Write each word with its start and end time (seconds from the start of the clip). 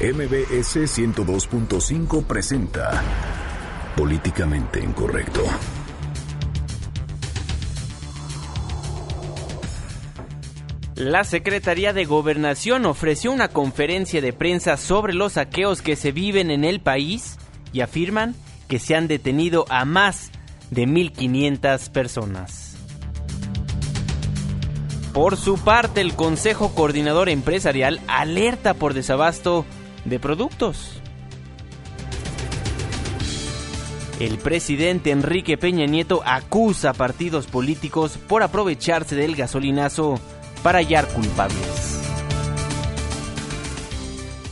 MBS 0.00 0.76
102.5 0.86 2.24
presenta 2.24 3.02
Políticamente 3.96 4.78
Incorrecto. 4.78 5.42
La 10.94 11.24
Secretaría 11.24 11.92
de 11.92 12.04
Gobernación 12.04 12.86
ofreció 12.86 13.32
una 13.32 13.48
conferencia 13.48 14.20
de 14.20 14.32
prensa 14.32 14.76
sobre 14.76 15.14
los 15.14 15.32
saqueos 15.32 15.82
que 15.82 15.96
se 15.96 16.12
viven 16.12 16.52
en 16.52 16.62
el 16.62 16.78
país 16.78 17.36
y 17.72 17.80
afirman 17.80 18.36
que 18.68 18.78
se 18.78 18.94
han 18.94 19.08
detenido 19.08 19.64
a 19.68 19.84
más 19.84 20.30
de 20.70 20.86
1.500 20.86 21.90
personas. 21.90 22.76
Por 25.12 25.36
su 25.36 25.58
parte, 25.58 26.00
el 26.00 26.14
Consejo 26.14 26.72
Coordinador 26.72 27.28
Empresarial 27.28 28.00
alerta 28.06 28.74
por 28.74 28.94
desabasto 28.94 29.66
de 30.08 30.18
productos. 30.18 31.00
El 34.20 34.38
presidente 34.38 35.12
Enrique 35.12 35.56
Peña 35.56 35.86
Nieto 35.86 36.22
acusa 36.26 36.90
a 36.90 36.92
partidos 36.94 37.46
políticos 37.46 38.18
por 38.26 38.42
aprovecharse 38.42 39.14
del 39.14 39.36
gasolinazo 39.36 40.20
para 40.64 40.78
hallar 40.78 41.06
culpables. 41.08 42.00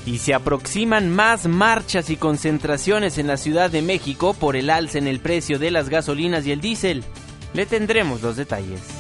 Y 0.07 0.19
se 0.19 0.35
aproximan 0.35 1.11
más 1.11 1.49
marchas 1.49 2.11
y 2.11 2.17
concentraciones 2.17 3.19
en 3.19 3.27
la 3.27 3.37
Ciudad 3.37 3.69
de 3.69 3.83
México 3.83 4.35
por 4.35 4.55
el 4.55 4.71
alza 4.71 4.99
en 4.99 5.09
el 5.09 5.19
precio 5.19 5.59
de 5.59 5.73
las 5.73 5.89
gasolinas 5.89 6.47
y 6.47 6.53
el 6.53 6.61
diésel. 6.61 7.03
Le 7.53 7.67
tendremos 7.67 8.23
los 8.23 8.37
detalles. 8.37 8.96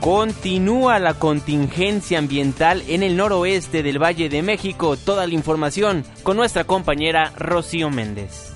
Continúa 0.00 1.00
la 1.00 1.14
contingencia 1.14 2.20
ambiental 2.20 2.84
en 2.86 3.02
el 3.02 3.16
noroeste 3.16 3.82
del 3.82 4.00
Valle 4.00 4.28
de 4.28 4.42
México. 4.42 4.96
Toda 4.96 5.26
la 5.26 5.34
información 5.34 6.04
con 6.22 6.36
nuestra 6.36 6.62
compañera 6.62 7.32
Rocío 7.36 7.90
Méndez. 7.90 8.52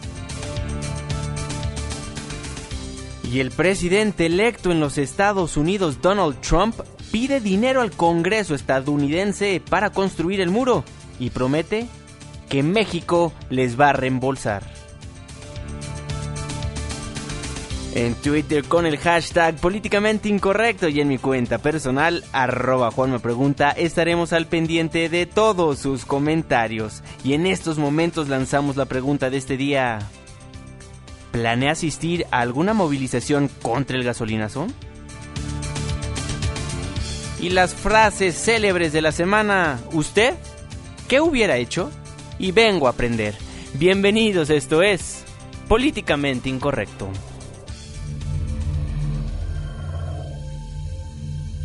Y 3.25 3.41
el 3.41 3.51
presidente 3.51 4.27
electo 4.27 4.71
en 4.71 4.79
los 4.79 4.99
Estados 4.99 5.57
Unidos, 5.57 6.01
Donald 6.01 6.41
Trump, 6.41 6.77
pide 7.11 7.41
dinero 7.41 7.81
al 7.81 7.91
Congreso 7.91 8.55
estadounidense 8.55 9.61
para 9.69 9.91
construir 9.91 10.41
el 10.41 10.51
muro 10.51 10.85
y 11.19 11.31
promete 11.31 11.89
que 12.49 12.63
México 12.63 13.33
les 13.51 13.81
va 13.81 13.89
a 13.89 13.95
reembolsar. 13.95 14.82
En 17.95 18.15
Twitter 18.15 18.65
con 18.65 18.87
el 18.87 18.97
hashtag 18.97 19.57
políticamente 19.57 20.31
incorrecto 20.31 20.89
y 20.89 21.01
en 21.01 21.09
mi 21.09 21.19
cuenta 21.19 21.59
personal, 21.59 22.25
arroba 22.33 22.91
Juan 22.91 23.11
me 23.11 23.19
pregunta, 23.19 23.71
estaremos 23.71 24.33
al 24.33 24.47
pendiente 24.47 25.11
de 25.11 25.27
todos 25.27 25.81
sus 25.81 26.07
comentarios. 26.07 27.03
Y 27.23 27.35
en 27.35 27.47
estos 27.47 27.77
momentos 27.77 28.31
lanzamos 28.31 28.77
la 28.77 28.87
pregunta 28.87 29.29
de 29.29 29.37
este 29.37 29.59
día. 29.59 29.99
¿Planea 31.33 31.73
asistir 31.73 32.27
a 32.31 32.41
alguna 32.41 32.73
movilización 32.73 33.51
contra 33.61 33.99
el 33.99 34.05
gasolinazo? 34.05 34.69
Y 37.41 37.51
las 37.51 37.75
frases 37.75 38.37
célebres 38.37 38.95
de 38.95 39.03
la 39.03 39.13
semana, 39.13 39.81
¿usted? 39.93 40.33
¿Qué 41.09 41.21
hubiera 41.21 41.59
hecho? 41.59 41.91
Y 42.39 42.53
vengo 42.53 42.87
a 42.87 42.91
aprender. 42.91 43.35
Bienvenidos, 43.75 44.49
esto 44.49 44.83
es 44.83 45.25
Políticamente 45.69 46.49
Incorrecto. 46.49 47.09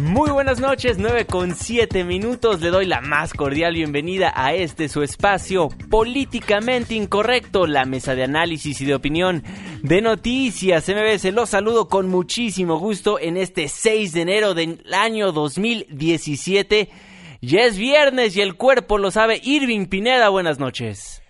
Muy 0.00 0.30
buenas 0.30 0.60
noches, 0.60 0.96
9 0.96 1.26
con 1.26 1.54
7 1.54 2.04
minutos. 2.04 2.62
Le 2.62 2.70
doy 2.70 2.86
la 2.86 3.02
más 3.02 3.34
cordial 3.34 3.74
bienvenida 3.74 4.32
a 4.34 4.54
este 4.54 4.88
su 4.88 5.02
espacio 5.02 5.68
políticamente 5.90 6.94
incorrecto, 6.94 7.66
la 7.66 7.84
mesa 7.84 8.14
de 8.14 8.24
análisis 8.24 8.80
y 8.80 8.86
de 8.86 8.94
opinión 8.94 9.44
de 9.82 10.00
noticias 10.00 10.88
MBS. 10.88 11.24
Los 11.34 11.50
saludo 11.50 11.88
con 11.88 12.08
muchísimo 12.08 12.78
gusto 12.78 13.18
en 13.20 13.36
este 13.36 13.68
6 13.68 14.14
de 14.14 14.22
enero 14.22 14.54
del 14.54 14.82
año 14.90 15.32
2017. 15.32 16.88
Ya 17.42 17.60
es 17.64 17.76
viernes 17.76 18.34
y 18.36 18.40
el 18.40 18.56
cuerpo 18.56 18.96
lo 18.96 19.10
sabe. 19.10 19.38
Irving 19.42 19.84
Pineda, 19.84 20.30
buenas 20.30 20.58
noches. 20.58 21.20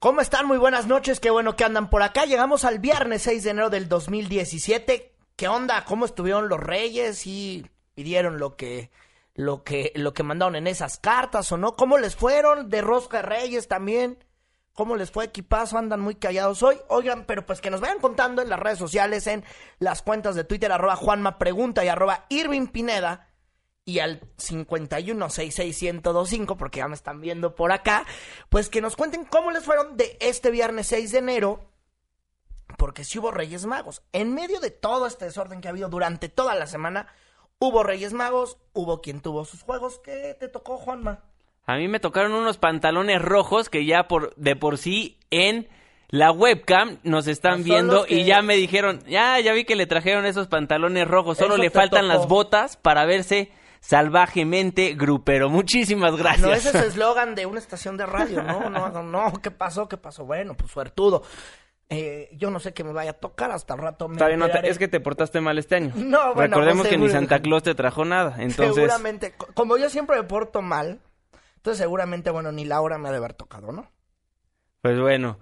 ¿Cómo 0.00 0.20
están? 0.22 0.46
Muy 0.46 0.58
buenas 0.58 0.88
noches, 0.88 1.20
qué 1.20 1.30
bueno 1.30 1.54
que 1.54 1.62
andan 1.62 1.88
por 1.88 2.02
acá. 2.02 2.24
Llegamos 2.24 2.64
al 2.64 2.80
viernes 2.80 3.22
6 3.22 3.44
de 3.44 3.50
enero 3.50 3.70
del 3.70 3.88
2017. 3.88 5.12
¿Qué 5.36 5.46
onda? 5.46 5.84
¿Cómo 5.84 6.04
estuvieron 6.04 6.48
los 6.48 6.58
reyes? 6.58 7.24
Y 7.24 7.64
pidieron 7.98 8.38
lo 8.38 8.54
que 8.54 8.92
lo 9.34 9.64
que 9.64 9.90
lo 9.96 10.14
que 10.14 10.22
mandaron 10.22 10.54
en 10.54 10.68
esas 10.68 10.98
cartas 10.98 11.50
o 11.50 11.56
no 11.56 11.74
cómo 11.74 11.98
les 11.98 12.14
fueron 12.14 12.70
de 12.70 12.80
rosca 12.80 13.22
reyes 13.22 13.66
también. 13.66 14.22
Cómo 14.72 14.94
les 14.94 15.10
fue 15.10 15.24
equipazo 15.24 15.76
andan 15.76 15.98
muy 15.98 16.14
callados 16.14 16.62
hoy. 16.62 16.76
Oigan 16.86 17.24
pero 17.24 17.44
pues 17.44 17.60
que 17.60 17.70
nos 17.70 17.80
vayan 17.80 17.98
contando 17.98 18.40
en 18.40 18.50
las 18.50 18.60
redes 18.60 18.78
sociales 18.78 19.26
en 19.26 19.42
las 19.80 20.02
cuentas 20.02 20.36
de 20.36 20.44
Twitter 20.44 20.70
arroba 20.70 20.94
Juanma 20.94 21.38
pregunta 21.38 21.84
y 21.84 21.88
arroba 21.88 22.26
Irving 22.28 22.68
Pineda 22.68 23.26
y 23.84 23.98
al 23.98 24.20
5166125 24.36 26.56
porque 26.56 26.78
ya 26.78 26.86
me 26.86 26.94
están 26.94 27.20
viendo 27.20 27.56
por 27.56 27.72
acá 27.72 28.06
pues 28.48 28.68
que 28.68 28.80
nos 28.80 28.94
cuenten 28.94 29.24
cómo 29.24 29.50
les 29.50 29.64
fueron 29.64 29.96
de 29.96 30.16
este 30.20 30.52
viernes 30.52 30.86
6 30.86 31.10
de 31.10 31.18
enero 31.18 31.64
porque 32.76 33.02
si 33.02 33.18
hubo 33.18 33.32
Reyes 33.32 33.66
Magos. 33.66 34.02
En 34.12 34.34
medio 34.34 34.60
de 34.60 34.70
todo 34.70 35.08
este 35.08 35.24
desorden 35.24 35.60
que 35.60 35.66
ha 35.66 35.72
habido 35.72 35.88
durante 35.88 36.28
toda 36.28 36.54
la 36.54 36.68
semana 36.68 37.08
Hubo 37.60 37.82
Reyes 37.82 38.12
Magos, 38.12 38.56
hubo 38.72 39.00
quien 39.00 39.20
tuvo 39.20 39.44
sus 39.44 39.62
juegos. 39.62 39.98
¿Qué 39.98 40.36
te 40.38 40.48
tocó, 40.48 40.76
Juanma? 40.76 41.24
A 41.66 41.74
mí 41.74 41.88
me 41.88 41.98
tocaron 41.98 42.32
unos 42.32 42.56
pantalones 42.56 43.20
rojos 43.20 43.68
que 43.68 43.84
ya 43.84 44.06
por 44.06 44.32
de 44.36 44.54
por 44.54 44.78
sí 44.78 45.18
en 45.30 45.68
la 46.08 46.30
webcam 46.30 46.98
nos 47.02 47.26
están 47.26 47.64
viendo 47.64 48.06
y 48.08 48.24
ya 48.24 48.42
me 48.42 48.54
dijeron, 48.54 49.00
ya, 49.08 49.40
ya 49.40 49.52
vi 49.52 49.64
que 49.64 49.74
le 49.74 49.86
trajeron 49.86 50.24
esos 50.24 50.46
pantalones 50.46 51.08
rojos, 51.08 51.36
solo 51.36 51.56
le 51.56 51.70
faltan 51.70 52.06
las 52.06 52.28
botas 52.28 52.76
para 52.76 53.04
verse 53.06 53.50
salvajemente 53.80 54.94
grupero. 54.94 55.50
Muchísimas 55.50 56.16
gracias. 56.16 56.46
No, 56.46 56.54
ese 56.54 56.68
es 56.70 56.74
eslogan 56.94 57.34
de 57.34 57.46
una 57.46 57.58
estación 57.58 57.96
de 57.96 58.06
radio, 58.06 58.40
no, 58.40 58.70
no, 58.70 58.88
no, 58.88 59.02
no, 59.02 59.32
¿qué 59.42 59.50
pasó? 59.50 59.88
¿Qué 59.88 59.96
pasó? 59.96 60.24
Bueno, 60.24 60.54
pues 60.56 60.70
suertudo. 60.70 61.24
Eh, 61.90 62.28
yo 62.32 62.50
no 62.50 62.60
sé 62.60 62.74
qué 62.74 62.84
me 62.84 62.92
vaya 62.92 63.12
a 63.12 63.14
tocar 63.14 63.50
hasta 63.50 63.74
el 63.74 63.80
rato. 63.80 64.08
Me 64.08 64.20
es 64.64 64.78
que 64.78 64.88
te 64.88 65.00
portaste 65.00 65.40
mal 65.40 65.58
este 65.58 65.76
año. 65.76 65.92
No, 65.96 66.34
bueno, 66.34 66.56
Recordemos 66.56 66.86
pues, 66.86 66.90
que 66.90 66.98
ni 66.98 67.08
Santa 67.08 67.40
Claus 67.40 67.62
te 67.62 67.74
trajo 67.74 68.04
nada. 68.04 68.36
Entonces... 68.38 68.74
Seguramente, 68.74 69.34
como 69.54 69.76
yo 69.78 69.88
siempre 69.88 70.16
me 70.16 70.24
porto 70.24 70.60
mal, 70.60 71.00
entonces 71.56 71.78
seguramente, 71.78 72.30
bueno, 72.30 72.52
ni 72.52 72.64
Laura 72.64 72.98
me 72.98 73.08
ha 73.08 73.12
de 73.12 73.18
haber 73.18 73.34
tocado, 73.34 73.72
¿no? 73.72 73.90
Pues 74.82 75.00
bueno, 75.00 75.38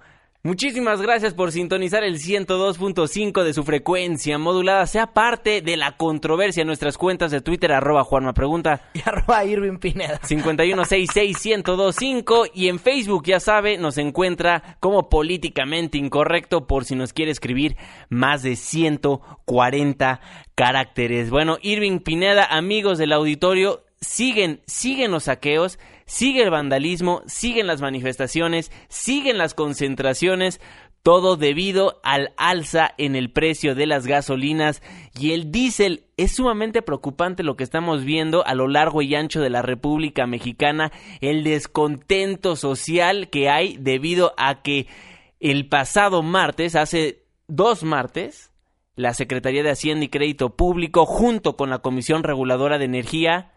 Muchísimas 0.47 1.03
gracias 1.03 1.34
por 1.34 1.51
sintonizar 1.51 2.05
el 2.05 2.21
102.5 2.21 3.43
de 3.43 3.53
su 3.53 3.65
frecuencia 3.65 4.39
modulada. 4.39 4.87
Sea 4.87 5.09
parte 5.09 5.61
de 5.61 5.77
la 5.77 5.97
controversia 5.97 6.61
en 6.61 6.69
nuestras 6.69 6.97
cuentas 6.97 7.33
de 7.33 7.41
Twitter, 7.41 7.73
arroba 7.73 8.05
Juanma 8.05 8.33
Pregunta. 8.33 8.83
Y 8.95 9.01
arroba 9.05 9.45
Irving 9.45 9.79
Pineda. 9.79 10.21
5166125 10.21 12.53
y 12.55 12.69
en 12.69 12.79
Facebook, 12.79 13.25
ya 13.25 13.41
sabe, 13.41 13.77
nos 13.77 13.99
encuentra 13.99 14.77
como 14.79 15.09
políticamente 15.09 15.99
incorrecto 15.99 16.69
por 16.69 16.84
si 16.84 16.95
nos 16.95 17.13
quiere 17.13 17.33
escribir 17.33 17.77
más 18.09 18.45
de 18.45 18.54
140 18.54 20.21
caracteres. 20.54 21.28
Bueno, 21.28 21.59
Irving 21.60 21.99
Pineda, 21.99 22.45
amigos 22.45 22.99
del 22.99 23.15
auditorio, 23.15 23.83
siguen, 24.01 24.60
siguen 24.69 25.10
los 25.10 25.25
saqueos 25.25 25.81
sigue 26.06 26.42
el 26.42 26.50
vandalismo, 26.50 27.22
siguen 27.26 27.66
las 27.66 27.80
manifestaciones, 27.80 28.72
siguen 28.88 29.38
las 29.38 29.54
concentraciones, 29.54 30.60
todo 31.03 31.36
debido 31.36 32.00
al 32.03 32.32
alza 32.36 32.92
en 32.98 33.14
el 33.14 33.30
precio 33.30 33.76
de 33.76 33.86
las 33.86 34.06
gasolinas 34.06 34.82
y 35.16 35.32
el 35.32 35.53
diésel. 35.53 36.06
Es 36.16 36.34
sumamente 36.34 36.82
preocupante 36.82 37.44
lo 37.44 37.56
que 37.56 37.62
estamos 37.62 38.04
viendo 38.04 38.44
a 38.44 38.54
lo 38.54 38.66
largo 38.66 39.03
y 39.03 39.14
ancho 39.14 39.41
de 39.41 39.50
la 39.50 39.62
República 39.62 40.26
Mexicana, 40.26 40.91
el 41.20 41.44
descontento 41.44 42.56
social 42.56 43.30
que 43.30 43.48
hay 43.48 43.76
debido 43.76 44.34
a 44.36 44.62
que 44.62 44.88
el 45.38 45.68
pasado 45.68 46.22
martes, 46.22 46.74
hace 46.74 47.22
dos 47.47 47.84
martes, 47.84 48.50
la 48.97 49.12
Secretaría 49.14 49.62
de 49.62 49.70
Hacienda 49.70 50.06
y 50.06 50.08
Crédito 50.08 50.56
Público 50.56 51.06
junto 51.06 51.56
con 51.56 51.70
la 51.70 51.80
Comisión 51.80 52.24
Reguladora 52.24 52.78
de 52.78 52.86
Energía 52.86 53.53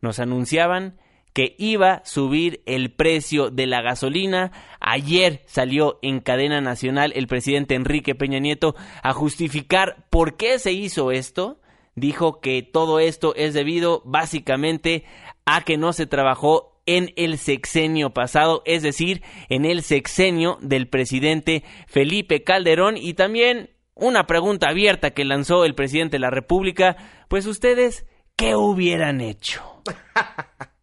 nos 0.00 0.20
anunciaban 0.20 1.00
que 1.34 1.56
iba 1.58 1.94
a 1.94 2.04
subir 2.06 2.62
el 2.64 2.92
precio 2.92 3.50
de 3.50 3.66
la 3.66 3.82
gasolina. 3.82 4.52
Ayer 4.80 5.42
salió 5.46 5.98
en 6.00 6.20
cadena 6.20 6.60
nacional 6.60 7.12
el 7.16 7.26
presidente 7.26 7.74
Enrique 7.74 8.14
Peña 8.14 8.38
Nieto 8.38 8.76
a 9.02 9.12
justificar 9.12 10.06
por 10.10 10.36
qué 10.36 10.58
se 10.58 10.72
hizo 10.72 11.10
esto. 11.10 11.60
Dijo 11.96 12.40
que 12.40 12.62
todo 12.62 13.00
esto 13.00 13.34
es 13.34 13.52
debido 13.52 14.00
básicamente 14.04 15.04
a 15.44 15.62
que 15.62 15.76
no 15.76 15.92
se 15.92 16.06
trabajó 16.06 16.80
en 16.86 17.12
el 17.16 17.38
sexenio 17.38 18.10
pasado, 18.10 18.62
es 18.64 18.82
decir, 18.82 19.22
en 19.48 19.64
el 19.64 19.82
sexenio 19.82 20.58
del 20.60 20.86
presidente 20.88 21.64
Felipe 21.86 22.44
Calderón 22.44 22.96
y 22.96 23.14
también 23.14 23.70
una 23.94 24.26
pregunta 24.26 24.68
abierta 24.68 25.12
que 25.12 25.24
lanzó 25.24 25.64
el 25.64 25.74
presidente 25.74 26.16
de 26.16 26.20
la 26.20 26.30
República, 26.30 26.96
pues 27.28 27.46
ustedes, 27.46 28.06
¿qué 28.36 28.54
hubieran 28.54 29.20
hecho? 29.20 29.62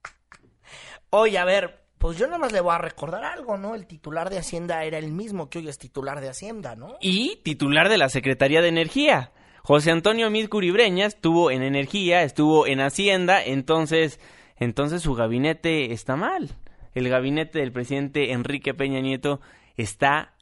Oye, 1.11 1.37
a 1.37 1.45
ver, 1.45 1.83
pues 1.97 2.17
yo 2.17 2.25
nada 2.25 2.39
más 2.39 2.51
le 2.51 2.61
voy 2.61 2.73
a 2.73 2.77
recordar 2.77 3.23
algo, 3.23 3.57
¿no? 3.57 3.75
El 3.75 3.85
titular 3.85 4.29
de 4.29 4.39
Hacienda 4.39 4.83
era 4.85 4.97
el 4.97 5.11
mismo 5.11 5.49
que 5.49 5.59
hoy 5.59 5.67
es 5.67 5.77
titular 5.77 6.21
de 6.21 6.29
Hacienda, 6.29 6.75
¿no? 6.75 6.95
Y 7.01 7.41
titular 7.43 7.89
de 7.89 7.97
la 7.97 8.09
Secretaría 8.09 8.61
de 8.61 8.69
Energía. 8.69 9.31
José 9.61 9.91
Antonio 9.91 10.31
Mid 10.31 10.47
Curibreñas 10.49 11.15
estuvo 11.15 11.51
en 11.51 11.61
Energía, 11.61 12.23
estuvo 12.23 12.65
en 12.65 12.79
Hacienda, 12.79 13.43
entonces, 13.43 14.19
entonces 14.55 15.01
su 15.01 15.13
gabinete 15.13 15.91
está 15.91 16.15
mal. 16.15 16.49
El 16.95 17.09
gabinete 17.09 17.59
del 17.59 17.71
presidente 17.73 18.31
Enrique 18.31 18.73
Peña 18.73 19.01
Nieto 19.01 19.41
está 19.75 20.33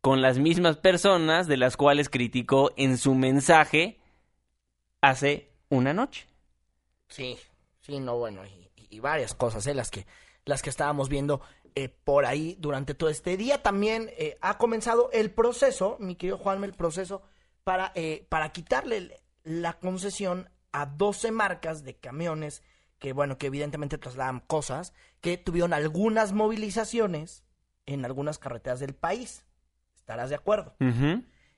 con 0.00 0.22
las 0.22 0.38
mismas 0.38 0.76
personas 0.76 1.46
de 1.46 1.56
las 1.56 1.76
cuales 1.76 2.08
criticó 2.08 2.72
en 2.76 2.98
su 2.98 3.14
mensaje 3.14 3.98
hace 5.00 5.50
una 5.70 5.92
noche. 5.92 6.26
Sí, 7.08 7.38
sí, 7.80 7.98
no, 7.98 8.18
bueno, 8.18 8.42
y, 8.90 9.00
varias 9.00 9.34
cosas, 9.34 9.66
¿eh? 9.66 9.74
las 9.74 9.90
que, 9.90 10.06
las 10.44 10.62
que 10.62 10.70
estábamos 10.70 11.08
viendo 11.08 11.40
eh, 11.76 11.88
por 11.88 12.26
ahí 12.26 12.56
durante 12.58 12.94
todo 12.94 13.10
este 13.10 13.36
día. 13.36 13.62
También 13.62 14.10
eh, 14.16 14.36
ha 14.40 14.58
comenzado 14.58 15.08
el 15.12 15.30
proceso, 15.30 15.96
mi 16.00 16.16
querido 16.16 16.36
Juanme, 16.36 16.66
el 16.66 16.74
proceso 16.74 17.22
para, 17.62 17.92
eh, 17.94 18.26
para 18.28 18.50
quitarle 18.50 19.22
la 19.44 19.78
concesión 19.78 20.50
a 20.72 20.86
12 20.86 21.30
marcas 21.30 21.84
de 21.84 21.96
camiones 21.96 22.62
que, 22.98 23.12
bueno, 23.12 23.38
que 23.38 23.46
evidentemente 23.46 23.98
trasladan 23.98 24.40
cosas, 24.40 24.92
que 25.20 25.38
tuvieron 25.38 25.72
algunas 25.72 26.32
movilizaciones 26.32 27.44
en 27.86 28.04
algunas 28.04 28.38
carreteras 28.38 28.80
del 28.80 28.94
país. 28.94 29.44
¿Estarás 29.94 30.28
de 30.30 30.36
acuerdo? 30.36 30.74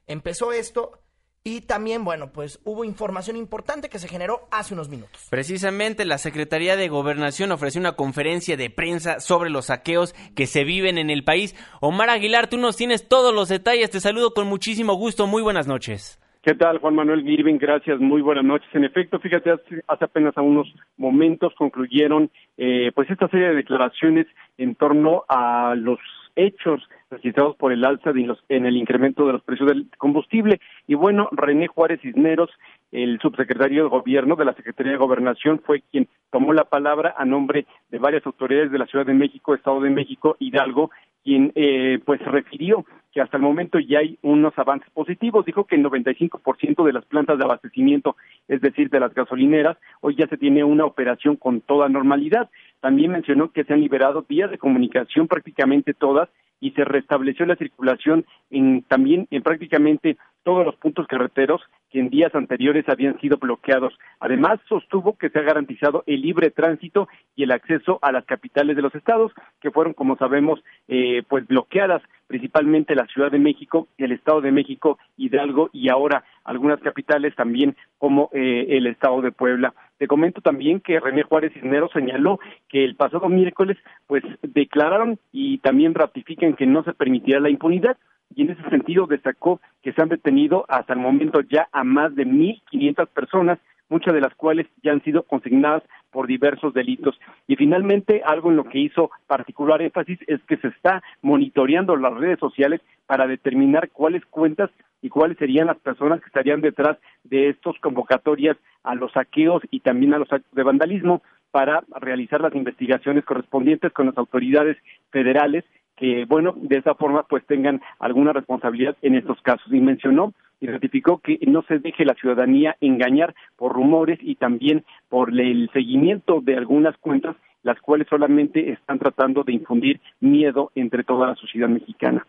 Empezó 0.06 0.52
esto 0.52 1.01
y 1.44 1.62
también, 1.62 2.04
bueno, 2.04 2.30
pues 2.32 2.60
hubo 2.64 2.84
información 2.84 3.36
importante 3.36 3.88
que 3.88 3.98
se 3.98 4.06
generó 4.06 4.42
hace 4.52 4.74
unos 4.74 4.88
minutos. 4.88 5.26
Precisamente 5.28 6.04
la 6.04 6.18
Secretaría 6.18 6.76
de 6.76 6.88
Gobernación 6.88 7.50
ofreció 7.50 7.80
una 7.80 7.92
conferencia 7.92 8.56
de 8.56 8.70
prensa 8.70 9.18
sobre 9.18 9.50
los 9.50 9.66
saqueos 9.66 10.12
que 10.36 10.46
se 10.46 10.62
viven 10.62 10.98
en 10.98 11.10
el 11.10 11.24
país. 11.24 11.56
Omar 11.80 12.10
Aguilar, 12.10 12.48
tú 12.48 12.58
nos 12.58 12.76
tienes 12.76 13.08
todos 13.08 13.34
los 13.34 13.48
detalles. 13.48 13.90
Te 13.90 13.98
saludo 13.98 14.34
con 14.34 14.46
muchísimo 14.46 14.94
gusto. 14.94 15.26
Muy 15.26 15.42
buenas 15.42 15.66
noches. 15.66 16.20
¿Qué 16.42 16.54
tal, 16.54 16.78
Juan 16.78 16.96
Manuel 16.96 17.28
Irving? 17.28 17.58
Gracias, 17.58 18.00
muy 18.00 18.20
buenas 18.20 18.44
noches. 18.44 18.68
En 18.72 18.84
efecto, 18.84 19.20
fíjate, 19.20 19.50
hace, 19.50 19.82
apenas 19.86 20.36
a 20.36 20.42
unos 20.42 20.72
momentos 20.96 21.52
concluyeron 21.56 22.30
eh, 22.56 22.90
pues 22.94 23.08
esta 23.10 23.28
serie 23.28 23.48
de 23.48 23.54
declaraciones 23.54 24.26
en 24.58 24.74
torno 24.74 25.24
a 25.28 25.74
los 25.76 26.00
hechos 26.34 26.82
registrados 27.12 27.56
por 27.56 27.72
el 27.72 27.84
alza 27.84 28.12
de 28.12 28.22
los, 28.22 28.42
en 28.48 28.66
el 28.66 28.76
incremento 28.76 29.26
de 29.26 29.34
los 29.34 29.42
precios 29.42 29.68
del 29.68 29.86
combustible. 29.98 30.60
Y 30.86 30.94
bueno, 30.94 31.28
René 31.30 31.68
Juárez 31.68 32.00
Cisneros, 32.00 32.50
el 32.90 33.20
subsecretario 33.20 33.84
de 33.84 33.90
Gobierno 33.90 34.34
de 34.34 34.44
la 34.44 34.54
Secretaría 34.54 34.92
de 34.92 34.98
Gobernación, 34.98 35.60
fue 35.64 35.82
quien 35.90 36.08
tomó 36.30 36.52
la 36.52 36.64
palabra 36.64 37.14
a 37.16 37.24
nombre 37.24 37.66
de 37.90 37.98
varias 37.98 38.26
autoridades 38.26 38.72
de 38.72 38.78
la 38.78 38.86
Ciudad 38.86 39.06
de 39.06 39.14
México, 39.14 39.54
Estado 39.54 39.80
de 39.80 39.90
México, 39.90 40.36
Hidalgo, 40.40 40.90
quien 41.22 41.52
eh, 41.54 42.00
pues 42.04 42.20
refirió 42.22 42.84
que 43.12 43.20
hasta 43.20 43.36
el 43.36 43.42
momento 43.42 43.78
ya 43.78 43.98
hay 43.98 44.18
unos 44.22 44.58
avances 44.58 44.90
positivos. 44.90 45.44
Dijo 45.44 45.64
que 45.64 45.76
el 45.76 45.84
95% 45.84 46.84
de 46.84 46.92
las 46.92 47.04
plantas 47.04 47.38
de 47.38 47.44
abastecimiento, 47.44 48.16
es 48.48 48.60
decir, 48.60 48.88
de 48.88 49.00
las 49.00 49.12
gasolineras, 49.14 49.76
hoy 50.00 50.16
ya 50.16 50.26
se 50.28 50.38
tiene 50.38 50.64
una 50.64 50.86
operación 50.86 51.36
con 51.36 51.60
toda 51.60 51.88
normalidad. 51.88 52.48
También 52.82 53.12
mencionó 53.12 53.52
que 53.52 53.62
se 53.62 53.73
han 53.73 53.81
liberado 53.81 54.26
vías 54.29 54.50
de 54.50 54.58
comunicación 54.58 55.29
prácticamente 55.29 55.94
todas 55.94 56.29
y 56.58 56.73
se 56.73 56.84
restableció 56.84 57.46
la 57.46 57.55
circulación 57.55 58.26
en, 58.50 58.82
también 58.82 59.29
en 59.31 59.43
prácticamente 59.44 60.17
todos 60.43 60.67
los 60.67 60.75
puntos 60.75 61.06
carreteros 61.06 61.62
que 61.92 62.00
en 62.00 62.08
días 62.08 62.34
anteriores 62.34 62.88
habían 62.88 63.20
sido 63.20 63.36
bloqueados. 63.36 63.92
Además, 64.18 64.58
sostuvo 64.68 65.16
que 65.18 65.28
se 65.28 65.38
ha 65.38 65.42
garantizado 65.42 66.02
el 66.06 66.22
libre 66.22 66.50
tránsito 66.50 67.06
y 67.36 67.42
el 67.42 67.52
acceso 67.52 67.98
a 68.00 68.10
las 68.10 68.24
capitales 68.24 68.76
de 68.76 68.82
los 68.82 68.94
estados, 68.94 69.32
que 69.60 69.70
fueron, 69.70 69.92
como 69.92 70.16
sabemos, 70.16 70.64
eh, 70.88 71.22
pues 71.28 71.46
bloqueadas, 71.46 72.02
principalmente 72.26 72.94
la 72.94 73.06
Ciudad 73.08 73.30
de 73.30 73.38
México, 73.38 73.88
el 73.98 74.12
Estado 74.12 74.40
de 74.40 74.52
México, 74.52 74.98
Hidalgo 75.18 75.68
y 75.72 75.90
ahora 75.90 76.24
algunas 76.44 76.80
capitales 76.80 77.36
también 77.36 77.76
como 77.98 78.30
eh, 78.32 78.66
el 78.70 78.86
Estado 78.86 79.20
de 79.20 79.32
Puebla. 79.32 79.74
Te 79.98 80.08
comento 80.08 80.40
también 80.40 80.80
que 80.80 80.98
René 80.98 81.24
Juárez 81.24 81.52
Cisneros 81.52 81.92
señaló 81.92 82.40
que 82.68 82.84
el 82.84 82.96
pasado 82.96 83.28
miércoles, 83.28 83.76
pues 84.06 84.24
declararon 84.42 85.18
y 85.30 85.58
también 85.58 85.94
ratifican 85.94 86.54
que 86.54 86.66
no 86.66 86.82
se 86.84 86.94
permitirá 86.94 87.38
la 87.38 87.50
impunidad 87.50 87.98
y 88.34 88.43
en 88.43 88.50
ese 88.50 88.69
sentido 88.70 89.06
destacó 89.06 89.61
que 89.82 89.93
se 89.93 90.02
han 90.02 90.08
detenido 90.08 90.64
hasta 90.69 90.93
el 90.93 91.00
momento 91.00 91.40
ya 91.40 91.69
a 91.73 91.84
más 91.84 92.14
de 92.14 92.26
1.500 92.26 93.08
personas, 93.08 93.58
muchas 93.88 94.14
de 94.14 94.20
las 94.20 94.34
cuales 94.34 94.67
ya 94.82 94.93
han 94.93 95.02
sido 95.02 95.23
consignadas 95.25 95.82
por 96.11 96.26
diversos 96.26 96.75
delitos. 96.75 97.19
Y 97.46 97.56
finalmente, 97.56 98.23
algo 98.25 98.50
en 98.50 98.56
lo 98.56 98.64
que 98.64 98.79
hizo 98.79 99.11
particular 99.26 99.82
énfasis 99.82 100.19
es 100.26 100.40
que 100.44 100.56
se 100.58 100.69
está 100.69 101.02
monitoreando 101.23 101.96
las 101.96 102.14
redes 102.14 102.38
sociales 102.38 102.81
para 103.06 103.26
determinar 103.26 103.90
cuáles 103.90 104.25
cuentas 104.26 104.70
y 105.02 105.08
cuáles 105.08 105.37
serían 105.37 105.67
las 105.67 105.79
personas 105.79 106.20
que 106.20 106.26
estarían 106.26 106.61
detrás 106.61 106.96
de 107.25 107.49
estos 107.49 107.76
convocatorias 107.81 108.56
a 108.84 108.94
los 108.94 109.12
saqueos 109.12 109.62
y 109.70 109.81
también 109.81 110.14
a 110.14 110.19
los 110.19 110.32
actos 110.32 110.55
de 110.55 110.62
vandalismo 110.62 111.23
para 111.50 111.82
realizar 112.00 112.40
las 112.40 112.55
investigaciones 112.55 113.25
correspondientes 113.25 113.93
con 113.93 114.06
las 114.06 114.17
autoridades 114.17 114.79
federales 115.11 115.64
que, 115.96 116.24
bueno, 116.26 116.54
de 116.56 116.78
esa 116.78 116.94
forma 116.94 117.24
pues 117.24 117.44
tengan 117.46 117.80
alguna 117.98 118.32
responsabilidad 118.32 118.96
en 119.02 119.14
estos 119.14 119.40
casos. 119.42 119.72
Y 119.72 119.80
mencionó 119.80 120.32
y 120.60 120.66
ratificó 120.66 121.18
que 121.18 121.38
no 121.46 121.62
se 121.62 121.78
deje 121.80 122.04
la 122.04 122.14
ciudadanía 122.14 122.76
engañar 122.80 123.34
por 123.56 123.72
rumores 123.72 124.18
y 124.22 124.36
también 124.36 124.84
por 125.08 125.30
el 125.30 125.68
seguimiento 125.72 126.40
de 126.40 126.56
algunas 126.56 126.96
cuentas, 126.98 127.36
las 127.62 127.80
cuales 127.80 128.06
solamente 128.08 128.70
están 128.70 128.98
tratando 128.98 129.42
de 129.42 129.52
infundir 129.52 130.00
miedo 130.20 130.70
entre 130.74 131.02
toda 131.04 131.26
la 131.26 131.34
sociedad 131.34 131.68
mexicana. 131.68 132.26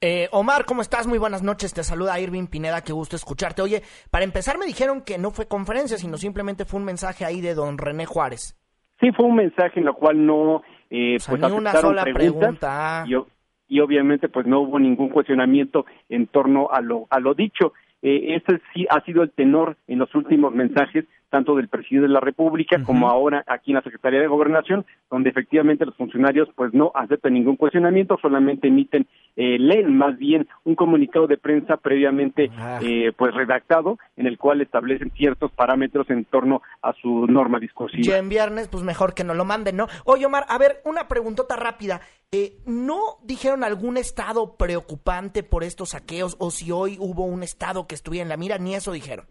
Eh, 0.00 0.28
Omar, 0.30 0.64
¿cómo 0.64 0.80
estás? 0.80 1.08
Muy 1.08 1.18
buenas 1.18 1.42
noches. 1.42 1.74
Te 1.74 1.82
saluda 1.82 2.20
Irving 2.20 2.46
Pineda, 2.46 2.84
qué 2.84 2.92
gusto 2.92 3.16
escucharte. 3.16 3.62
Oye, 3.62 3.82
para 4.10 4.24
empezar 4.24 4.56
me 4.56 4.66
dijeron 4.66 5.02
que 5.04 5.18
no 5.18 5.30
fue 5.30 5.48
conferencia, 5.48 5.96
sino 5.96 6.16
simplemente 6.18 6.64
fue 6.64 6.78
un 6.78 6.86
mensaje 6.86 7.24
ahí 7.24 7.40
de 7.40 7.54
don 7.54 7.78
René 7.78 8.06
Juárez. 8.06 8.54
Sí, 9.00 9.10
fue 9.12 9.26
un 9.26 9.36
mensaje 9.36 9.80
en 9.80 9.86
lo 9.86 9.94
cual 9.94 10.24
no 10.24 10.62
eh, 10.90 11.18
pues 11.26 11.52
una 11.52 11.72
sola 11.72 12.04
pregunta. 12.04 13.04
Y, 13.70 13.80
obviamente 13.80 14.28
pues 14.28 14.46
no 14.46 14.60
hubo 14.60 14.78
ningún 14.78 15.10
cuestionamiento 15.10 15.84
en 16.08 16.26
torno 16.26 16.70
a 16.70 16.80
lo, 16.80 17.06
a 17.10 17.20
lo 17.20 17.34
dicho. 17.34 17.74
Eh, 18.00 18.36
ese 18.36 18.60
sí 18.72 18.86
ha 18.88 19.00
sido 19.02 19.22
el 19.22 19.30
tenor 19.30 19.76
en 19.86 19.98
los 19.98 20.14
últimos 20.14 20.54
mensajes 20.54 21.04
tanto 21.28 21.54
del 21.54 21.68
presidente 21.68 22.08
de 22.08 22.12
la 22.12 22.20
República 22.20 22.82
como 22.82 23.08
ahora 23.08 23.44
aquí 23.46 23.70
en 23.70 23.76
la 23.76 23.82
Secretaría 23.82 24.20
de 24.20 24.26
Gobernación, 24.26 24.84
donde 25.10 25.30
efectivamente 25.30 25.86
los 25.86 25.96
funcionarios 25.96 26.48
pues 26.54 26.72
no 26.74 26.92
aceptan 26.94 27.34
ningún 27.34 27.56
cuestionamiento, 27.56 28.18
solamente 28.20 28.68
emiten, 28.68 29.06
eh, 29.36 29.58
leen 29.58 29.96
más 29.96 30.18
bien 30.18 30.48
un 30.64 30.74
comunicado 30.74 31.26
de 31.26 31.36
prensa 31.36 31.76
previamente 31.76 32.50
ah. 32.56 32.80
eh, 32.82 33.12
pues 33.16 33.34
redactado 33.34 33.98
en 34.16 34.26
el 34.26 34.38
cual 34.38 34.60
establecen 34.60 35.10
ciertos 35.12 35.52
parámetros 35.52 36.08
en 36.10 36.24
torno 36.24 36.62
a 36.82 36.92
su 36.94 37.26
norma 37.26 37.58
discursiva. 37.58 38.02
Ya 38.02 38.18
en 38.18 38.28
viernes 38.28 38.68
pues 38.68 38.82
mejor 38.82 39.14
que 39.14 39.24
no 39.24 39.34
lo 39.34 39.44
manden, 39.44 39.76
¿no? 39.76 39.86
Oye 40.04 40.26
Omar, 40.26 40.44
a 40.48 40.58
ver, 40.58 40.80
una 40.84 41.08
preguntota 41.08 41.56
rápida. 41.56 42.00
Eh, 42.30 42.58
¿No 42.66 43.18
dijeron 43.22 43.64
algún 43.64 43.96
estado 43.96 44.56
preocupante 44.56 45.42
por 45.42 45.64
estos 45.64 45.90
saqueos 45.90 46.36
o 46.38 46.50
si 46.50 46.70
hoy 46.70 46.98
hubo 47.00 47.24
un 47.24 47.42
estado 47.42 47.86
que 47.86 47.94
estuviera 47.94 48.22
en 48.22 48.28
la 48.28 48.36
mira? 48.36 48.58
Ni 48.58 48.74
eso 48.74 48.92
dijeron. 48.92 49.26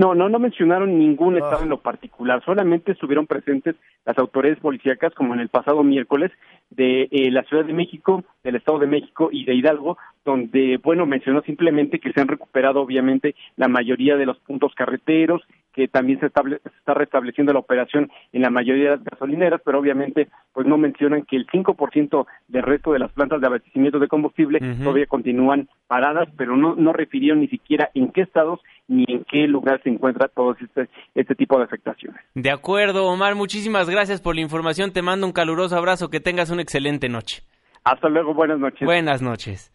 No, 0.00 0.14
no, 0.14 0.30
no 0.30 0.38
mencionaron 0.38 0.98
ningún 0.98 1.36
estado 1.36 1.62
en 1.62 1.68
lo 1.68 1.82
particular, 1.82 2.42
solamente 2.42 2.92
estuvieron 2.92 3.26
presentes 3.26 3.76
las 4.06 4.16
autoridades 4.16 4.58
policíacas 4.58 5.12
como 5.12 5.34
en 5.34 5.40
el 5.40 5.50
pasado 5.50 5.82
miércoles, 5.82 6.32
de 6.70 7.08
eh, 7.10 7.30
la 7.30 7.42
Ciudad 7.44 7.64
de 7.64 7.72
México, 7.72 8.24
del 8.42 8.56
Estado 8.56 8.78
de 8.78 8.86
México 8.86 9.28
y 9.32 9.44
de 9.44 9.54
Hidalgo, 9.54 9.98
donde, 10.24 10.78
bueno, 10.82 11.06
mencionó 11.06 11.42
simplemente 11.42 11.98
que 11.98 12.12
se 12.12 12.20
han 12.20 12.28
recuperado 12.28 12.80
obviamente 12.80 13.34
la 13.56 13.68
mayoría 13.68 14.16
de 14.16 14.26
los 14.26 14.38
puntos 14.38 14.72
carreteros, 14.74 15.42
que 15.72 15.88
también 15.88 16.20
se, 16.20 16.26
está 16.26 16.94
restableciendo 16.94 17.52
la 17.52 17.60
operación 17.60 18.10
en 18.32 18.42
la 18.42 18.50
mayoría 18.50 18.90
de 18.90 18.96
las 18.96 19.04
gasolineras, 19.04 19.60
pero 19.64 19.78
obviamente 19.78 20.28
pues 20.52 20.66
no 20.66 20.76
mencionan 20.76 21.22
que 21.22 21.36
el 21.36 21.46
5% 21.46 22.26
del 22.48 22.62
resto 22.62 22.92
de 22.92 22.98
las 22.98 23.12
plantas 23.12 23.40
de 23.40 23.46
abastecimiento 23.46 23.98
de 23.98 24.08
combustible 24.08 24.60
todavía 24.82 25.06
continúan 25.06 25.68
paradas, 25.86 26.28
pero 26.36 26.56
no, 26.56 26.74
no 26.74 26.92
refirieron 26.92 27.40
ni 27.40 27.48
siquiera 27.48 27.90
en 27.94 28.10
qué 28.10 28.22
estados 28.22 28.60
ni 28.88 29.04
en 29.08 29.24
qué 29.24 29.46
lugar 29.46 29.80
se 29.84 29.88
encuentra 29.88 30.26
todo 30.26 30.56
este, 30.60 30.88
este 31.14 31.36
tipo 31.36 31.56
de 31.58 31.64
afectaciones. 31.64 32.20
De 32.34 32.50
acuerdo, 32.50 33.06
Omar, 33.06 33.36
muchísimas 33.36 33.88
gracias 33.88 34.20
por 34.20 34.34
la 34.34 34.40
información, 34.40 34.92
te 34.92 35.00
mando 35.00 35.26
un 35.26 35.32
caluroso 35.32 35.76
abrazo, 35.76 36.10
que 36.10 36.18
tengas 36.18 36.50
una 36.60 36.62
excelente 36.62 37.08
noche. 37.08 37.42
Hasta 37.84 38.08
luego, 38.08 38.34
buenas 38.34 38.58
noches. 38.58 38.84
Buenas 38.84 39.22
noches. 39.22 39.72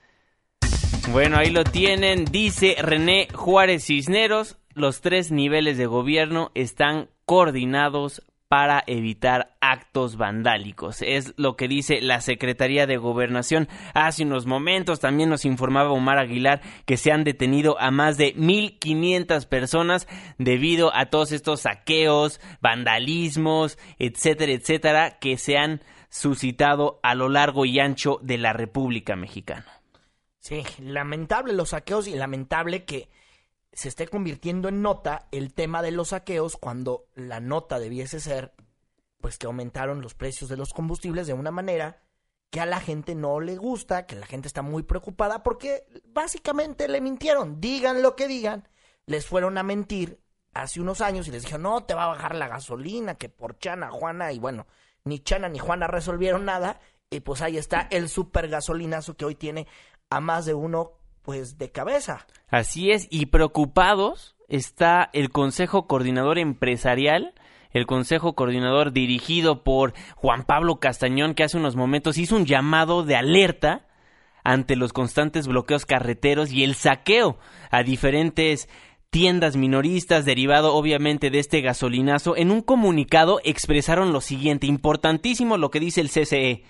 Bueno, 1.11 1.37
ahí 1.37 1.49
lo 1.49 1.63
tienen, 1.63 2.25
dice 2.25 2.75
René 2.79 3.27
Juárez 3.33 3.85
Cisneros, 3.85 4.59
los 4.73 5.01
tres 5.01 5.31
niveles 5.31 5.77
de 5.77 5.85
gobierno 5.85 6.51
están 6.53 7.09
coordinados 7.25 8.23
para 8.47 8.83
evitar 8.85 9.55
actos 9.59 10.17
vandálicos. 10.17 11.01
Es 11.01 11.33
lo 11.37 11.55
que 11.55 11.67
dice 11.67 12.01
la 12.01 12.21
Secretaría 12.21 12.85
de 12.85 12.97
Gobernación. 12.97 13.67
Hace 13.93 14.23
unos 14.23 14.45
momentos 14.45 14.99
también 14.99 15.29
nos 15.29 15.45
informaba 15.45 15.89
Omar 15.89 16.19
Aguilar 16.19 16.61
que 16.85 16.97
se 16.97 17.11
han 17.11 17.23
detenido 17.23 17.79
a 17.79 17.89
más 17.91 18.17
de 18.17 18.35
1.500 18.35 19.47
personas 19.47 20.07
debido 20.37 20.95
a 20.95 21.07
todos 21.07 21.31
estos 21.31 21.61
saqueos, 21.61 22.39
vandalismos, 22.61 23.79
etcétera, 23.97 24.51
etcétera, 24.51 25.17
que 25.19 25.37
se 25.37 25.57
han 25.57 25.81
suscitado 26.15 27.01
a 27.03 27.13
lo 27.13 27.27
largo 27.27 27.65
y 27.65 27.77
ancho 27.81 28.19
de 28.23 28.37
la 28.37 28.53
República 28.53 29.17
Mexicana. 29.17 29.81
Sí, 30.39 30.63
lamentable 30.79 31.51
los 31.51 31.69
saqueos 31.69 32.07
y 32.07 32.15
lamentable 32.15 32.85
que 32.85 33.09
se 33.73 33.89
esté 33.89 34.07
convirtiendo 34.07 34.69
en 34.69 34.81
nota 34.81 35.27
el 35.33 35.53
tema 35.53 35.81
de 35.81 35.91
los 35.91 36.09
saqueos 36.09 36.55
cuando 36.55 37.09
la 37.15 37.41
nota 37.41 37.79
debiese 37.79 38.21
ser 38.21 38.53
pues 39.19 39.37
que 39.37 39.47
aumentaron 39.47 40.01
los 40.01 40.13
precios 40.13 40.49
de 40.49 40.55
los 40.55 40.71
combustibles 40.71 41.27
de 41.27 41.33
una 41.33 41.51
manera 41.51 42.01
que 42.49 42.61
a 42.61 42.65
la 42.65 42.79
gente 42.79 43.13
no 43.13 43.41
le 43.41 43.57
gusta, 43.57 44.05
que 44.05 44.15
la 44.15 44.25
gente 44.25 44.47
está 44.47 44.61
muy 44.61 44.83
preocupada 44.83 45.43
porque 45.43 45.85
básicamente 46.05 46.87
le 46.87 47.01
mintieron, 47.01 47.59
digan 47.59 48.01
lo 48.01 48.15
que 48.15 48.29
digan, 48.29 48.69
les 49.05 49.25
fueron 49.25 49.57
a 49.57 49.63
mentir 49.63 50.21
hace 50.53 50.79
unos 50.79 51.01
años 51.01 51.27
y 51.27 51.31
les 51.31 51.41
dijeron, 51.41 51.63
no, 51.63 51.83
te 51.83 51.93
va 51.93 52.05
a 52.05 52.09
bajar 52.09 52.35
la 52.35 52.47
gasolina, 52.47 53.15
que 53.15 53.27
por 53.27 53.59
Chana, 53.59 53.91
Juana, 53.91 54.31
y 54.31 54.39
bueno, 54.39 54.65
ni 55.05 55.19
Chana 55.19 55.49
ni 55.49 55.59
Juana 55.59 55.87
resolvieron 55.87 56.45
nada, 56.45 56.79
y 57.11 57.19
pues 57.19 57.41
ahí 57.41 57.57
está 57.57 57.87
el 57.91 58.09
super 58.09 58.47
gasolinazo 58.47 59.15
que 59.15 59.25
hoy 59.25 59.35
tiene 59.35 59.67
a 60.09 60.19
más 60.19 60.45
de 60.45 60.55
uno 60.55 60.93
pues 61.21 61.57
de 61.57 61.71
cabeza. 61.71 62.25
Así 62.49 62.91
es, 62.91 63.07
y 63.09 63.27
preocupados 63.27 64.35
está 64.47 65.09
el 65.13 65.29
Consejo 65.31 65.87
Coordinador 65.87 66.39
Empresarial, 66.39 67.33
el 67.71 67.85
Consejo 67.85 68.33
Coordinador 68.33 68.93
dirigido 68.93 69.63
por 69.63 69.93
Juan 70.15 70.43
Pablo 70.43 70.79
Castañón, 70.79 71.35
que 71.35 71.43
hace 71.43 71.57
unos 71.57 71.75
momentos 71.75 72.17
hizo 72.17 72.35
un 72.35 72.45
llamado 72.45 73.03
de 73.03 73.15
alerta 73.15 73.85
ante 74.43 74.75
los 74.75 74.93
constantes 74.93 75.47
bloqueos 75.47 75.85
carreteros 75.85 76.51
y 76.51 76.63
el 76.63 76.75
saqueo 76.75 77.37
a 77.71 77.83
diferentes 77.83 78.69
tiendas 79.15 79.55
minoristas 79.55 80.25
derivado 80.25 80.75
obviamente 80.75 81.29
de 81.29 81.39
este 81.39 81.61
gasolinazo. 81.61 82.35
En 82.35 82.51
un 82.51 82.59
comunicado 82.59 83.39
expresaron 83.45 84.11
lo 84.11 84.19
siguiente, 84.19 84.67
importantísimo 84.67 85.55
lo 85.55 85.71
que 85.71 85.79
dice 85.79 86.01
el 86.01 86.09
CCE. 86.09 86.63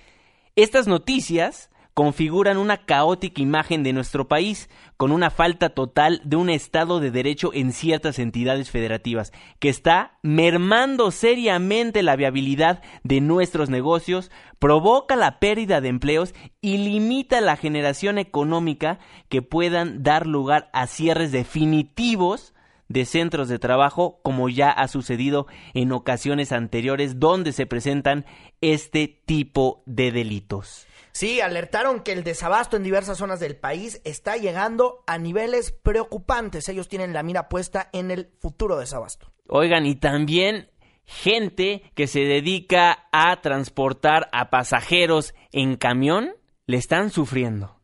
Estas 0.55 0.85
noticias 0.85 1.71
configuran 1.95 2.57
una 2.57 2.85
caótica 2.85 3.41
imagen 3.41 3.81
de 3.81 3.93
nuestro 3.93 4.27
país, 4.27 4.69
con 4.97 5.13
una 5.13 5.29
falta 5.29 5.69
total 5.69 6.21
de 6.25 6.35
un 6.35 6.49
Estado 6.49 6.99
de 6.99 7.09
Derecho 7.09 7.51
en 7.53 7.71
ciertas 7.71 8.19
entidades 8.19 8.69
federativas, 8.69 9.31
que 9.59 9.69
está 9.69 10.19
mermando 10.21 11.09
seriamente 11.09 12.03
la 12.03 12.17
viabilidad 12.17 12.83
de 13.03 13.21
nuestros 13.21 13.69
negocios, 13.69 14.29
provoca 14.59 15.15
la 15.15 15.39
pérdida 15.39 15.79
de 15.79 15.87
empleos 15.87 16.35
y 16.59 16.79
limita 16.79 17.39
la 17.39 17.55
generación 17.55 18.17
económica 18.17 18.99
que 19.29 19.41
puedan 19.41 20.03
dar 20.03 20.27
lugar 20.27 20.69
a 20.73 20.87
cierres 20.87 21.31
definitivos 21.31 22.53
de 22.89 23.05
centros 23.05 23.47
de 23.47 23.57
trabajo, 23.57 24.19
como 24.21 24.49
ya 24.49 24.69
ha 24.69 24.89
sucedido 24.89 25.47
en 25.73 25.93
ocasiones 25.93 26.51
anteriores 26.51 27.21
donde 27.21 27.53
se 27.53 27.65
presentan 27.65 28.25
este 28.59 29.07
tipo 29.07 29.81
de 29.85 30.11
delitos. 30.11 30.87
Sí, 31.15 31.39
alertaron 31.39 32.01
que 32.01 32.11
el 32.11 32.25
desabasto 32.25 32.75
en 32.75 32.83
diversas 32.83 33.19
zonas 33.19 33.39
del 33.39 33.55
país 33.55 34.01
está 34.03 34.35
llegando 34.35 35.01
a 35.07 35.17
niveles 35.17 35.71
preocupantes. 35.71 36.67
Ellos 36.67 36.89
tienen 36.89 37.13
la 37.13 37.23
mira 37.23 37.47
puesta 37.47 37.89
en 37.93 38.11
el 38.11 38.31
futuro 38.41 38.75
desabasto. 38.75 39.31
Oigan, 39.47 39.85
y 39.85 39.95
también 39.95 40.69
gente 41.05 41.89
que 41.95 42.07
se 42.07 42.19
dedica 42.19 43.07
a 43.13 43.39
transportar 43.39 44.27
a 44.33 44.49
pasajeros 44.49 45.33
en 45.53 45.77
camión 45.77 46.33
le 46.65 46.75
están 46.75 47.11
sufriendo. 47.11 47.74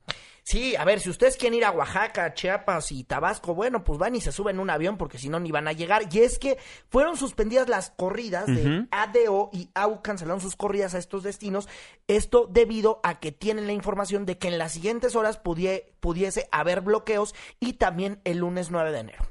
Sí, 0.43 0.75
a 0.75 0.83
ver, 0.86 1.00
si 1.00 1.10
ustedes 1.10 1.38
quieren 1.38 1.57
ir 1.57 1.65
a 1.65 1.71
Oaxaca, 1.71 2.33
Chiapas 2.33 2.91
y 2.91 3.03
Tabasco, 3.03 3.53
bueno, 3.53 3.83
pues 3.83 4.00
van 4.00 4.15
y 4.15 4.21
se 4.21 4.31
suben 4.31 4.55
en 4.55 4.60
un 4.60 4.69
avión 4.71 4.98
porque 4.98 5.19
si 5.19 5.29
no 5.29 5.39
ni 5.39 5.51
van 5.51 5.67
a 5.67 5.71
llegar. 5.71 6.03
Y 6.12 6.19
es 6.19 6.39
que 6.39 6.57
fueron 6.89 7.15
suspendidas 7.15 7.69
las 7.69 7.91
corridas 7.91 8.48
de 8.48 8.88
ADO 8.89 9.50
y 9.53 9.69
AU 9.75 10.01
cancelaron 10.01 10.41
sus 10.41 10.55
corridas 10.55 10.95
a 10.95 10.98
estos 10.98 11.24
destinos. 11.24 11.69
Esto 12.07 12.48
debido 12.50 13.00
a 13.03 13.19
que 13.19 13.31
tienen 13.31 13.67
la 13.67 13.74
información 13.74 14.25
de 14.25 14.38
que 14.39 14.48
en 14.48 14.57
las 14.57 14.71
siguientes 14.71 15.15
horas 15.15 15.38
pudiese 15.38 16.50
haber 16.51 16.81
bloqueos 16.81 17.36
y 17.60 17.74
también 17.74 18.19
el 18.24 18.39
lunes 18.39 18.71
9 18.71 18.91
de 18.91 19.00
enero. 19.00 19.24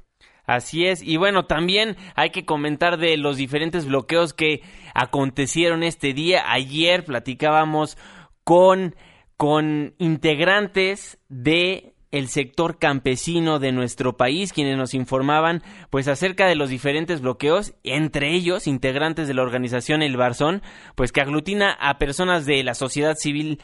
Así 0.47 0.87
es, 0.87 1.03
y 1.03 1.17
bueno, 1.17 1.47
también 1.47 1.97
hay 2.17 2.31
que 2.31 2.45
comentar 2.45 2.99
de 2.99 3.17
los 3.17 3.37
diferentes 3.37 3.87
bloqueos 3.87 4.33
que 4.33 4.63
acontecieron 4.95 5.83
este 5.85 6.13
día. 6.13 6.51
Ayer 6.51 7.05
platicábamos 7.05 7.97
con 8.43 8.97
con 9.41 9.95
integrantes 9.97 11.17
de 11.31 11.95
el 12.11 12.29
sector 12.29 12.79
campesino 12.79 13.59
de 13.59 13.73
nuestro 13.73 14.19
país, 14.19 14.53
quienes 14.53 14.77
nos 14.77 14.93
informaban 14.93 15.63
pues 15.89 16.09
acerca 16.09 16.47
de 16.47 16.57
los 16.57 16.69
diferentes 16.69 17.23
bloqueos, 17.23 17.73
entre 17.83 18.35
ellos 18.35 18.67
integrantes 18.67 19.29
de 19.29 19.33
la 19.33 19.41
organización 19.41 20.03
El 20.03 20.19
Barzón, 20.19 20.61
pues 20.95 21.11
que 21.11 21.23
aglutina 21.23 21.73
a 21.73 21.97
personas 21.97 22.45
de 22.45 22.63
la 22.63 22.75
sociedad 22.75 23.15
civil 23.17 23.63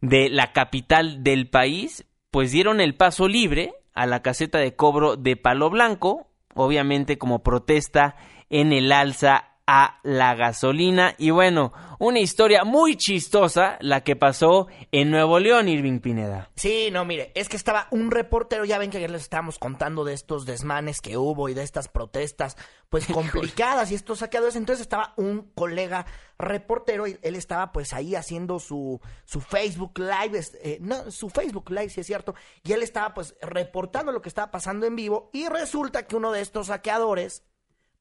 de 0.00 0.30
la 0.30 0.54
capital 0.54 1.22
del 1.22 1.46
país, 1.46 2.06
pues 2.30 2.50
dieron 2.50 2.80
el 2.80 2.94
paso 2.94 3.28
libre 3.28 3.74
a 3.92 4.06
la 4.06 4.22
caseta 4.22 4.60
de 4.60 4.76
cobro 4.76 5.16
de 5.16 5.36
Palo 5.36 5.68
Blanco, 5.68 6.26
obviamente 6.54 7.18
como 7.18 7.42
protesta 7.42 8.16
en 8.48 8.72
el 8.72 8.90
alza 8.90 9.51
a 9.66 10.00
la 10.02 10.34
gasolina. 10.34 11.14
Y 11.18 11.30
bueno, 11.30 11.72
una 11.98 12.18
historia 12.18 12.64
muy 12.64 12.96
chistosa 12.96 13.78
la 13.80 14.02
que 14.02 14.16
pasó 14.16 14.66
en 14.90 15.10
Nuevo 15.10 15.38
León, 15.38 15.68
Irving 15.68 16.00
Pineda. 16.00 16.50
Sí, 16.56 16.90
no, 16.90 17.04
mire, 17.04 17.30
es 17.34 17.48
que 17.48 17.56
estaba 17.56 17.86
un 17.90 18.10
reportero, 18.10 18.64
ya 18.64 18.78
ven 18.78 18.90
que 18.90 18.98
ayer 18.98 19.10
les 19.10 19.22
estábamos 19.22 19.58
contando 19.58 20.04
de 20.04 20.14
estos 20.14 20.44
desmanes 20.46 21.00
que 21.00 21.16
hubo 21.16 21.48
y 21.48 21.54
de 21.54 21.62
estas 21.62 21.88
protestas, 21.88 22.56
pues 22.88 23.06
complicadas 23.06 23.92
y 23.92 23.94
estos 23.94 24.18
saqueadores. 24.18 24.56
Entonces 24.56 24.82
estaba 24.82 25.14
un 25.16 25.52
colega 25.54 26.06
reportero 26.38 27.06
y 27.06 27.18
él 27.22 27.36
estaba 27.36 27.72
pues 27.72 27.92
ahí 27.92 28.16
haciendo 28.16 28.58
su, 28.58 29.00
su 29.24 29.40
Facebook 29.40 29.98
Live, 29.98 30.40
eh, 30.62 30.78
no, 30.80 31.10
su 31.10 31.30
Facebook 31.30 31.70
Live, 31.70 31.90
si 31.90 32.00
es 32.00 32.06
cierto, 32.06 32.34
y 32.64 32.72
él 32.72 32.82
estaba 32.82 33.14
pues 33.14 33.36
reportando 33.40 34.10
lo 34.10 34.22
que 34.22 34.28
estaba 34.28 34.50
pasando 34.50 34.86
en 34.86 34.96
vivo 34.96 35.30
y 35.32 35.46
resulta 35.48 36.06
que 36.06 36.16
uno 36.16 36.32
de 36.32 36.40
estos 36.40 36.66
saqueadores 36.66 37.44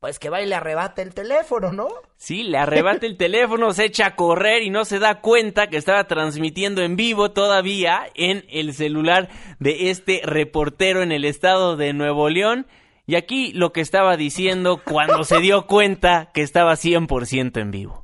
pues 0.02 0.18
que 0.18 0.32
va 0.32 0.42
y 0.42 0.48
le 0.48 0.56
arrebata 0.56 1.04
el 1.04 1.14
teléfono, 1.14 1.72
¿no? 1.72 1.88
Sí, 2.18 2.42
le 2.42 2.58
arrebata 2.58 3.06
el 3.06 3.18
teléfono, 3.18 3.72
se 3.72 3.86
echa 3.86 4.08
a 4.08 4.16
correr 4.16 4.64
y 4.64 4.72
no 4.72 4.84
se 4.84 4.98
da 4.98 5.22
cuenta 5.22 5.68
que 5.68 5.78
estaba 5.78 6.06
transmitiendo 6.06 6.82
en 6.82 6.96
vivo 6.96 7.30
todavía 7.34 8.10
en 8.16 8.44
el 8.50 8.74
celular 8.74 9.30
de 9.60 9.92
este 9.92 10.22
reportero 10.24 11.04
en 11.04 11.12
el 11.12 11.24
estado 11.24 11.78
de 11.78 11.94
Nuevo 11.94 12.30
León. 12.30 12.66
Y 13.06 13.14
aquí 13.14 13.54
lo 13.54 13.74
que 13.74 13.82
estaba 13.82 14.18
diciendo 14.18 14.82
cuando 14.84 15.24
se 15.24 15.40
dio 15.40 15.68
cuenta 15.68 16.32
que 16.34 16.42
estaba 16.42 16.74
100% 16.74 17.62
en 17.62 17.70
vivo. 17.70 18.04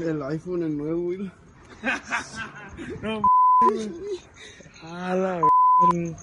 El 0.00 0.22
iPhone 0.22 0.62
es 0.62 0.70
nuevo, 0.70 1.00
güey. 1.00 1.18
no, 3.02 3.22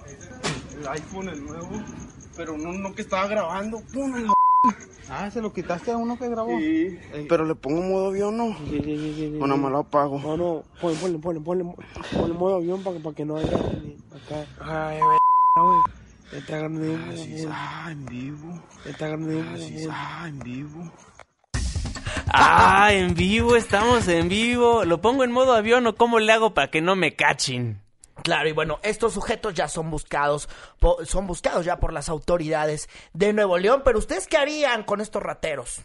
El 0.79 0.87
iPhone 0.87 1.29
es 1.29 1.41
nuevo, 1.41 1.83
pero 2.37 2.57
no, 2.57 2.71
no 2.71 2.93
que 2.93 3.01
estaba 3.01 3.27
grabando. 3.27 3.83
Ah, 5.09 5.29
¿se 5.29 5.41
lo 5.41 5.53
quitaste 5.53 5.91
a 5.91 5.97
uno 5.97 6.17
que 6.17 6.27
grabó? 6.27 6.57
Sí. 6.57 6.97
Pero 7.29 7.45
le 7.45 7.53
pongo 7.55 7.81
modo 7.81 8.07
avión, 8.07 8.37
¿no? 8.37 8.57
Sí, 8.69 8.81
sí, 8.83 8.83
sí. 8.83 9.13
sí, 9.15 9.37
O 9.39 9.45
nada 9.45 9.59
más 9.59 9.71
lo 9.71 9.79
apago. 9.79 10.19
No, 10.19 10.37
no, 10.37 10.63
ponle, 10.81 10.97
ponle, 10.97 11.19
ponle, 11.19 11.39
ponle, 11.41 11.75
ponle 12.13 12.33
modo 12.33 12.55
avión 12.55 12.81
para, 12.83 12.99
para 12.99 13.15
que 13.15 13.25
no 13.25 13.37
haya 13.37 13.51
ni 13.51 13.97
acá. 14.15 14.45
Ay, 14.59 14.99
güey. 14.99 15.79
Está 16.31 16.57
grande. 16.57 16.97
Así 17.13 17.35
está 17.35 17.91
en 17.91 18.05
vivo. 18.05 18.63
Está 18.85 19.07
grande. 19.07 19.43
Así 19.53 19.75
está 19.75 20.27
en 20.27 20.39
vivo. 20.39 20.91
Ah, 22.27 22.91
en 22.91 23.13
vivo, 23.13 23.55
estamos 23.55 24.07
en 24.07 24.29
vivo. 24.29 24.85
¿Lo 24.85 24.99
pongo 25.01 25.23
en 25.23 25.31
modo 25.31 25.53
avión 25.53 25.85
o 25.85 25.95
cómo 25.95 26.19
le 26.19 26.31
hago 26.31 26.55
para 26.55 26.71
que 26.71 26.81
no 26.81 26.95
me 26.95 27.15
cachen? 27.15 27.82
Claro, 28.23 28.47
y 28.47 28.53
bueno, 28.53 28.79
estos 28.83 29.13
sujetos 29.13 29.53
ya 29.53 29.67
son 29.67 29.91
buscados, 29.91 30.47
son 31.05 31.27
buscados 31.27 31.65
ya 31.65 31.77
por 31.77 31.91
las 31.91 32.07
autoridades 32.07 32.89
de 33.11 33.33
Nuevo 33.33 33.57
León, 33.57 33.81
pero 33.83 33.99
¿ustedes 33.99 34.27
qué 34.27 34.37
harían 34.37 34.83
con 34.83 35.01
estos 35.01 35.21
rateros? 35.21 35.81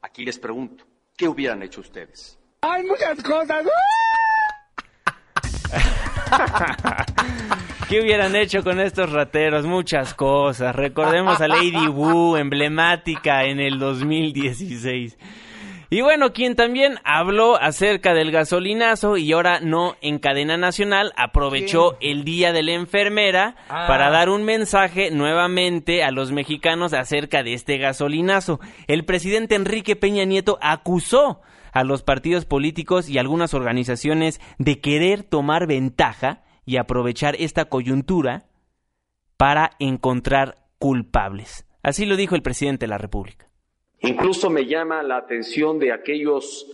Aquí 0.00 0.24
les 0.24 0.38
pregunto, 0.38 0.84
¿qué 1.16 1.26
hubieran 1.26 1.62
hecho 1.62 1.80
ustedes? 1.80 2.38
Hay 2.60 2.84
muchas 2.84 3.20
cosas. 3.22 3.64
¿Qué 7.88 8.00
hubieran 8.00 8.36
hecho 8.36 8.62
con 8.62 8.80
estos 8.80 9.10
rateros? 9.10 9.66
Muchas 9.66 10.14
cosas. 10.14 10.74
Recordemos 10.74 11.40
a 11.40 11.48
Lady 11.48 11.88
Wu, 11.88 12.36
emblemática 12.36 13.44
en 13.44 13.60
el 13.60 13.78
2016. 13.78 15.18
Y 15.94 16.00
bueno, 16.00 16.32
quien 16.32 16.56
también 16.56 16.98
habló 17.04 17.54
acerca 17.54 18.14
del 18.14 18.32
gasolinazo 18.32 19.16
y 19.16 19.30
ahora 19.30 19.60
no 19.60 19.94
en 20.00 20.18
cadena 20.18 20.56
nacional, 20.56 21.12
aprovechó 21.16 21.96
el 22.00 22.24
Día 22.24 22.52
de 22.52 22.64
la 22.64 22.72
Enfermera 22.72 23.54
Ah. 23.68 23.84
para 23.86 24.10
dar 24.10 24.28
un 24.28 24.42
mensaje 24.42 25.12
nuevamente 25.12 26.02
a 26.02 26.10
los 26.10 26.32
mexicanos 26.32 26.94
acerca 26.94 27.44
de 27.44 27.54
este 27.54 27.78
gasolinazo. 27.78 28.58
El 28.88 29.04
presidente 29.04 29.54
Enrique 29.54 29.94
Peña 29.94 30.24
Nieto 30.24 30.58
acusó 30.60 31.42
a 31.72 31.84
los 31.84 32.02
partidos 32.02 32.44
políticos 32.44 33.08
y 33.08 33.18
algunas 33.18 33.54
organizaciones 33.54 34.40
de 34.58 34.80
querer 34.80 35.22
tomar 35.22 35.68
ventaja 35.68 36.42
y 36.66 36.78
aprovechar 36.78 37.36
esta 37.38 37.66
coyuntura 37.66 38.46
para 39.36 39.70
encontrar 39.78 40.56
culpables. 40.80 41.68
Así 41.84 42.04
lo 42.04 42.16
dijo 42.16 42.34
el 42.34 42.42
presidente 42.42 42.86
de 42.86 42.90
la 42.90 42.98
República. 42.98 43.46
Incluso 44.00 44.50
me 44.50 44.66
llama 44.66 45.02
la 45.02 45.16
atención 45.16 45.78
de 45.78 45.92
aquellos 45.92 46.66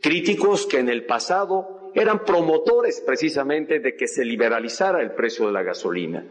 críticos 0.00 0.66
que 0.66 0.78
en 0.78 0.88
el 0.88 1.04
pasado 1.04 1.90
eran 1.94 2.24
promotores 2.24 3.02
precisamente 3.04 3.80
de 3.80 3.96
que 3.96 4.06
se 4.06 4.24
liberalizara 4.24 5.00
el 5.00 5.12
precio 5.12 5.46
de 5.46 5.52
la 5.52 5.62
gasolina 5.62 6.24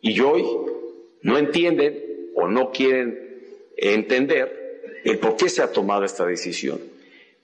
y 0.00 0.18
hoy 0.20 0.44
no 1.22 1.38
entienden 1.38 2.30
o 2.34 2.48
no 2.48 2.70
quieren 2.70 3.42
entender 3.76 5.00
el 5.04 5.18
por 5.18 5.36
qué 5.36 5.48
se 5.48 5.62
ha 5.62 5.70
tomado 5.70 6.04
esta 6.04 6.24
decisión. 6.24 6.80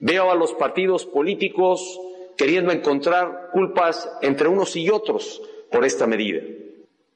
Veo 0.00 0.30
a 0.30 0.34
los 0.34 0.54
partidos 0.54 1.04
políticos 1.04 2.00
queriendo 2.36 2.72
encontrar 2.72 3.50
culpas 3.52 4.10
entre 4.22 4.48
unos 4.48 4.76
y 4.76 4.90
otros 4.90 5.42
por 5.70 5.84
esta 5.84 6.06
medida. 6.06 6.40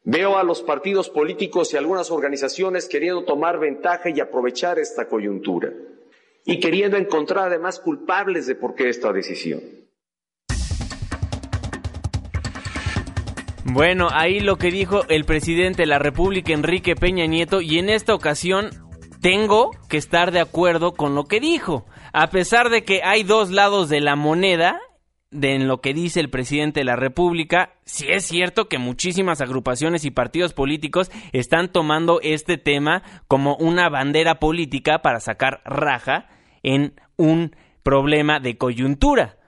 Veo 0.05 0.37
a 0.37 0.43
los 0.43 0.63
partidos 0.63 1.09
políticos 1.09 1.73
y 1.73 1.77
algunas 1.77 2.11
organizaciones 2.11 2.89
queriendo 2.89 3.25
tomar 3.25 3.61
ventaja 3.61 4.11
y 4.11 4.19
aprovechar 4.19 4.81
esta 4.81 5.07
coyuntura 5.07 5.73
y 6.45 6.59
queriendo 6.59 6.97
encontrar 6.97 7.47
además 7.47 7.79
culpables 7.79 8.47
de 8.47 8.57
por 8.57 8.75
qué 8.75 8.89
esta 8.89 9.13
decisión. 9.13 9.61
Bueno, 13.65 14.09
ahí 14.11 14.41
lo 14.41 14.57
que 14.57 14.73
dijo 14.73 15.03
el 15.09 15.25
presidente 15.25 15.83
de 15.83 15.87
la 15.87 16.01
República, 16.01 16.53
Enrique 16.53 16.97
Peña 16.97 17.27
Nieto, 17.27 17.61
y 17.61 17.79
en 17.79 17.89
esta 17.89 18.13
ocasión 18.13 18.71
tengo 19.21 19.71
que 19.89 19.99
estar 19.99 20.33
de 20.33 20.41
acuerdo 20.41 20.95
con 20.95 21.15
lo 21.15 21.27
que 21.27 21.39
dijo. 21.39 21.87
A 22.13 22.29
pesar 22.31 22.71
de 22.71 22.83
que 22.83 23.03
hay 23.05 23.23
dos 23.23 23.51
lados 23.51 23.89
de 23.89 24.01
la 24.01 24.17
moneda, 24.17 24.81
de 25.33 25.55
en 25.55 25.67
lo 25.67 25.81
que 25.81 25.95
dice 25.95 26.21
el 26.21 26.31
presidente 26.31 26.81
de 26.81 26.85
la 26.85 26.97
República, 26.97 27.75
sí 27.85 28.07
es 28.09 28.25
cierto 28.25 28.69
que 28.69 28.79
muchísimas 28.79 29.41
agrupaciones 29.41 30.05
y 30.05 30.11
partidos 30.11 30.53
políticos 30.53 31.11
están 31.33 31.73
tomando 31.73 32.21
este 32.23 32.59
tema 32.59 33.03
como 33.27 33.57
una 33.57 33.89
bandera 33.89 34.37
política 34.37 35.01
para 35.01 35.21
sacar 35.21 35.62
raja 35.65 36.29
en 36.62 36.95
un 37.17 37.57
problema 37.83 38.39
de 38.39 38.57
coyuntura. 38.57 39.39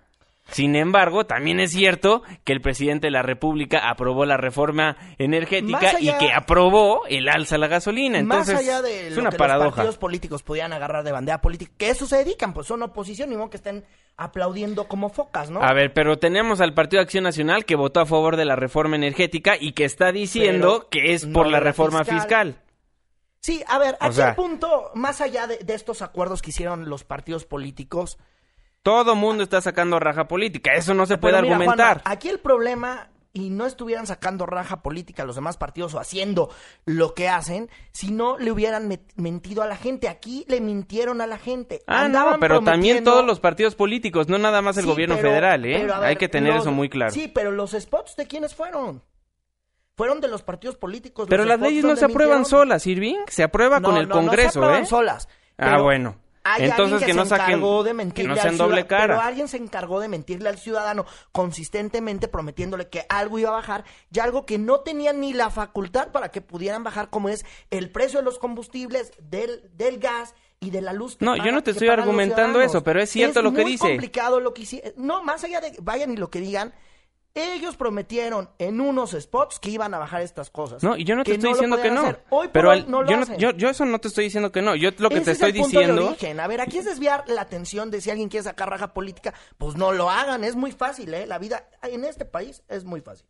Sin 0.51 0.77
embargo, 0.77 1.25
también 1.25 1.59
es 1.59 1.73
cierto 1.73 2.23
que 2.45 2.53
el 2.53 2.61
presidente 2.61 3.07
de 3.07 3.11
la 3.11 3.23
República 3.23 3.89
aprobó 3.89 4.27
la 4.27 4.37
reforma 4.37 4.97
energética 5.19 5.79
allá- 5.97 5.99
y 6.01 6.19
que 6.19 6.33
aprobó 6.33 7.07
el 7.09 7.29
alza 7.31 7.55
a 7.55 7.59
la 7.59 7.67
gasolina. 7.67 8.19
Entonces, 8.19 8.55
Más 8.55 8.63
allá 8.63 8.83
de 8.83 9.09
es 9.09 9.15
lo 9.15 9.23
una 9.23 9.31
que 9.31 9.37
los 9.37 9.39
paradoja. 9.39 9.77
partidos 9.77 9.97
políticos 9.97 10.43
podían 10.43 10.73
agarrar 10.75 11.03
de 11.03 11.13
bandera 11.13 11.41
política, 11.41 11.73
que 11.79 11.89
eso 11.91 12.07
se 12.07 12.19
dedican, 12.19 12.53
pues 12.53 12.67
son 12.67 12.83
oposición, 12.83 13.31
ni 13.31 13.37
modo 13.37 13.49
que 13.51 13.57
estén 13.57 13.85
aplaudiendo 14.19 14.87
como 14.87 15.09
focas, 15.09 15.49
¿no? 15.51 15.63
A 15.63 15.73
ver, 15.73 15.93
pero 15.95 16.19
tenemos 16.19 16.61
al 16.61 16.75
Partido 16.75 17.01
Acción 17.03 17.25
Nacional 17.25 17.65
que 17.65 17.75
votó 17.75 18.01
a 18.01 18.07
favor 18.07 18.37
de 18.37 18.45
la 18.45 18.55
reforma 18.55 18.97
energética 18.97 19.57
y 19.59 19.73
que 19.73 19.85
está 19.87 20.13
diciendo 20.13 20.81
Pero 20.81 20.89
que 20.91 21.15
es 21.15 21.27
por 21.27 21.47
la 21.49 21.59
reforma 21.59 22.01
fiscal. 22.05 22.21
fiscal. 22.21 22.57
Sí, 23.41 23.63
a 23.67 23.79
ver, 23.79 23.95
O 24.01 24.05
aquí 24.05 24.15
sea- 24.17 24.29
el 24.31 24.35
punto, 24.37 24.91
más 24.95 25.21
allá 25.21 25.47
de, 25.47 25.57
de 25.59 25.75
estos 25.75 26.01
acuerdos 26.03 26.43
que 26.43 26.51
hicieron 26.51 26.89
los 26.89 27.03
partidos 27.05 27.45
políticos, 27.45 28.19
Todo 28.85 29.17
mundo 29.17 29.43
está 29.43 29.61
sacando 29.61 29.99
raja 29.99 30.29
política. 30.29 30.73
Eso 30.75 30.95
no 30.95 31.07
se 31.07 31.19
puede 31.19 31.41
mira, 31.43 31.57
argumentar. 31.57 32.03
Juanma, 32.03 32.12
aquí 32.12 32.29
el 32.29 32.38
problema, 32.38 33.09
y 33.33 33.49
no 33.50 33.64
estuvieran 33.67 34.07
sacando 34.07 34.45
raja 34.47 34.83
política 34.83 35.23
a 35.23 35.26
los 35.26 35.35
demás 35.37 35.57
partidos 35.57 35.95
o 35.95 35.99
haciendo 35.99 36.50
lo 36.85 37.14
que 37.14 37.29
hacen, 37.29 37.71
si 37.92 38.12
no 38.12 38.38
le 38.38 38.53
hubieran 38.53 39.01
mentido 39.16 39.62
a 39.62 39.66
la 39.66 39.77
gente. 39.77 40.07
Aquí 40.09 40.44
le 40.49 40.61
mintieron 40.61 41.20
a 41.23 41.27
la 41.27 41.38
gente. 41.38 41.81
Ah, 41.87 42.01
no, 42.01 42.05
Andaban 42.05 42.40
pero 42.40 42.61
también 42.61 43.03
todos 43.03 43.25
los 43.25 43.40
partidos 43.40 43.75
políticos, 43.75 44.29
no 44.29 44.37
nada 44.38 44.61
más 44.62 44.77
el 44.77 44.85
Sí, 44.85 44.90
gobierno 44.90 45.16
pero- 45.16 45.29
federal, 45.31 45.64
¿eh? 45.64 45.79
pero 45.81 45.94
Hay 45.97 46.16
que 46.16 46.29
tener 46.29 46.53
los- 46.53 46.62
eso 46.64 46.70
muy 46.70 46.88
claro. 46.90 47.11
Sí, 47.11 47.27
pero 47.27 47.51
los 47.53 47.73
spots 47.73 48.16
de 48.16 48.27
quiénes 48.27 48.55
fueron? 48.55 49.03
Fueron 49.97 50.20
de 50.20 50.29
los 50.29 50.42
partidos 50.42 50.77
políticos. 50.77 51.27
pero 51.31 51.44
las 51.47 51.59
leyes 51.59 51.85
no 51.85 51.97
se 51.97 52.05
aprueban 52.05 52.44
solas, 52.44 52.87
Irving. 52.87 53.16
Se 53.29 53.42
aprueba 53.44 53.81
con 53.81 53.94
No, 53.94 54.01
el 54.01 54.09
no, 54.09 54.16
no 54.16 54.20
se 54.20 54.27
Congreso, 54.27 54.59
aprueban 54.61 54.83
¿eh? 54.83 54.87
solas. 54.87 55.29
Ah, 55.57 55.81
bueno. 55.81 56.16
Hay 56.44 56.64
Entonces 56.64 56.92
alguien 57.00 57.07
que 57.09 57.14
no 57.14 57.24
se 57.24 57.35
saquen- 57.35 57.48
encargó 57.48 57.83
de 57.83 57.90
que 57.90 57.94
mentirle 57.94 58.40
al 58.40 58.57
doble 58.59 58.74
ciudad- 58.83 58.87
cara. 58.88 59.14
Pero 59.16 59.20
alguien 59.26 59.48
se 59.48 59.57
encargó 59.57 59.98
de 60.00 60.09
mentirle 60.09 60.48
al 60.50 60.59
ciudadano 60.59 61.07
consistentemente 61.33 62.28
prometiéndole 62.28 62.88
que 62.88 63.07
algo 63.09 63.38
iba 63.38 63.48
a 63.50 63.52
bajar 63.52 63.85
y 64.12 64.18
algo 64.18 64.44
que 64.44 64.59
no 64.59 64.80
tenía 64.80 65.12
ni 65.12 65.33
la 65.33 65.50
facultad 65.50 66.12
para 66.12 66.30
que 66.30 66.40
pudieran 66.40 66.83
bajar 66.85 67.09
como 67.11 67.28
es 67.28 67.44
el 67.70 67.90
precio 67.90 68.18
de 68.18 68.24
los 68.24 68.38
combustibles, 68.38 69.12
del, 69.20 69.70
del 69.76 69.98
gas 69.98 70.35
y 70.61 70.70
de 70.70 70.80
la 70.83 70.92
luz. 70.92 71.16
que 71.16 71.24
No, 71.24 71.37
yo 71.37 71.52
no 71.52 71.62
te 71.62 71.70
estoy 71.72 71.88
argumentando 71.88 72.61
eso, 72.61 72.83
pero 72.83 73.00
es 73.00 73.11
cierto 73.11 73.40
lo 73.42 73.52
que 73.52 73.62
muy 73.62 73.72
dice. 73.72 73.87
complicado 73.88 74.40
lo 74.40 74.52
que 74.54 74.62
hicieron. 74.62 74.92
No, 74.96 75.22
más 75.22 75.44
allá 75.44 75.61
de 75.61 75.76
vayan 75.83 76.12
y 76.12 76.16
lo 76.16 76.30
que 76.30 76.40
digan, 76.40 76.74
ellos 77.35 77.77
prometieron 77.77 78.49
en 78.59 78.81
unos 78.81 79.11
spots 79.12 79.59
que 79.59 79.70
iban 79.70 79.92
a 79.92 79.99
bajar 79.99 80.23
estas 80.23 80.51
cosas. 80.51 80.83
No, 80.85 80.97
y 80.97 81.05
yo 81.05 81.16
no 81.16 81.25
te 81.25 81.33
estoy 81.33 81.51
diciendo 81.51 81.81
que 81.83 81.90
no. 81.90 82.03
hacer. 82.03 82.25
Hoy 82.31 82.47
por 82.47 82.53
pero 82.53 82.70
hoy 82.70 82.79
al- 82.81 82.90
no 82.90 83.03
lo 83.03 83.11
yo, 83.11 83.16
no- 83.16 83.37
yo, 83.37 83.51
yo 83.53 83.68
eso 83.70 83.85
no 83.85 83.99
te 83.99 84.07
estoy 84.09 84.25
diciendo 84.25 84.53
que 84.53 84.62
no. 84.62 84.77
Yo 84.77 84.90
lo 84.99 85.09
que 85.09 85.16
Ese 85.16 85.25
te 85.25 85.31
es 85.33 85.37
estoy 85.42 85.51
el 85.51 85.57
punto 85.62 85.79
de 85.81 85.87
diciendo. 85.87 86.07
origen. 86.11 86.38
A 86.40 86.47
ver, 86.47 86.61
aquí 86.61 86.79
es 86.79 86.85
desviar 86.85 87.25
la 87.29 87.40
atención 87.40 87.90
de 87.90 88.01
si 88.01 88.11
alguien 88.11 88.29
quiere 88.29 88.44
sacar 88.44 88.70
raja 88.70 88.94
política, 88.94 89.35
pues 89.59 89.77
no 89.77 89.92
lo 89.92 90.11
hagan, 90.11 90.44
es 90.44 90.55
muy 90.55 90.70
fácil, 90.70 91.12
¿eh? 91.12 91.27
La 91.27 91.38
vida 91.38 91.68
en 91.83 92.05
este 92.05 92.25
país 92.25 92.62
es 92.68 92.85
muy 92.85 93.01
fácil. 93.01 93.27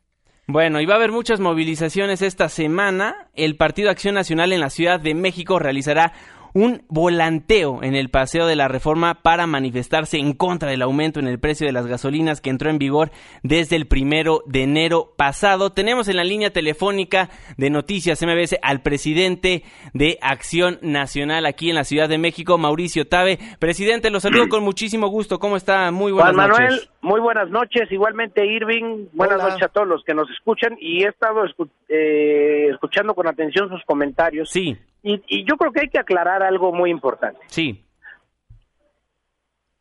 Bueno, 0.47 0.79
y 0.83 0.85
va 0.85 0.93
a 0.93 0.97
haber 0.99 1.11
muchas 1.11 1.41
movilizaciones 1.41 2.21
esta 2.21 2.51
semana. 2.51 3.31
El 3.33 3.57
Partido 3.57 3.89
Acción 3.89 4.15
Nacional 4.15 4.53
en 4.53 4.61
la 4.61 4.69
Ciudad 4.69 5.01
de 5.01 5.15
México 5.15 5.59
realizará 5.59 6.13
un 6.55 6.83
volanteo 6.89 7.83
en 7.83 7.95
el 7.97 8.11
Paseo 8.11 8.47
de 8.47 8.55
la 8.57 8.69
Reforma 8.69 9.15
para 9.23 9.47
manifestarse 9.47 10.19
en 10.19 10.33
contra 10.35 10.71
del 10.71 10.83
aumento 10.83 11.19
en 11.21 11.27
el 11.27 11.41
precio 11.41 11.67
de 11.67 11.73
las 11.73 11.87
gasolinas 11.89 12.41
que 12.41 12.49
entró 12.51 12.71
en 12.71 12.79
vigor 12.79 13.11
desde 13.43 13.75
el 13.77 13.87
primero 13.87 14.43
de 14.47 14.63
enero 14.63 15.13
pasado. 15.17 15.71
Tenemos 15.73 16.07
en 16.09 16.17
la 16.17 16.23
línea 16.25 16.51
telefónica 16.53 17.29
de 17.57 17.71
Noticias 17.71 18.23
MBS 18.23 18.57
al 18.63 18.83
presidente 18.83 19.65
de 19.95 20.17
Acción 20.23 20.79
Nacional 20.81 21.45
aquí 21.45 21.71
en 21.71 21.75
la 21.75 21.83
Ciudad 21.85 22.09
de 22.09 22.19
México, 22.19 22.57
Mauricio 22.57 23.07
Tabe. 23.09 23.39
Presidente, 23.59 24.11
lo 24.11 24.21
saludo 24.21 24.49
con 24.49 24.63
muchísimo 24.63 25.09
gusto. 25.09 25.41
¿Cómo 25.41 25.57
está? 25.57 25.91
Muy 25.91 26.13
buenas 26.13 26.35
Juan 26.35 26.49
Manuel, 26.51 26.71
noches. 26.75 26.91
muy 27.03 27.21
buenas 27.21 27.51
noches. 27.51 27.91
Igualmente, 27.91 28.47
Irving, 28.47 29.07
buenas 29.13 29.37
Hola. 29.41 29.49
noches 29.49 29.63
a 29.65 29.69
todos 29.73 29.89
los 29.89 30.05
que 30.05 30.15
nos 30.15 30.31
escuchan. 30.31 30.77
Y 30.81 31.03
he 31.03 31.09
estado 31.09 31.43
escu- 31.45 31.69
eh, 31.89 32.69
escuchando 32.73 33.13
con 33.15 33.27
atención 33.27 33.69
sus 33.69 33.83
comentarios. 33.85 34.51
Sí, 34.51 34.77
Y, 35.05 35.23
y 35.29 35.45
yo 35.45 35.57
creo 35.57 35.71
que 35.71 35.83
hay 35.83 35.89
que 35.91 36.01
aclarar 36.01 36.43
algo 36.43 36.73
muy 36.73 36.91
importante. 36.91 37.39
sí. 37.47 37.81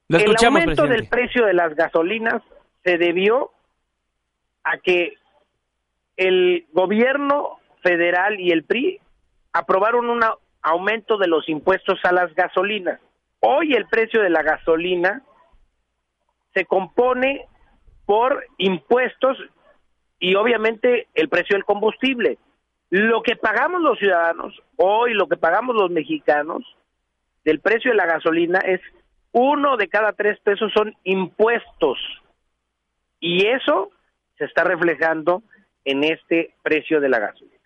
Lo 0.09 0.19
el 0.19 0.35
aumento 0.45 0.83
presidente. 0.83 0.95
del 0.95 1.07
precio 1.07 1.45
de 1.45 1.53
las 1.53 1.73
gasolinas 1.75 2.43
se 2.83 2.97
debió 2.97 3.51
a 4.63 4.77
que 4.77 5.13
el 6.17 6.67
gobierno 6.73 7.57
federal 7.81 8.39
y 8.39 8.51
el 8.51 8.65
PRI 8.65 8.99
aprobaron 9.53 10.09
un 10.09 10.21
aumento 10.61 11.17
de 11.17 11.27
los 11.27 11.47
impuestos 11.49 11.99
a 12.03 12.11
las 12.11 12.33
gasolinas. 12.35 12.99
Hoy 13.39 13.73
el 13.73 13.87
precio 13.87 14.21
de 14.21 14.29
la 14.29 14.43
gasolina 14.43 15.23
se 16.53 16.65
compone 16.65 17.47
por 18.05 18.45
impuestos 18.57 19.37
y 20.19 20.35
obviamente 20.35 21.07
el 21.15 21.29
precio 21.29 21.55
del 21.55 21.65
combustible. 21.65 22.37
Lo 22.93 23.23
que 23.23 23.35
pagamos 23.35 23.81
los 23.81 23.97
ciudadanos, 23.97 24.53
hoy 24.75 25.15
lo 25.15 25.27
que 25.27 25.35
pagamos 25.35 25.75
los 25.75 25.89
mexicanos 25.89 26.63
del 27.43 27.59
precio 27.59 27.89
de 27.89 27.97
la 27.97 28.05
gasolina 28.05 28.59
es 28.59 28.81
uno 29.31 29.77
de 29.77 29.87
cada 29.87 30.13
tres 30.13 30.39
pesos 30.41 30.71
son 30.75 30.93
impuestos. 31.03 31.97
Y 33.19 33.47
eso 33.47 33.89
se 34.37 34.45
está 34.45 34.63
reflejando 34.63 35.41
en 35.83 36.03
este 36.03 36.53
precio 36.61 37.01
de 37.01 37.09
la 37.09 37.17
gasolina. 37.17 37.57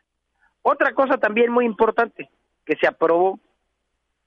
Otra 0.61 0.93
cosa 0.93 1.17
también 1.17 1.51
muy 1.51 1.65
importante 1.65 2.29
que 2.65 2.77
se 2.77 2.87
aprobó 2.87 3.37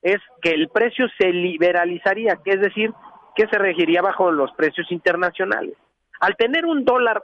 es 0.02 0.18
que 0.42 0.50
el 0.50 0.68
precio 0.68 1.06
se 1.18 1.32
liberalizaría, 1.32 2.36
que 2.44 2.50
es 2.50 2.60
decir, 2.60 2.92
que 3.34 3.46
se 3.46 3.56
regiría 3.56 4.02
bajo 4.02 4.30
los 4.30 4.52
precios 4.52 4.92
internacionales. 4.92 5.78
Al 6.20 6.36
tener 6.36 6.66
un 6.66 6.84
dólar 6.84 7.22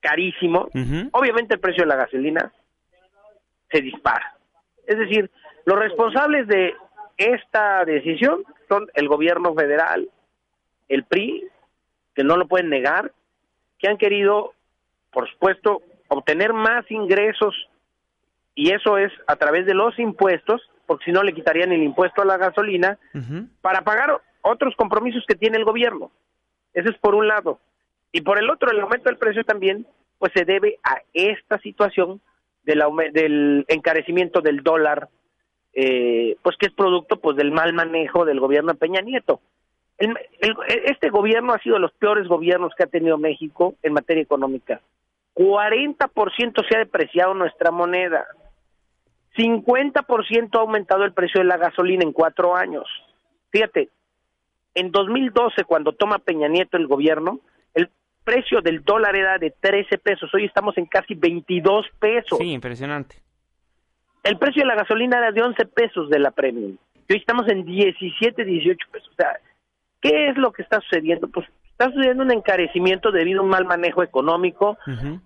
carísimo, 0.00 0.68
obviamente 1.12 1.54
el 1.54 1.60
precio 1.60 1.84
de 1.84 1.88
la 1.88 1.96
gasolina 1.96 2.52
se 3.74 3.82
dispara. 3.82 4.36
Es 4.86 4.96
decir, 4.96 5.30
los 5.64 5.78
responsables 5.78 6.46
de 6.46 6.74
esta 7.16 7.84
decisión 7.84 8.44
son 8.68 8.86
el 8.94 9.08
gobierno 9.08 9.54
federal, 9.54 10.08
el 10.88 11.04
PRI, 11.04 11.48
que 12.14 12.22
no 12.22 12.36
lo 12.36 12.46
pueden 12.46 12.70
negar, 12.70 13.12
que 13.78 13.88
han 13.88 13.98
querido, 13.98 14.52
por 15.12 15.28
supuesto, 15.30 15.82
obtener 16.08 16.52
más 16.52 16.88
ingresos 16.90 17.68
y 18.54 18.70
eso 18.70 18.98
es 18.98 19.12
a 19.26 19.34
través 19.36 19.66
de 19.66 19.74
los 19.74 19.98
impuestos, 19.98 20.62
porque 20.86 21.06
si 21.06 21.12
no 21.12 21.24
le 21.24 21.34
quitarían 21.34 21.72
el 21.72 21.82
impuesto 21.82 22.22
a 22.22 22.26
la 22.26 22.36
gasolina, 22.36 22.98
para 23.60 23.82
pagar 23.82 24.20
otros 24.42 24.76
compromisos 24.76 25.24
que 25.26 25.34
tiene 25.34 25.58
el 25.58 25.64
gobierno. 25.64 26.12
Eso 26.72 26.90
es 26.90 26.98
por 26.98 27.16
un 27.16 27.26
lado. 27.26 27.58
Y 28.12 28.20
por 28.20 28.38
el 28.38 28.48
otro, 28.50 28.70
el 28.70 28.80
aumento 28.80 29.08
del 29.08 29.18
precio 29.18 29.42
también, 29.42 29.86
pues 30.18 30.32
se 30.34 30.44
debe 30.44 30.78
a 30.84 31.02
esta 31.12 31.58
situación 31.58 32.20
del, 32.64 32.82
del 33.12 33.64
encarecimiento 33.68 34.40
del 34.40 34.62
dólar, 34.62 35.08
eh, 35.72 36.36
pues 36.42 36.56
que 36.56 36.66
es 36.66 36.72
producto 36.72 37.16
pues 37.16 37.36
del 37.36 37.52
mal 37.52 37.72
manejo 37.72 38.24
del 38.24 38.40
gobierno 38.40 38.72
de 38.72 38.78
Peña 38.78 39.00
Nieto. 39.00 39.40
este 39.98 41.10
gobierno 41.10 41.52
ha 41.52 41.58
sido 41.58 41.76
de 41.76 41.80
los 41.80 41.92
peores 41.92 42.28
gobiernos 42.28 42.72
que 42.76 42.84
ha 42.84 42.88
tenido 42.88 43.18
México 43.18 43.74
en 43.82 43.92
materia 43.92 44.22
económica. 44.22 44.80
40% 45.34 46.68
se 46.68 46.76
ha 46.76 46.78
depreciado 46.78 47.34
nuestra 47.34 47.70
moneda. 47.70 48.26
50% 49.36 50.56
ha 50.56 50.60
aumentado 50.60 51.04
el 51.04 51.12
precio 51.12 51.40
de 51.40 51.48
la 51.48 51.56
gasolina 51.56 52.04
en 52.04 52.12
cuatro 52.12 52.54
años. 52.54 52.86
Fíjate, 53.50 53.88
en 54.74 54.90
2012, 54.90 55.64
cuando 55.64 55.92
toma 55.92 56.18
Peña 56.18 56.48
Nieto 56.48 56.76
el 56.76 56.86
gobierno, 56.86 57.40
el 57.40 57.53
precio 58.24 58.60
del 58.60 58.82
dólar 58.82 59.14
era 59.14 59.38
de 59.38 59.50
13 59.50 59.98
pesos. 59.98 60.32
Hoy 60.34 60.46
estamos 60.46 60.76
en 60.78 60.86
casi 60.86 61.14
22 61.14 61.86
pesos. 61.98 62.38
Sí, 62.38 62.50
impresionante. 62.52 63.22
El 64.22 64.38
precio 64.38 64.62
de 64.62 64.68
la 64.68 64.74
gasolina 64.74 65.18
era 65.18 65.30
de 65.30 65.42
11 65.42 65.66
pesos 65.66 66.08
de 66.08 66.18
la 66.18 66.30
premium. 66.30 66.76
Y 67.08 67.12
hoy 67.12 67.18
estamos 67.18 67.46
en 67.48 67.64
17, 67.64 68.44
18 68.44 68.86
pesos. 68.90 69.08
O 69.10 69.14
sea, 69.16 69.38
¿qué 70.00 70.28
es 70.28 70.36
lo 70.38 70.52
que 70.52 70.62
está 70.62 70.80
sucediendo? 70.80 71.28
Pues 71.28 71.46
está 71.70 71.90
sucediendo 71.90 72.22
un 72.22 72.32
encarecimiento 72.32 73.12
debido 73.12 73.40
a 73.40 73.44
un 73.44 73.50
mal 73.50 73.64
manejo 73.66 74.02
económico 74.02 74.78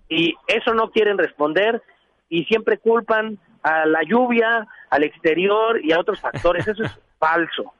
y 0.09 0.35
eso 0.47 0.73
no 0.73 0.89
quieren 0.89 1.17
responder 1.17 1.81
y 2.27 2.43
siempre 2.45 2.77
culpan 2.79 3.37
a 3.63 3.85
la 3.85 4.01
lluvia, 4.03 4.67
al 4.89 5.03
exterior 5.03 5.79
y 5.83 5.91
a 5.91 5.99
otros 5.99 6.19
factores. 6.19 6.67
Eso 6.67 6.83
es 6.83 6.99
falso. 7.19 7.73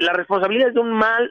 La 0.00 0.12
responsabilidad 0.12 0.68
es 0.68 0.74
de 0.74 0.80
un 0.80 0.92
mal 0.92 1.30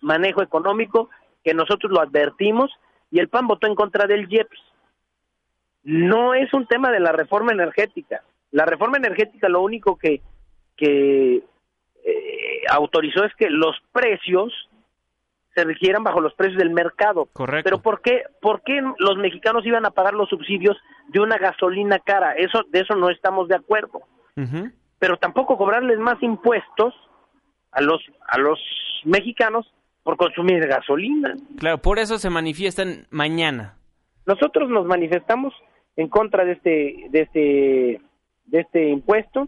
manejo 0.00 0.42
económico 0.42 1.08
que 1.42 1.54
nosotros 1.54 1.92
lo 1.92 2.00
advertimos 2.00 2.70
y 3.10 3.18
el 3.18 3.28
PAN 3.28 3.46
votó 3.46 3.66
en 3.66 3.74
contra 3.74 4.06
del 4.06 4.26
IEPS. 4.30 4.58
No 5.84 6.34
es 6.34 6.52
un 6.54 6.66
tema 6.66 6.90
de 6.90 7.00
la 7.00 7.12
reforma 7.12 7.52
energética. 7.52 8.22
La 8.50 8.64
reforma 8.64 8.98
energética 8.98 9.48
lo 9.48 9.62
único 9.62 9.96
que, 9.96 10.20
que 10.76 11.42
eh, 12.04 12.62
autorizó 12.70 13.24
es 13.24 13.34
que 13.34 13.50
los 13.50 13.76
precios 13.92 14.52
se 15.54 15.64
rigieran 15.64 16.02
bajo 16.02 16.20
los 16.20 16.34
precios 16.34 16.58
del 16.58 16.70
mercado. 16.70 17.28
Correcto. 17.32 17.64
Pero 17.64 17.82
¿por 17.82 18.00
qué, 18.00 18.22
¿por 18.40 18.62
qué 18.62 18.80
los 18.98 19.16
mexicanos 19.18 19.66
iban 19.66 19.84
a 19.84 19.90
pagar 19.90 20.14
los 20.14 20.28
subsidios 20.28 20.76
de 21.08 21.20
una 21.20 21.36
gasolina 21.36 21.98
cara? 21.98 22.32
Eso, 22.32 22.62
de 22.70 22.80
eso 22.80 22.94
no 22.94 23.10
estamos 23.10 23.48
de 23.48 23.56
acuerdo. 23.56 24.00
Pero 24.98 25.18
tampoco 25.18 25.58
cobrarles 25.58 25.98
más 25.98 26.22
impuestos 26.22 26.94
a 27.70 27.82
los, 27.82 28.00
a 28.28 28.38
los 28.38 28.58
mexicanos 29.04 29.70
por 30.02 30.16
consumir 30.16 30.66
gasolina. 30.66 31.36
Claro, 31.58 31.78
por 31.78 31.98
eso 31.98 32.18
se 32.18 32.30
manifiestan 32.30 33.06
mañana. 33.10 33.76
Nosotros 34.26 34.68
nos 34.68 34.86
manifestamos 34.86 35.54
en 35.96 36.08
contra 36.08 36.44
de 36.44 36.52
este, 36.52 37.06
de 37.10 37.20
este, 37.20 38.00
de 38.46 38.60
este 38.60 38.88
impuesto. 38.88 39.46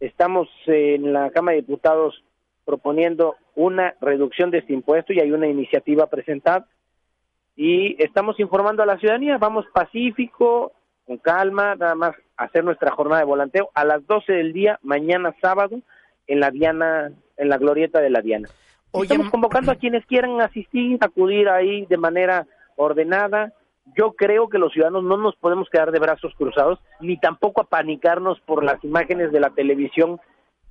Estamos 0.00 0.48
en 0.66 1.12
la 1.12 1.30
Cámara 1.30 1.56
de 1.56 1.62
Diputados 1.62 2.22
proponiendo 2.64 3.36
una 3.54 3.94
reducción 4.00 4.50
de 4.50 4.58
este 4.58 4.72
impuesto 4.72 5.12
y 5.12 5.20
hay 5.20 5.32
una 5.32 5.48
iniciativa 5.48 6.06
presentada 6.06 6.66
y 7.56 8.02
estamos 8.02 8.38
informando 8.40 8.82
a 8.82 8.86
la 8.86 8.98
ciudadanía, 8.98 9.36
vamos 9.38 9.66
pacífico, 9.72 10.72
con 11.06 11.18
calma, 11.18 11.74
nada 11.74 11.94
más 11.94 12.14
hacer 12.36 12.64
nuestra 12.64 12.92
jornada 12.92 13.20
de 13.20 13.26
volanteo 13.26 13.70
a 13.74 13.84
las 13.84 14.06
12 14.06 14.32
del 14.32 14.52
día, 14.52 14.78
mañana 14.82 15.34
sábado, 15.40 15.80
en 16.26 16.40
la 16.40 16.50
Diana, 16.50 17.12
en 17.36 17.48
la 17.48 17.58
glorieta 17.58 18.00
de 18.00 18.10
la 18.10 18.22
Diana. 18.22 18.48
Estamos 18.92 19.30
convocando 19.30 19.72
a 19.72 19.76
quienes 19.76 20.04
quieran 20.06 20.40
asistir, 20.40 20.98
acudir 21.00 21.48
ahí 21.48 21.86
de 21.86 21.96
manera 21.96 22.46
ordenada. 22.76 23.52
Yo 23.96 24.12
creo 24.12 24.48
que 24.48 24.58
los 24.58 24.72
ciudadanos 24.72 25.02
no 25.04 25.16
nos 25.16 25.34
podemos 25.36 25.68
quedar 25.70 25.90
de 25.90 25.98
brazos 25.98 26.32
cruzados, 26.36 26.78
ni 27.00 27.18
tampoco 27.18 27.62
apanicarnos 27.62 28.40
por 28.40 28.62
las 28.64 28.82
imágenes 28.84 29.32
de 29.32 29.40
la 29.40 29.50
televisión, 29.50 30.20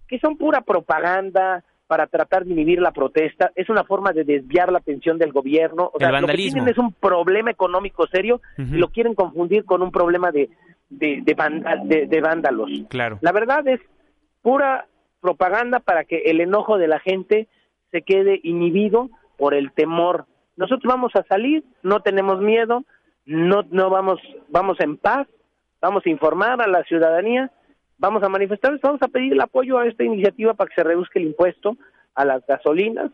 que 0.07 0.19
son 0.19 0.37
pura 0.37 0.61
propaganda, 0.61 1.63
para 1.91 2.07
tratar 2.07 2.45
de 2.45 2.53
inhibir 2.53 2.79
la 2.79 2.93
protesta, 2.93 3.51
es 3.53 3.67
una 3.69 3.83
forma 3.83 4.13
de 4.13 4.23
desviar 4.23 4.71
la 4.71 4.77
atención 4.77 5.17
del 5.17 5.33
gobierno. 5.33 5.91
O 5.93 5.99
sea, 5.99 6.21
lo 6.21 6.25
que 6.25 6.35
tienen 6.35 6.69
es 6.69 6.77
un 6.77 6.93
problema 6.93 7.51
económico 7.51 8.07
serio 8.07 8.39
y 8.57 8.77
lo 8.77 8.87
quieren 8.87 9.13
confundir 9.13 9.65
con 9.65 9.81
un 9.81 9.91
problema 9.91 10.31
de, 10.31 10.49
de, 10.89 11.21
de, 11.21 12.21
vándalos. 12.21 12.69
Claro. 12.87 13.19
La 13.19 13.33
verdad 13.33 13.67
es 13.67 13.81
pura 14.41 14.87
propaganda 15.19 15.81
para 15.81 16.05
que 16.05 16.19
el 16.27 16.39
enojo 16.39 16.77
de 16.77 16.87
la 16.87 16.99
gente 17.01 17.49
se 17.91 18.01
quede 18.01 18.39
inhibido 18.43 19.09
por 19.37 19.53
el 19.53 19.71
temor. 19.71 20.25
Nosotros 20.55 20.91
vamos 20.91 21.11
a 21.15 21.23
salir, 21.23 21.63
no 21.83 22.01
tenemos 22.01 22.41
miedo, 22.41 22.83
no, 23.25 23.63
no 23.69 23.89
vamos, 23.89 24.19
vamos 24.49 24.79
en 24.79 24.97
paz, 24.97 25.27
vamos 25.81 26.03
a 26.05 26.09
informar 26.09 26.61
a 26.61 26.67
la 26.67 26.83
ciudadanía 26.83 27.51
vamos 28.01 28.23
a 28.23 28.29
manifestar, 28.29 28.77
vamos 28.81 29.01
a 29.03 29.07
pedir 29.07 29.33
el 29.33 29.41
apoyo 29.41 29.77
a 29.77 29.87
esta 29.87 30.03
iniciativa 30.03 30.55
para 30.55 30.67
que 30.67 30.75
se 30.75 30.83
reduzca 30.83 31.19
el 31.19 31.27
impuesto 31.27 31.77
a 32.15 32.25
las 32.25 32.45
gasolinas 32.47 33.11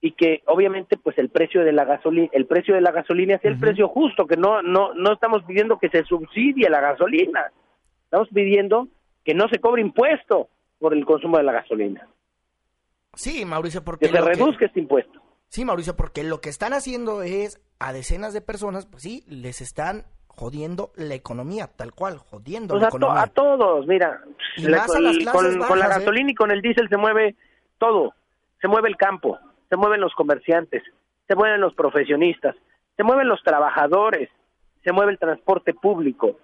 y 0.00 0.12
que 0.12 0.42
obviamente 0.46 0.96
pues 0.96 1.18
el 1.18 1.28
precio 1.28 1.62
de 1.62 1.72
la 1.72 1.84
gasolina 1.84 2.28
el 2.32 2.46
precio 2.46 2.74
de 2.74 2.80
la 2.80 2.90
gasolina 2.90 3.38
sea 3.38 3.50
el 3.50 3.58
precio 3.58 3.88
justo 3.88 4.26
que 4.26 4.36
no 4.36 4.62
no 4.62 4.94
no 4.94 5.12
estamos 5.12 5.42
pidiendo 5.42 5.78
que 5.78 5.90
se 5.90 6.04
subsidie 6.04 6.70
la 6.70 6.80
gasolina. 6.80 7.52
Estamos 8.04 8.28
pidiendo 8.32 8.88
que 9.24 9.34
no 9.34 9.46
se 9.48 9.58
cobre 9.58 9.82
impuesto 9.82 10.48
por 10.78 10.94
el 10.94 11.04
consumo 11.04 11.36
de 11.36 11.42
la 11.42 11.52
gasolina 11.52 12.08
sí 13.18 13.44
Mauricio 13.44 13.84
porque 13.84 14.06
que 14.06 14.12
se 14.12 14.20
reduzca 14.20 14.66
este 14.66 14.80
impuesto 14.80 15.20
sí 15.48 15.64
Mauricio 15.64 15.96
porque 15.96 16.24
lo 16.24 16.40
que 16.40 16.48
están 16.48 16.72
haciendo 16.72 17.22
es 17.22 17.60
a 17.78 17.92
decenas 17.92 18.32
de 18.32 18.40
personas 18.40 18.86
pues 18.86 19.02
sí 19.02 19.24
les 19.28 19.60
están 19.60 20.04
jodiendo 20.38 20.92
la 20.94 21.14
economía, 21.14 21.66
tal 21.66 21.92
cual, 21.92 22.18
jodiendo 22.18 22.74
pues 22.74 22.82
la 22.82 22.88
economía. 22.88 23.22
a 23.22 23.26
todos, 23.26 23.86
mira, 23.88 24.20
con, 25.32 25.78
la 25.78 25.86
¿eh? 25.86 25.88
gasolina 25.88 26.30
y 26.30 26.34
con 26.34 26.52
el 26.52 26.62
diésel 26.62 26.88
se 26.88 26.96
mueve 26.96 27.34
todo, 27.78 28.14
se 28.60 28.68
mueve 28.68 28.88
el 28.88 28.96
campo, 28.96 29.36
se 29.68 29.76
mueven 29.76 30.00
los 30.00 30.14
comerciantes, 30.14 30.82
se 31.26 31.34
mueven 31.34 31.60
los 31.60 31.74
profesionistas, 31.74 32.54
se 32.96 33.02
mueven 33.02 33.28
los 33.28 33.42
trabajadores, 33.42 34.30
se 34.84 34.92
mueve 34.92 35.12
el 35.12 35.18
transporte 35.18 35.74
público, 35.74 36.38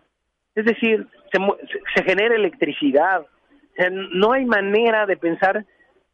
es 0.57 0.65
decir, 0.65 1.07
se, 1.33 1.39
se 1.95 2.03
genera 2.03 2.35
electricidad, 2.35 3.25
no 4.11 4.33
hay 4.33 4.45
manera 4.45 5.07
de 5.07 5.17
pensar 5.17 5.65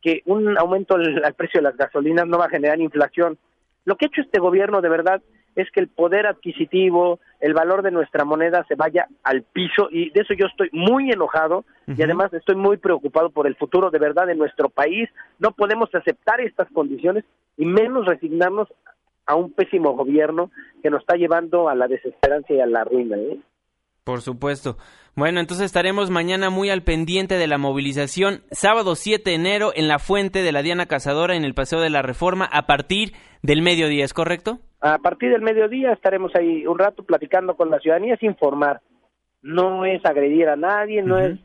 que 0.02 0.22
un 0.26 0.56
aumento 0.58 0.94
al 0.96 1.34
precio 1.34 1.58
de 1.58 1.64
las 1.64 1.76
gasolinas 1.76 2.26
no 2.26 2.38
va 2.38 2.46
a 2.46 2.50
generar 2.50 2.80
inflación. 2.80 3.38
Lo 3.84 3.96
que 3.96 4.06
ha 4.06 4.08
hecho 4.08 4.22
este 4.22 4.40
gobierno 4.40 4.80
de 4.80 4.88
verdad 4.88 5.22
es 5.56 5.70
que 5.72 5.80
el 5.80 5.88
poder 5.88 6.26
adquisitivo, 6.26 7.18
el 7.40 7.54
valor 7.54 7.82
de 7.82 7.90
nuestra 7.90 8.24
moneda 8.24 8.64
se 8.68 8.76
vaya 8.76 9.08
al 9.22 9.42
piso 9.42 9.88
y 9.90 10.10
de 10.10 10.20
eso 10.20 10.34
yo 10.34 10.46
estoy 10.46 10.68
muy 10.72 11.10
enojado 11.10 11.64
y 11.86 12.00
además 12.02 12.32
estoy 12.32 12.54
muy 12.54 12.76
preocupado 12.76 13.30
por 13.30 13.46
el 13.46 13.56
futuro 13.56 13.90
de 13.90 13.98
verdad 13.98 14.26
de 14.26 14.36
nuestro 14.36 14.68
país. 14.68 15.08
No 15.38 15.52
podemos 15.52 15.92
aceptar 15.94 16.40
estas 16.40 16.68
condiciones 16.72 17.24
y 17.56 17.64
menos 17.64 18.06
resignarnos 18.06 18.68
a 19.26 19.34
un 19.34 19.52
pésimo 19.52 19.92
gobierno 19.92 20.50
que 20.82 20.90
nos 20.90 21.00
está 21.00 21.16
llevando 21.16 21.68
a 21.68 21.74
la 21.74 21.88
desesperanza 21.88 22.52
y 22.52 22.60
a 22.60 22.66
la 22.66 22.84
ruina. 22.84 23.16
¿eh? 23.16 23.38
Por 24.04 24.22
supuesto. 24.22 24.76
Bueno, 25.16 25.40
entonces 25.40 25.66
estaremos 25.66 26.10
mañana 26.10 26.50
muy 26.50 26.70
al 26.70 26.82
pendiente 26.82 27.36
de 27.36 27.46
la 27.46 27.58
movilización, 27.58 28.42
sábado 28.50 28.94
7 28.94 29.28
de 29.28 29.36
enero 29.36 29.72
en 29.74 29.88
la 29.88 29.98
fuente 29.98 30.42
de 30.42 30.52
la 30.52 30.62
Diana 30.62 30.86
Cazadora 30.86 31.36
en 31.36 31.44
el 31.44 31.54
Paseo 31.54 31.80
de 31.80 31.90
la 31.90 32.00
Reforma 32.00 32.48
a 32.50 32.66
partir 32.66 33.12
del 33.42 33.60
mediodía, 33.60 34.04
¿es 34.04 34.14
correcto? 34.14 34.60
A 34.80 34.98
partir 34.98 35.30
del 35.30 35.42
mediodía 35.42 35.92
estaremos 35.92 36.34
ahí 36.34 36.66
un 36.66 36.78
rato 36.78 37.02
platicando 37.02 37.56
con 37.56 37.70
la 37.70 37.80
ciudadanía, 37.80 38.14
es 38.14 38.22
informar, 38.22 38.80
no 39.42 39.84
es 39.84 40.04
agredir 40.06 40.48
a 40.48 40.56
nadie, 40.56 41.02
no 41.02 41.18
es 41.18 41.38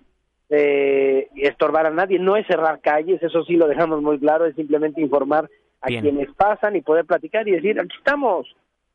eh, 0.50 1.28
estorbar 1.36 1.88
a 1.88 1.92
nadie, 1.92 2.20
no 2.20 2.38
es 2.38 2.46
cerrar 2.48 2.80
calles, 2.80 3.22
eso 3.22 3.44
sí 3.44 3.56
lo 3.56 3.68
dejamos 3.68 4.02
muy 4.02 4.20
claro, 4.20 4.46
es 4.46 4.56
simplemente 4.56 5.02
informar 5.02 5.50
a 5.82 5.88
quienes 5.88 6.34
pasan 6.36 6.76
y 6.76 6.82
poder 6.82 7.06
platicar 7.06 7.48
y 7.48 7.52
decir, 7.52 7.80
aquí 7.80 7.96
estamos, 7.98 8.48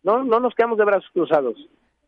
no, 0.02 0.24
no 0.24 0.40
nos 0.40 0.54
quedamos 0.54 0.78
de 0.78 0.84
brazos 0.84 1.10
cruzados. 1.12 1.56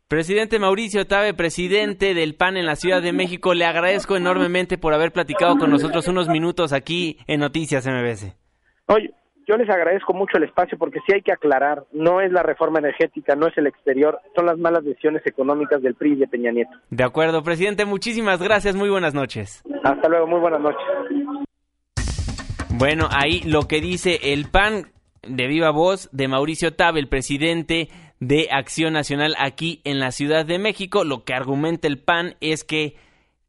Presidente 0.09 0.59
Mauricio 0.59 1.07
Tabe, 1.07 1.33
presidente 1.35 2.15
del 2.15 2.35
PAN 2.35 2.57
en 2.57 2.67
la 2.67 2.77
Ciudad 2.77 3.01
de 3.01 3.13
México, 3.13 3.55
le 3.55 3.65
agradezco 3.65 4.17
enormemente 4.17 4.77
por 4.77 4.93
haber 4.93 5.13
platicado 5.13 5.57
con 5.57 5.71
nosotros 5.71 6.07
unos 6.09 6.29
minutos 6.29 6.73
aquí 6.73 7.19
en 7.27 7.41
Noticias 7.41 7.87
MBS. 7.87 8.37
Oye, 8.87 9.15
yo 9.49 9.57
les 9.57 9.69
agradezco 9.69 10.13
mucho 10.15 10.37
el 10.37 10.45
espacio 10.45 10.79
porque 10.79 11.01
sí 11.07 11.15
hay 11.15 11.23
que 11.23 11.33
aclarar, 11.33 11.85
no 11.93 12.21
es 12.21 12.31
la 12.31 12.43
reforma 12.43 12.79
energética, 12.79 13.35
no 13.35 13.49
es 13.49 13.59
el 13.59 13.67
exterior, 13.67 14.21
son 14.37 14.47
las 14.47 14.59
malas 14.59 14.85
decisiones 14.85 15.27
económicas 15.27 15.83
del 15.83 15.95
PRI 15.95 16.13
y 16.13 16.17
de 16.17 16.29
Peña 16.29 16.53
Nieto. 16.53 16.73
De 16.91 17.05
acuerdo, 17.05 17.43
presidente, 17.43 17.85
muchísimas 17.85 18.43
gracias, 18.43 18.77
muy 18.77 18.91
buenas 18.91 19.15
noches. 19.15 19.63
Hasta 19.83 20.09
luego, 20.09 20.27
muy 20.27 20.41
buenas 20.41 20.61
noches. 20.61 20.83
Bueno, 22.75 23.09
ahí 23.11 23.41
lo 23.45 23.63
que 23.63 23.81
dice 23.81 24.33
el 24.33 24.49
PAN 24.51 24.93
de 25.23 25.47
viva 25.47 25.71
voz 25.71 26.09
de 26.13 26.29
Mauricio 26.29 26.75
Tabe, 26.75 27.01
el 27.01 27.09
presidente 27.09 27.89
de 28.23 28.51
Acción 28.53 28.93
Nacional 28.93 29.35
aquí 29.37 29.81
en 29.83 29.99
la 29.99 30.13
Ciudad 30.13 30.47
de 30.47 30.61
México. 30.61 31.03
Lo 31.03 31.25
que 31.25 31.35
argumenta 31.35 31.89
el 31.89 31.99
PAN 31.99 32.37
es 32.41 32.63
que 32.63 32.97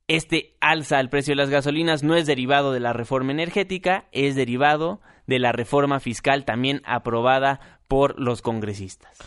este 0.07 0.57
alza 0.62 0.97
al 0.97 1.12
precio 1.12 1.33
de 1.33 1.36
las 1.36 1.51
gasolinas 1.51 2.01
no 2.01 2.15
es 2.15 2.25
derivado 2.25 2.73
de 2.73 2.79
la 2.79 2.91
reforma 2.91 3.31
energética, 3.31 4.07
es 4.12 4.36
derivado 4.36 4.99
de 5.27 5.38
la 5.38 5.51
reforma 5.51 5.99
fiscal 5.99 6.43
también 6.43 6.81
aprobada 6.86 7.81
por 7.88 8.19
los 8.19 8.41
congresistas. 8.41 9.19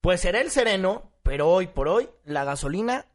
Pues 0.00 0.20
será 0.20 0.40
el 0.40 0.50
sereno, 0.50 1.12
pero 1.22 1.48
hoy 1.48 1.68
por 1.68 1.86
hoy 1.86 2.08
la 2.24 2.42
gasolina 2.42 3.06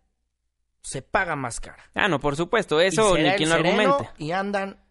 se 0.81 1.01
paga 1.01 1.35
más 1.35 1.59
cara. 1.59 1.83
Ah, 1.95 2.07
no, 2.07 2.21
por 2.21 2.37
supuesto, 2.37 2.79
eso 2.79 3.17
ni 3.17 3.29
quien 3.31 3.49
lo 3.49 3.55
argumente. 3.55 4.09
Y 4.19 4.31
andan, 4.31 4.81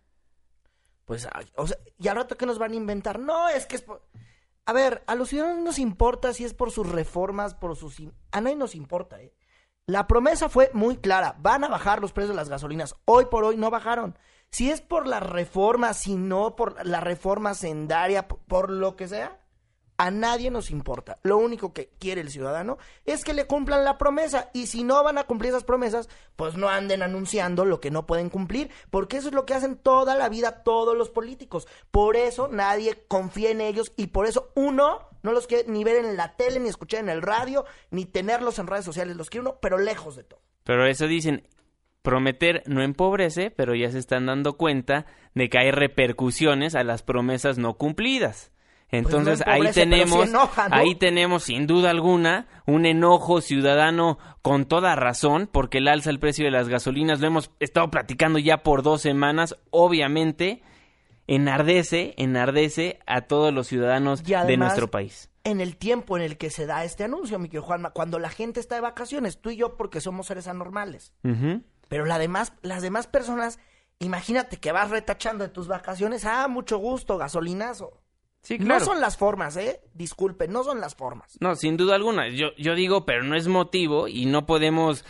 pues, 1.07 1.26
ay, 1.33 1.46
o 1.57 1.66
sea, 1.66 1.78
y 1.98 2.09
al 2.09 2.16
rato 2.16 2.37
que 2.37 2.44
nos 2.44 2.59
van 2.59 2.72
a 2.72 2.76
inventar, 2.76 3.18
no, 3.18 3.48
es 3.48 3.64
que 3.64 3.76
es 3.76 3.83
por... 3.83 4.02
A 4.64 4.72
ver, 4.72 5.03
a 5.07 5.14
los 5.14 5.29
ciudadanos 5.29 5.59
no 5.59 5.64
nos 5.64 5.79
importa 5.79 6.33
si 6.33 6.44
es 6.44 6.55
por 6.55 6.70
sus 6.70 6.88
reformas, 6.88 7.55
por 7.55 7.77
sus... 7.77 8.01
A 8.31 8.40
nadie 8.40 8.57
nos 8.57 8.75
importa, 8.75 9.20
¿eh? 9.20 9.35
La 9.87 10.07
promesa 10.07 10.48
fue 10.48 10.70
muy 10.72 10.96
clara, 10.98 11.35
van 11.40 11.64
a 11.64 11.68
bajar 11.68 12.01
los 12.01 12.12
precios 12.12 12.31
de 12.31 12.37
las 12.37 12.48
gasolinas. 12.48 12.94
Hoy 13.05 13.27
por 13.27 13.44
hoy 13.44 13.57
no 13.57 13.68
bajaron. 13.70 14.16
Si 14.51 14.70
es 14.70 14.81
por 14.81 15.09
la 15.09 15.18
reforma, 15.18 15.92
si 15.92 16.14
no 16.14 16.55
por 16.55 16.87
la 16.87 17.01
reforma 17.01 17.55
sendaria, 17.55 18.29
por 18.29 18.70
lo 18.70 18.94
que 18.94 19.09
sea, 19.09 19.41
a 19.96 20.11
nadie 20.11 20.50
nos 20.50 20.70
importa. 20.70 21.18
Lo 21.22 21.37
único 21.38 21.72
que 21.72 21.90
quiere 21.98 22.20
el 22.20 22.31
ciudadano 22.31 22.78
es 23.05 23.24
que 23.24 23.35
le 23.35 23.46
cumplan 23.46 23.85
la 23.85 23.98
promesa. 23.98 24.50
Y 24.52 24.66
si 24.66 24.85
no 24.85 25.02
van 25.05 25.18
a 25.18 25.24
cumplir 25.24 25.50
esas 25.50 25.64
promesas, 25.64 26.09
pues 26.37 26.57
no 26.57 26.68
anden 26.68 27.02
anunciando 27.02 27.64
lo 27.64 27.81
que 27.81 27.90
no 27.90 28.07
pueden 28.07 28.31
cumplir. 28.31 28.70
Porque 28.90 29.16
eso 29.16 29.28
es 29.28 29.35
lo 29.35 29.46
que 29.46 29.55
hacen 29.55 29.76
toda 29.76 30.16
la 30.16 30.28
vida 30.28 30.62
todos 30.62 30.96
los 30.96 31.11
políticos. 31.11 31.68
Por 31.90 32.16
eso 32.16 32.48
nadie 32.48 33.05
confía 33.09 33.50
en 33.50 33.61
ellos 33.61 33.92
y 33.96 34.09
por 34.09 34.26
eso 34.26 34.50
uno 34.55 35.09
no 35.22 35.33
los 35.33 35.46
quiere 35.46 35.70
ni 35.70 35.85
ver 35.85 36.05
en 36.05 36.16
la 36.16 36.37
tele, 36.37 36.59
ni 36.59 36.68
escuchar 36.68 37.00
en 37.00 37.09
el 37.09 37.22
radio, 37.22 37.64
ni 37.90 38.05
tenerlos 38.05 38.59
en 38.59 38.66
redes 38.66 38.85
sociales. 38.85 39.16
Los 39.16 39.31
quiere 39.31 39.42
uno, 39.42 39.59
pero 39.61 39.78
lejos 39.78 40.16
de 40.16 40.24
todo. 40.24 40.40
Pero 40.64 40.87
eso 40.87 41.07
dicen, 41.07 41.46
prometer 42.02 42.62
no 42.66 42.83
empobrece, 42.83 43.50
pero 43.50 43.74
ya 43.74 43.90
se 43.90 43.98
están 43.98 44.26
dando 44.26 44.57
cuenta 44.57 45.07
de 45.35 45.48
que 45.48 45.59
hay 45.59 45.70
repercusiones 45.70 46.74
a 46.74 46.85
las 46.85 47.02
promesas 47.02 47.59
no 47.59 47.74
cumplidas. 47.74 48.52
Entonces 48.92 49.42
Pues 49.42 49.46
no 49.46 49.52
ahí 49.52 49.61
empobrece, 49.61 49.81
tenemos, 49.81 50.28
enoja, 50.28 50.68
¿no? 50.68 50.76
ahí 50.76 50.94
tenemos 50.94 51.42
sin 51.44 51.66
duda 51.66 51.90
alguna 51.90 52.46
un 52.66 52.85
enojo 52.85 53.40
ciudadano 53.40 54.18
con 54.42 54.66
toda 54.66 54.94
razón, 54.94 55.48
porque 55.50 55.78
el 55.78 55.88
alza 55.88 56.11
el 56.11 56.20
precio 56.20 56.44
de 56.44 56.50
las 56.50 56.68
gasolinas, 56.68 57.18
lo 57.20 57.26
hemos 57.26 57.50
estado 57.59 57.90
platicando 57.90 58.38
ya 58.38 58.59
por 58.59 58.83
dos 58.83 59.00
semanas, 59.00 59.57
obviamente 59.70 60.62
enardece, 61.26 62.14
enardece 62.18 62.98
a 63.07 63.22
todos 63.22 63.52
los 63.52 63.66
ciudadanos 63.66 64.22
de 64.22 64.57
nuestro 64.59 64.90
país. 64.90 65.31
En 65.44 65.62
el 65.62 65.76
tiempo 65.76 66.18
en 66.18 66.22
el 66.22 66.37
que 66.37 66.50
se 66.50 66.66
da 66.66 66.85
este 66.85 67.05
anuncio, 67.05 67.38
mi 67.38 67.48
querido 67.48 67.62
Juanma, 67.62 67.90
cuando 67.90 68.18
la 68.18 68.28
gente 68.28 68.61
está 68.61 68.74
de 68.74 68.83
vacaciones, 68.83 69.40
tú 69.40 69.48
y 69.48 69.57
yo 69.57 69.78
porque 69.78 70.02
somos 70.02 70.26
seres 70.26 70.46
anormales. 70.48 71.14
Pero 71.88 72.05
la 72.05 72.18
demás, 72.18 72.52
las 72.61 72.83
demás 72.83 73.07
personas, 73.07 73.59
imagínate 73.98 74.59
que 74.59 74.70
vas 74.70 74.90
retachando 74.90 75.44
de 75.44 75.50
tus 75.50 75.66
vacaciones, 75.66 76.26
ah, 76.26 76.46
mucho 76.48 76.76
gusto, 76.76 77.16
gasolinazo. 77.16 78.01
Sí, 78.42 78.59
claro. 78.59 78.81
No 78.81 78.85
son 78.85 79.00
las 79.00 79.16
formas, 79.16 79.57
¿eh? 79.57 79.81
Disculpen, 79.94 80.52
no 80.52 80.64
son 80.64 80.81
las 80.81 80.96
formas. 80.96 81.38
No, 81.40 81.55
sin 81.55 81.76
duda 81.76 81.94
alguna. 81.94 82.28
Yo, 82.28 82.48
yo 82.59 82.74
digo, 82.74 83.07
pero 83.07 83.22
no 83.22 83.37
es 83.37 83.46
motivo 83.46 84.09
y 84.09 84.26
no 84.26 84.46
podemos, 84.46 85.05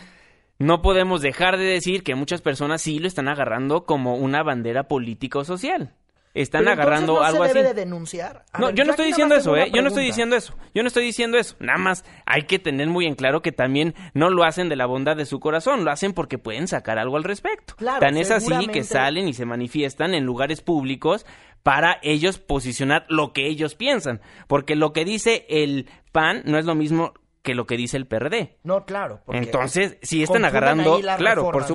no 0.59 0.83
podemos 0.83 1.21
dejar 1.21 1.57
de 1.57 1.65
decir 1.65 2.03
que 2.03 2.13
muchas 2.13 2.41
personas 2.41 2.81
sí 2.81 2.99
lo 2.99 3.07
están 3.07 3.27
agarrando 3.27 3.85
como 3.85 4.15
una 4.15 4.43
bandera 4.43 4.87
político 4.87 5.43
social. 5.45 5.95
Están 6.33 6.61
Pero 6.61 6.71
agarrando 6.73 7.13
no 7.13 7.21
algo 7.21 7.43
se 7.43 7.51
así. 7.51 7.57
debe 7.59 7.67
de 7.69 7.73
denunciar. 7.75 8.43
A 8.53 8.59
No, 8.59 8.67
ver, 8.67 8.75
yo 8.75 8.83
no 8.85 8.91
estoy 8.91 9.05
diciendo 9.07 9.35
eso, 9.35 9.55
¿eh? 9.55 9.69
Yo 9.71 9.81
no 9.83 9.89
estoy 9.89 10.03
diciendo 10.03 10.35
eso. 10.35 10.55
Yo 10.73 10.81
no 10.81 10.87
estoy 10.87 11.03
diciendo 11.05 11.37
eso. 11.37 11.55
Nada 11.59 11.77
más 11.77 12.03
hay 12.25 12.43
que 12.43 12.57
tener 12.57 12.87
muy 12.87 13.05
en 13.05 13.13
claro 13.13 13.43
que 13.43 13.51
también 13.51 13.93
no 14.15 14.31
lo 14.31 14.43
hacen 14.43 14.67
de 14.67 14.75
la 14.75 14.87
bondad 14.87 15.15
de 15.15 15.25
su 15.27 15.39
corazón. 15.39 15.85
Lo 15.85 15.91
hacen 15.91 16.13
porque 16.13 16.39
pueden 16.39 16.67
sacar 16.67 16.97
algo 16.97 17.17
al 17.17 17.23
respecto. 17.23 17.75
Claro, 17.75 17.99
Tan 17.99 18.17
es 18.17 18.31
así 18.31 18.67
que 18.67 18.83
salen 18.83 19.27
y 19.27 19.33
se 19.33 19.45
manifiestan 19.45 20.15
en 20.15 20.25
lugares 20.25 20.61
públicos 20.61 21.25
para 21.61 21.99
ellos 22.01 22.39
posicionar 22.39 23.05
lo 23.09 23.31
que 23.31 23.47
ellos 23.47 23.75
piensan. 23.75 24.19
Porque 24.47 24.75
lo 24.75 24.91
que 24.91 25.05
dice 25.05 25.45
el 25.49 25.87
PAN 26.11 26.41
no 26.45 26.57
es 26.57 26.65
lo 26.65 26.73
mismo 26.73 27.13
que 27.43 27.53
lo 27.53 27.67
que 27.67 27.77
dice 27.77 27.97
el 27.97 28.07
PRD. 28.07 28.57
No, 28.63 28.85
claro. 28.85 29.21
Entonces, 29.27 29.97
sí 30.01 30.23
están 30.23 30.45
agarrando, 30.45 30.99
claro, 31.17 31.51
por 31.51 31.61
¿no? 31.61 31.67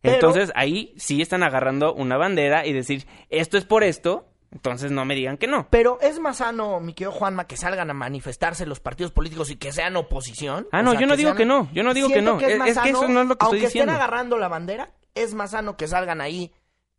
Pero- 0.00 0.14
Entonces, 0.14 0.52
ahí 0.54 0.94
sí 0.96 1.20
están 1.22 1.42
agarrando 1.42 1.92
una 1.94 2.16
bandera 2.16 2.66
y 2.66 2.72
decir, 2.72 3.06
esto 3.30 3.58
es 3.58 3.64
por 3.64 3.82
esto, 3.82 4.26
entonces 4.52 4.90
no 4.92 5.04
me 5.04 5.14
digan 5.14 5.36
que 5.36 5.46
no. 5.48 5.66
Pero 5.70 5.98
es 6.00 6.20
más 6.20 6.36
sano, 6.38 6.78
mi 6.80 6.94
querido 6.94 7.12
Juanma, 7.12 7.46
que 7.46 7.56
salgan 7.56 7.90
a 7.90 7.94
manifestarse 7.94 8.64
los 8.64 8.80
partidos 8.80 9.10
políticos 9.12 9.50
y 9.50 9.56
que 9.56 9.72
sean 9.72 9.96
oposición. 9.96 10.68
Ah, 10.72 10.80
O 10.80 10.82
no, 10.84 10.90
sea, 10.92 11.00
yo 11.00 11.06
no 11.06 11.16
digo 11.16 11.30
sean- 11.30 11.36
que 11.36 11.44
no, 11.46 11.68
yo 11.72 11.82
no 11.82 11.92
digo 11.94 12.08
que 12.08 12.22
no. 12.22 12.38
es, 12.40 12.48
Es- 12.52 12.58
más 12.58 12.68
es 12.68 12.74
que 12.78 12.80
sano, 12.92 12.98
eso 13.02 13.08
no 13.08 13.22
es 13.22 13.28
lo 13.28 13.36
que 13.36 13.44
estoy 13.44 13.56
aunque 13.58 13.66
diciendo. 13.66 13.92
estén 13.92 14.02
agarrando 14.02 14.38
la 14.38 14.48
bandera, 14.48 14.92
es 15.14 15.34
más 15.34 15.50
sano 15.50 15.76
que 15.76 15.88
salgan 15.88 16.20
ahí 16.20 16.52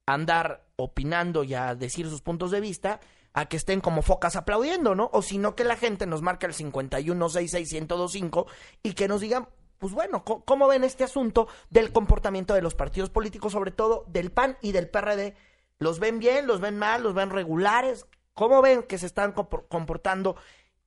a 0.05 0.13
andar 0.13 0.65
opinando 0.75 1.43
y 1.43 1.53
a 1.53 1.73
decir 1.75 2.07
sus 2.09 2.21
puntos 2.21 2.51
de 2.51 2.59
vista 2.59 2.99
a 3.33 3.45
que 3.45 3.57
estén 3.57 3.79
como 3.79 4.01
focas 4.01 4.35
aplaudiendo, 4.35 4.93
¿no? 4.95 5.09
O 5.13 5.21
sino 5.21 5.55
que 5.55 5.63
la 5.63 5.75
gente 5.77 6.05
nos 6.05 6.21
marque 6.21 6.47
el 6.47 6.53
5166125 6.53 8.45
y 8.83 8.93
que 8.93 9.07
nos 9.07 9.21
digan, 9.21 9.47
pues 9.79 9.93
bueno, 9.93 10.23
¿cómo 10.23 10.67
ven 10.67 10.83
este 10.83 11.03
asunto 11.03 11.47
del 11.69 11.91
comportamiento 11.91 12.53
de 12.53 12.61
los 12.61 12.75
partidos 12.75 13.09
políticos, 13.09 13.53
sobre 13.53 13.71
todo 13.71 14.03
del 14.07 14.31
PAN 14.31 14.57
y 14.61 14.71
del 14.73 14.89
PRD? 14.89 15.35
¿Los 15.79 15.99
ven 15.99 16.19
bien, 16.19 16.45
los 16.45 16.59
ven 16.59 16.77
mal, 16.77 17.01
los 17.01 17.13
ven 17.13 17.29
regulares? 17.29 18.05
¿Cómo 18.33 18.61
ven 18.61 18.83
que 18.83 18.97
se 18.97 19.05
están 19.05 19.33
compor- 19.33 19.65
comportando 19.69 20.35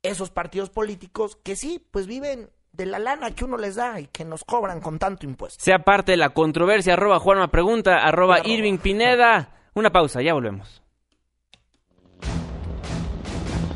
esos 0.02 0.30
partidos 0.30 0.68
políticos 0.70 1.36
que 1.42 1.56
sí, 1.56 1.86
pues 1.90 2.06
viven 2.06 2.50
de 2.72 2.86
la 2.86 2.98
lana 2.98 3.34
que 3.34 3.44
uno 3.44 3.56
les 3.56 3.74
da 3.76 4.00
y 4.00 4.06
que 4.06 4.24
nos 4.24 4.44
cobran 4.44 4.80
con 4.80 4.98
tanto 4.98 5.24
impuesto? 5.26 5.62
Sea 5.62 5.78
parte 5.78 6.12
de 6.12 6.18
la 6.18 6.30
controversia, 6.30 6.92
arroba 6.94 7.18
Juanma 7.18 7.48
Pregunta, 7.48 7.96
arroba 7.96 8.36
Arroba. 8.36 8.48
Irving 8.48 8.78
Pineda. 8.78 9.48
Una 9.74 9.90
pausa, 9.90 10.20
ya 10.22 10.34
volvemos. 10.34 10.82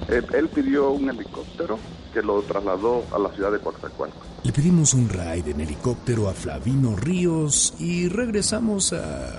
Eh, 0.08 0.22
él 0.34 0.48
pidió 0.50 0.90
un 0.90 1.08
helicóptero 1.10 1.78
que 2.12 2.22
lo 2.22 2.40
trasladó 2.42 3.02
a 3.12 3.18
la 3.18 3.30
ciudad 3.30 3.50
de 3.52 3.58
Coatzacoalcos. 3.58 4.26
Le 4.46 4.52
pedimos 4.52 4.94
un 4.94 5.08
ride 5.08 5.50
en 5.50 5.60
helicóptero 5.60 6.28
a 6.28 6.32
Flavino 6.32 6.94
Ríos 6.94 7.74
y 7.80 8.06
regresamos 8.06 8.92
a 8.92 9.32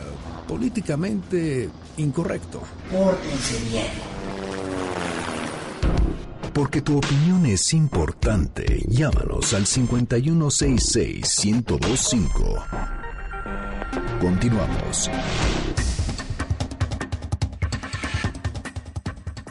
políticamente 0.46 1.70
incorrecto. 1.96 2.62
Pórtense 2.92 3.58
bien. 3.72 3.86
Porque 6.54 6.82
tu 6.82 6.98
opinión 6.98 7.46
es 7.46 7.74
importante. 7.74 8.84
Llámanos 8.90 9.54
al 9.54 9.66
5166-1025. 9.66 12.66
Continuamos. 14.20 15.10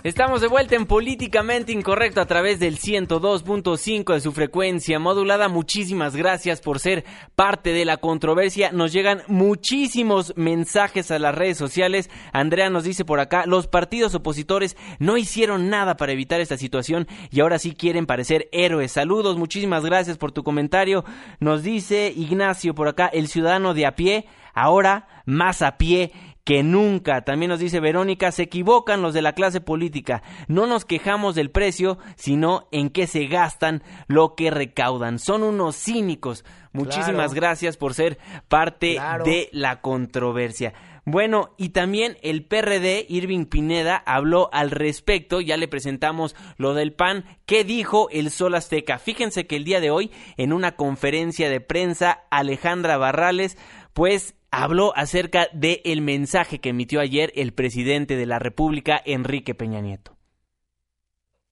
Estamos 0.07 0.41
de 0.41 0.47
vuelta 0.47 0.77
en 0.77 0.87
Políticamente 0.87 1.73
Incorrecto 1.73 2.21
a 2.21 2.27
través 2.27 2.61
del 2.61 2.79
102.5 2.79 4.15
de 4.15 4.21
su 4.21 4.31
frecuencia 4.31 5.01
modulada. 5.01 5.49
Muchísimas 5.49 6.15
gracias 6.15 6.61
por 6.61 6.79
ser 6.79 7.05
parte 7.35 7.73
de 7.73 7.85
la 7.85 7.97
controversia. 7.97 8.71
Nos 8.71 8.93
llegan 8.93 9.23
muchísimos 9.27 10.33
mensajes 10.37 11.11
a 11.11 11.19
las 11.19 11.35
redes 11.35 11.59
sociales. 11.59 12.09
Andrea 12.33 12.71
nos 12.71 12.85
dice 12.85 13.05
por 13.05 13.19
acá, 13.19 13.47
los 13.47 13.67
partidos 13.67 14.15
opositores 14.15 14.77
no 15.01 15.17
hicieron 15.17 15.71
nada 15.71 15.97
para 15.97 16.13
evitar 16.13 16.41
esta 16.41 16.57
situación 16.57 17.09
y 17.33 17.41
ahora 17.41 17.59
sí 17.59 17.73
quieren 17.73 18.07
parecer 18.07 18.49
héroes. 18.53 18.93
Saludos, 18.93 19.37
muchísimas 19.37 19.85
gracias 19.85 20.19
por 20.19 20.31
tu 20.31 20.45
comentario. 20.45 21.05
Nos 21.41 21.65
dice 21.65 22.13
Ignacio 22.15 22.77
por 22.77 22.87
acá, 22.87 23.09
el 23.09 23.27
ciudadano 23.27 23.75
de 23.75 23.87
a 23.87 23.97
pie, 23.97 24.27
ahora 24.55 25.09
más 25.25 25.63
a 25.63 25.79
pie 25.79 26.13
que 26.47 26.63
nunca. 26.63 27.23
También 27.23 27.51
nos 27.51 27.59
dice 27.59 27.81
Verónica, 27.81 28.31
se 28.31 28.45
equivocan 28.45 29.03
los 29.03 29.13
de 29.13 29.21
la 29.21 29.33
clase 29.35 29.61
política. 29.61 30.23
No 30.47 30.67
nos 30.69 30.85
quejamos 30.85 31.35
del 31.35 31.51
precio, 31.51 31.99
sino 32.15 32.69
en 32.71 32.89
qué 32.91 33.09
se 33.09 33.27
gastan 33.27 33.83
lo 34.07 34.37
que 34.37 34.53
recaudan. 34.53 35.19
Son 35.19 35.43
unos 35.43 35.77
cínicos. 35.77 36.45
Muchísimas 36.73 37.33
Claro. 37.33 37.33
gracias 37.35 37.77
por 37.77 37.95
ser 37.95 38.19
parte 38.49 38.95
Claro. 38.95 39.25
de 39.25 39.49
la 39.51 39.81
controversia. 39.81 40.73
Bueno, 41.05 41.51
y 41.57 41.71
también 41.71 42.17
el 42.23 42.45
PRD, 42.45 43.07
Irving 43.09 43.47
Pineda, 43.47 43.97
habló 44.07 44.49
al 44.53 44.71
respecto, 44.71 45.41
ya 45.41 45.57
le 45.57 45.67
presentamos 45.69 46.37
lo 46.59 46.75
del 46.75 46.93
PAN, 46.93 47.25
¿qué 47.45 47.65
dijo 47.65 48.09
el 48.11 48.31
Sol 48.31 48.55
Azteca? 48.55 48.99
Fíjense 48.99 49.49
que 49.49 49.57
el 49.57 49.65
día 49.65 49.81
de 49.81 49.91
hoy, 49.91 50.13
en 50.37 50.53
una 50.53 50.77
conferencia 50.77 51.51
de 51.51 51.61
prensa, 51.61 52.23
Alejandra 52.31 52.99
Barrales, 52.99 53.57
pues 53.95 54.36
habló 54.51 54.97
acerca 54.97 55.49
del 55.53 55.81
el 55.85 56.01
mensaje 56.01 56.61
que 56.61 56.71
emitió 56.71 57.01
ayer 57.01 57.33
el 57.37 57.53
presidente 57.53 58.17
de 58.17 58.27
la 58.27 58.39
República, 58.39 59.01
Enrique 59.05 59.55
Peña 59.55 59.81
Nieto. 59.81 60.17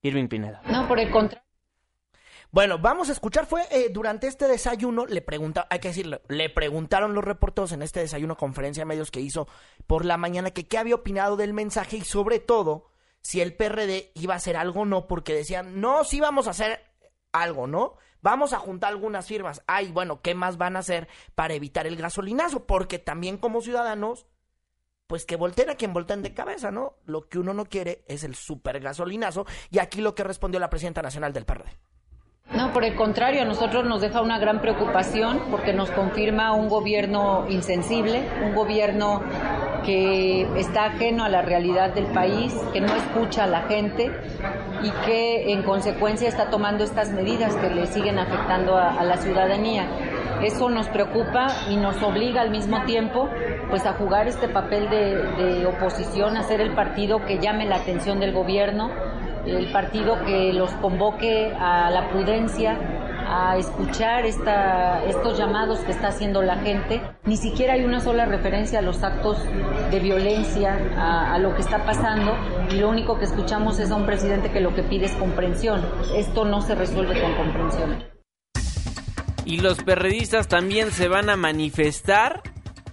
Irving 0.03 0.29
Pineda. 0.29 0.63
No, 0.67 0.87
por 0.87 1.01
el 1.01 1.11
contrario. 1.11 1.45
Bueno, 2.55 2.79
vamos 2.79 3.09
a 3.09 3.13
escuchar, 3.13 3.47
fue 3.47 3.63
eh, 3.73 3.89
durante 3.91 4.29
este 4.29 4.47
desayuno, 4.47 5.07
le 5.07 5.23
pregunta, 5.23 5.67
hay 5.71 5.81
que 5.81 5.89
decirlo, 5.89 6.21
le 6.29 6.49
preguntaron 6.51 7.13
los 7.13 7.25
reporteros 7.25 7.73
en 7.73 7.83
este 7.83 7.99
desayuno 7.99 8.37
conferencia 8.37 8.83
de 8.83 8.87
medios 8.87 9.11
que 9.11 9.21
hizo 9.21 9.49
por 9.89 10.05
la 10.05 10.19
mañana 10.19 10.53
que 10.53 10.69
qué 10.69 10.79
había 10.79 10.95
opinado 10.95 11.37
del 11.37 11.53
mensaje 11.53 11.97
y 11.97 12.03
sobre 12.03 12.39
todo 12.39 12.93
si 13.21 13.41
el 13.41 13.57
PRD 13.57 14.13
iba 14.15 14.35
a 14.35 14.37
hacer 14.37 14.57
algo 14.57 14.83
o 14.83 14.85
no, 14.85 15.09
porque 15.09 15.35
decían, 15.35 15.81
no, 15.81 16.05
sí 16.05 16.21
vamos 16.21 16.47
a 16.47 16.51
hacer 16.51 16.85
algo, 17.33 17.67
¿no? 17.67 17.97
Vamos 18.25 18.55
a 18.55 18.59
juntar 18.59 18.91
algunas 18.91 19.27
firmas. 19.27 19.63
Ay, 19.67 19.93
bueno, 19.93 20.23
¿qué 20.23 20.35
más 20.35 20.57
van 20.57 20.77
a 20.77 20.79
hacer 20.79 21.09
para 21.35 21.53
evitar 21.53 21.87
el 21.87 21.97
gasolinazo? 21.97 22.65
Porque 22.65 22.99
también 22.99 23.37
como 23.37 23.61
ciudadanos, 23.61 24.27
pues 25.07 25.27
que 25.27 25.37
volteen 25.37 25.69
a 25.69 25.75
quien 25.75 25.93
volteen 25.93 26.23
de 26.23 26.33
cabeza, 26.33 26.71
¿no? 26.71 26.97
Lo 27.05 27.29
que 27.29 27.39
uno 27.39 27.53
no 27.53 27.67
quiere 27.67 28.03
es 28.09 28.25
el 28.25 28.35
super 28.35 28.81
gasolinazo. 28.81 29.45
Y 29.71 29.79
aquí 29.79 30.01
lo 30.01 30.15
que 30.15 30.25
respondió 30.25 30.59
la 30.59 30.71
presidenta 30.71 31.03
nacional 31.03 31.35
del 31.35 31.45
PRD. 31.45 31.69
No, 32.53 32.73
por 32.73 32.85
el 32.85 32.95
contrario, 32.95 33.43
a 33.43 33.45
nosotros 33.45 33.85
nos 33.85 34.01
deja 34.01 34.21
una 34.21 34.39
gran 34.39 34.61
preocupación 34.61 35.41
porque 35.51 35.73
nos 35.73 35.91
confirma 35.91 36.53
un 36.53 36.69
gobierno 36.69 37.47
insensible, 37.49 38.23
un 38.45 38.55
gobierno 38.55 39.23
que 39.85 40.43
está 40.57 40.87
ajeno 40.87 41.25
a 41.25 41.29
la 41.29 41.43
realidad 41.43 41.95
del 41.95 42.07
país, 42.07 42.55
que 42.73 42.81
no 42.81 42.95
escucha 42.95 43.45
a 43.45 43.47
la 43.47 43.63
gente 43.63 44.11
y 44.83 44.91
que 45.05 45.53
en 45.53 45.63
consecuencia 45.63 46.29
está 46.29 46.51
tomando 46.51 46.85
estas 46.85 47.11
medidas 47.11 47.55
que 47.57 47.71
le 47.71 47.87
siguen 47.87 48.19
afectando 48.19 48.77
a, 48.77 49.03
la 49.03 49.17
ciudadanía. 49.17 49.87
Eso 50.43 50.71
nos 50.71 50.89
preocupa 50.89 51.49
y 51.71 51.77
nos 51.77 52.03
obliga 52.03 52.43
al 52.43 52.51
mismo 52.51 52.83
tiempo 52.85 53.29
pues 53.71 53.85
a 53.87 53.95
jugar 53.95 54.29
este 54.29 54.49
papel 54.49 54.89
de, 54.91 55.67
oposición, 55.67 56.37
a 56.37 56.43
ser 56.43 56.61
el 56.61 56.75
partido 56.75 57.25
que 57.25 57.39
llame 57.39 57.67
la 57.67 57.77
atención 57.77 58.21
del 58.21 58.33
gobierno, 58.33 58.91
el 59.47 59.71
partido 59.73 60.25
que 60.25 60.53
los 60.53 60.71
convoque 60.73 61.53
a 61.59 61.91
la 61.91 62.09
prudencia, 62.11 62.79
a 63.27 63.57
escuchar 63.57 64.27
esta, 64.27 65.05
estos 65.05 65.39
llamados 65.39 65.81
que 65.81 65.93
está 65.93 66.09
haciendo 66.09 66.43
la 66.43 66.57
gente. 66.57 67.01
Ni 67.25 67.37
siquiera 67.37 67.75
hay 67.75 67.85
una 67.85 68.01
sola 68.01 68.27
referencia 68.27 68.81
a 68.81 68.83
los 68.83 69.03
actos 69.03 69.39
de 69.91 70.01
violencia, 70.01 70.79
a, 70.97 71.35
a, 71.35 71.39
lo 71.39 71.55
que 71.55 71.63
está 71.63 71.85
pasando, 71.85 72.37
y 72.71 72.77
lo 72.77 72.89
único 72.89 73.19
que 73.19 73.25
escuchamos 73.25 73.79
es 73.81 73.91
a 73.91 73.97
un 73.97 74.07
presidente 74.07 74.51
que 74.51 74.61
lo 74.61 74.75
que 74.75 74.83
pide 74.83 75.07
es 75.07 75.13
comprensión. 75.13 75.83
Esto 76.15 76.45
no 76.45 76.61
se 76.61 76.75
resuelve 76.75 77.21
con 77.21 77.35
comprensión. 77.35 78.05
Y 79.47 79.59
los 79.61 79.83
perredistas 79.83 80.49
también 80.49 80.91
se 80.91 81.09
van 81.09 81.29
a 81.29 81.37
manifestar, 81.37 82.43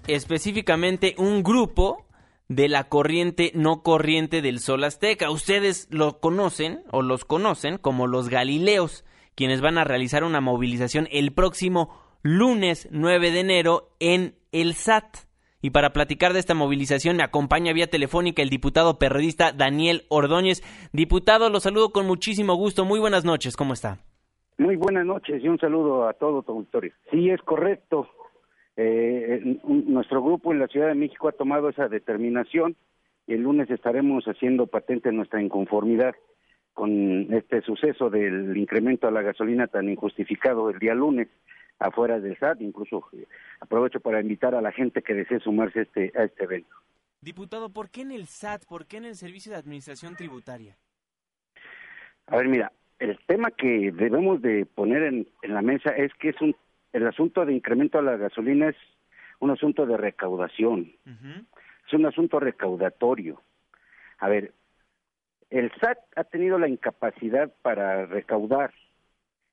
específicamente 0.08 1.16
un 1.18 1.44
grupo 1.44 2.06
de 2.52 2.68
la 2.68 2.90
corriente 2.90 3.54
no 3.56 3.82
corriente 3.82 4.42
del 4.42 4.60
Sol 4.60 4.84
Azteca. 4.84 5.32
Ustedes 5.32 5.88
lo 5.90 6.20
conocen 6.20 6.82
o 6.92 7.02
los 7.02 7.24
conocen 7.24 7.78
como 7.78 8.08
los 8.08 8.28
Galileos, 8.28 9.06
quienes 9.36 9.62
van 9.62 9.78
a 9.78 9.86
realizar 9.86 10.26
una 10.26 10.42
movilización 10.42 11.08
el 11.12 11.32
próximo 11.32 11.98
lunes 12.24 12.90
9 12.92 13.32
de 13.32 13.40
enero 13.40 13.90
en 14.02 14.36
el 14.52 14.74
SAT. 14.74 15.16
Y 15.62 15.70
para 15.70 15.94
platicar 15.94 16.34
de 16.34 16.40
esta 16.40 16.54
movilización 16.54 17.16
me 17.16 17.24
acompaña 17.24 17.72
vía 17.72 17.90
telefónica 17.90 18.42
el 18.42 18.50
diputado 18.50 19.00
perredista 19.00 19.54
Daniel 19.54 20.04
Ordóñez. 20.10 20.62
Diputado, 20.92 21.50
lo 21.50 21.62
saludo 21.62 21.92
con 21.92 22.06
muchísimo 22.06 22.56
gusto. 22.56 22.84
Muy 22.84 23.00
buenas 23.00 23.24
noches, 23.24 23.56
¿cómo 23.56 23.72
está? 23.72 24.00
Muy 24.58 24.76
buenas 24.76 25.06
noches 25.06 25.42
y 25.42 25.48
un 25.48 25.58
saludo 25.58 26.06
a 26.06 26.14
todo 26.14 26.44
tu 26.44 26.52
auditorio. 26.52 26.92
Sí, 27.12 27.30
es 27.30 27.42
correcto. 27.44 28.10
Eh, 28.78 29.60
nuestro 29.64 30.24
grupo 30.24 30.52
en 30.52 30.60
la 30.60 30.68
Ciudad 30.68 30.88
de 30.88 30.96
México 30.96 31.28
ha 31.28 31.34
tomado 31.34 31.70
esa 31.70 31.88
determinación 31.88 32.76
y 33.28 33.34
el 33.34 33.42
lunes 33.42 33.70
estaremos 33.70 34.26
haciendo 34.26 34.68
patente 34.68 35.12
nuestra 35.12 35.42
inconformidad 35.42 36.16
con 36.74 37.34
este 37.34 37.62
suceso 37.62 38.10
del 38.10 38.56
incremento 38.56 39.08
a 39.08 39.12
la 39.12 39.22
gasolina 39.22 39.68
tan 39.68 39.90
injustificado 39.90 40.70
el 40.70 40.80
día 40.80 40.96
lunes 40.96 41.28
afuera 41.80 42.20
del 42.20 42.38
SAT. 42.38 42.62
Incluso 42.62 43.04
eh, 43.14 43.28
aprovecho 43.60 44.00
para 44.00 44.22
invitar 44.22 44.56
a 44.56 44.62
la 44.62 44.72
gente 44.72 45.02
que 45.02 45.14
desee 45.14 45.40
sumarse 45.40 45.80
a 45.80 45.82
este, 45.84 46.12
a 46.16 46.24
este 46.24 46.46
evento. 46.46 46.76
Diputado, 47.22 47.70
¿por 47.70 47.90
qué 47.90 48.02
en 48.02 48.12
el 48.12 48.26
SAT? 48.26 48.66
¿Por 48.66 48.86
qué 48.88 48.98
en 48.98 49.06
el 49.06 49.16
Servicio 49.16 49.52
de 49.52 49.58
Administración 49.58 50.16
Tributaria? 50.16 50.78
A 52.28 52.38
ver, 52.38 52.48
mira, 52.48 52.72
el 53.00 53.20
tema 53.28 53.52
que 53.52 53.92
debemos 53.92 54.42
de 54.42 54.66
poner 54.66 55.04
en, 55.04 55.28
en 55.42 55.54
la 55.54 55.62
mesa 55.62 55.92
es 55.92 56.14
que 56.16 56.30
es 56.30 56.42
un 56.42 56.56
el 56.94 57.08
asunto 57.08 57.46
de 57.46 57.54
incremento 57.54 58.00
a 58.00 58.02
la 58.02 58.18
gasolina 58.18 58.70
es 58.70 58.76
un 59.40 59.52
asunto 59.52 59.86
de 59.86 59.98
recaudación, 59.98 60.92
es 61.88 61.94
un 61.94 62.06
asunto 62.06 62.40
recaudatorio. 62.40 63.42
A 64.20 64.30
ver, 64.30 64.54
el 65.50 65.72
SAT 65.80 65.98
ha 66.16 66.24
tenido 66.24 66.60
la 66.60 66.68
incapacidad 66.68 67.52
para 67.62 68.06
recaudar 68.06 68.74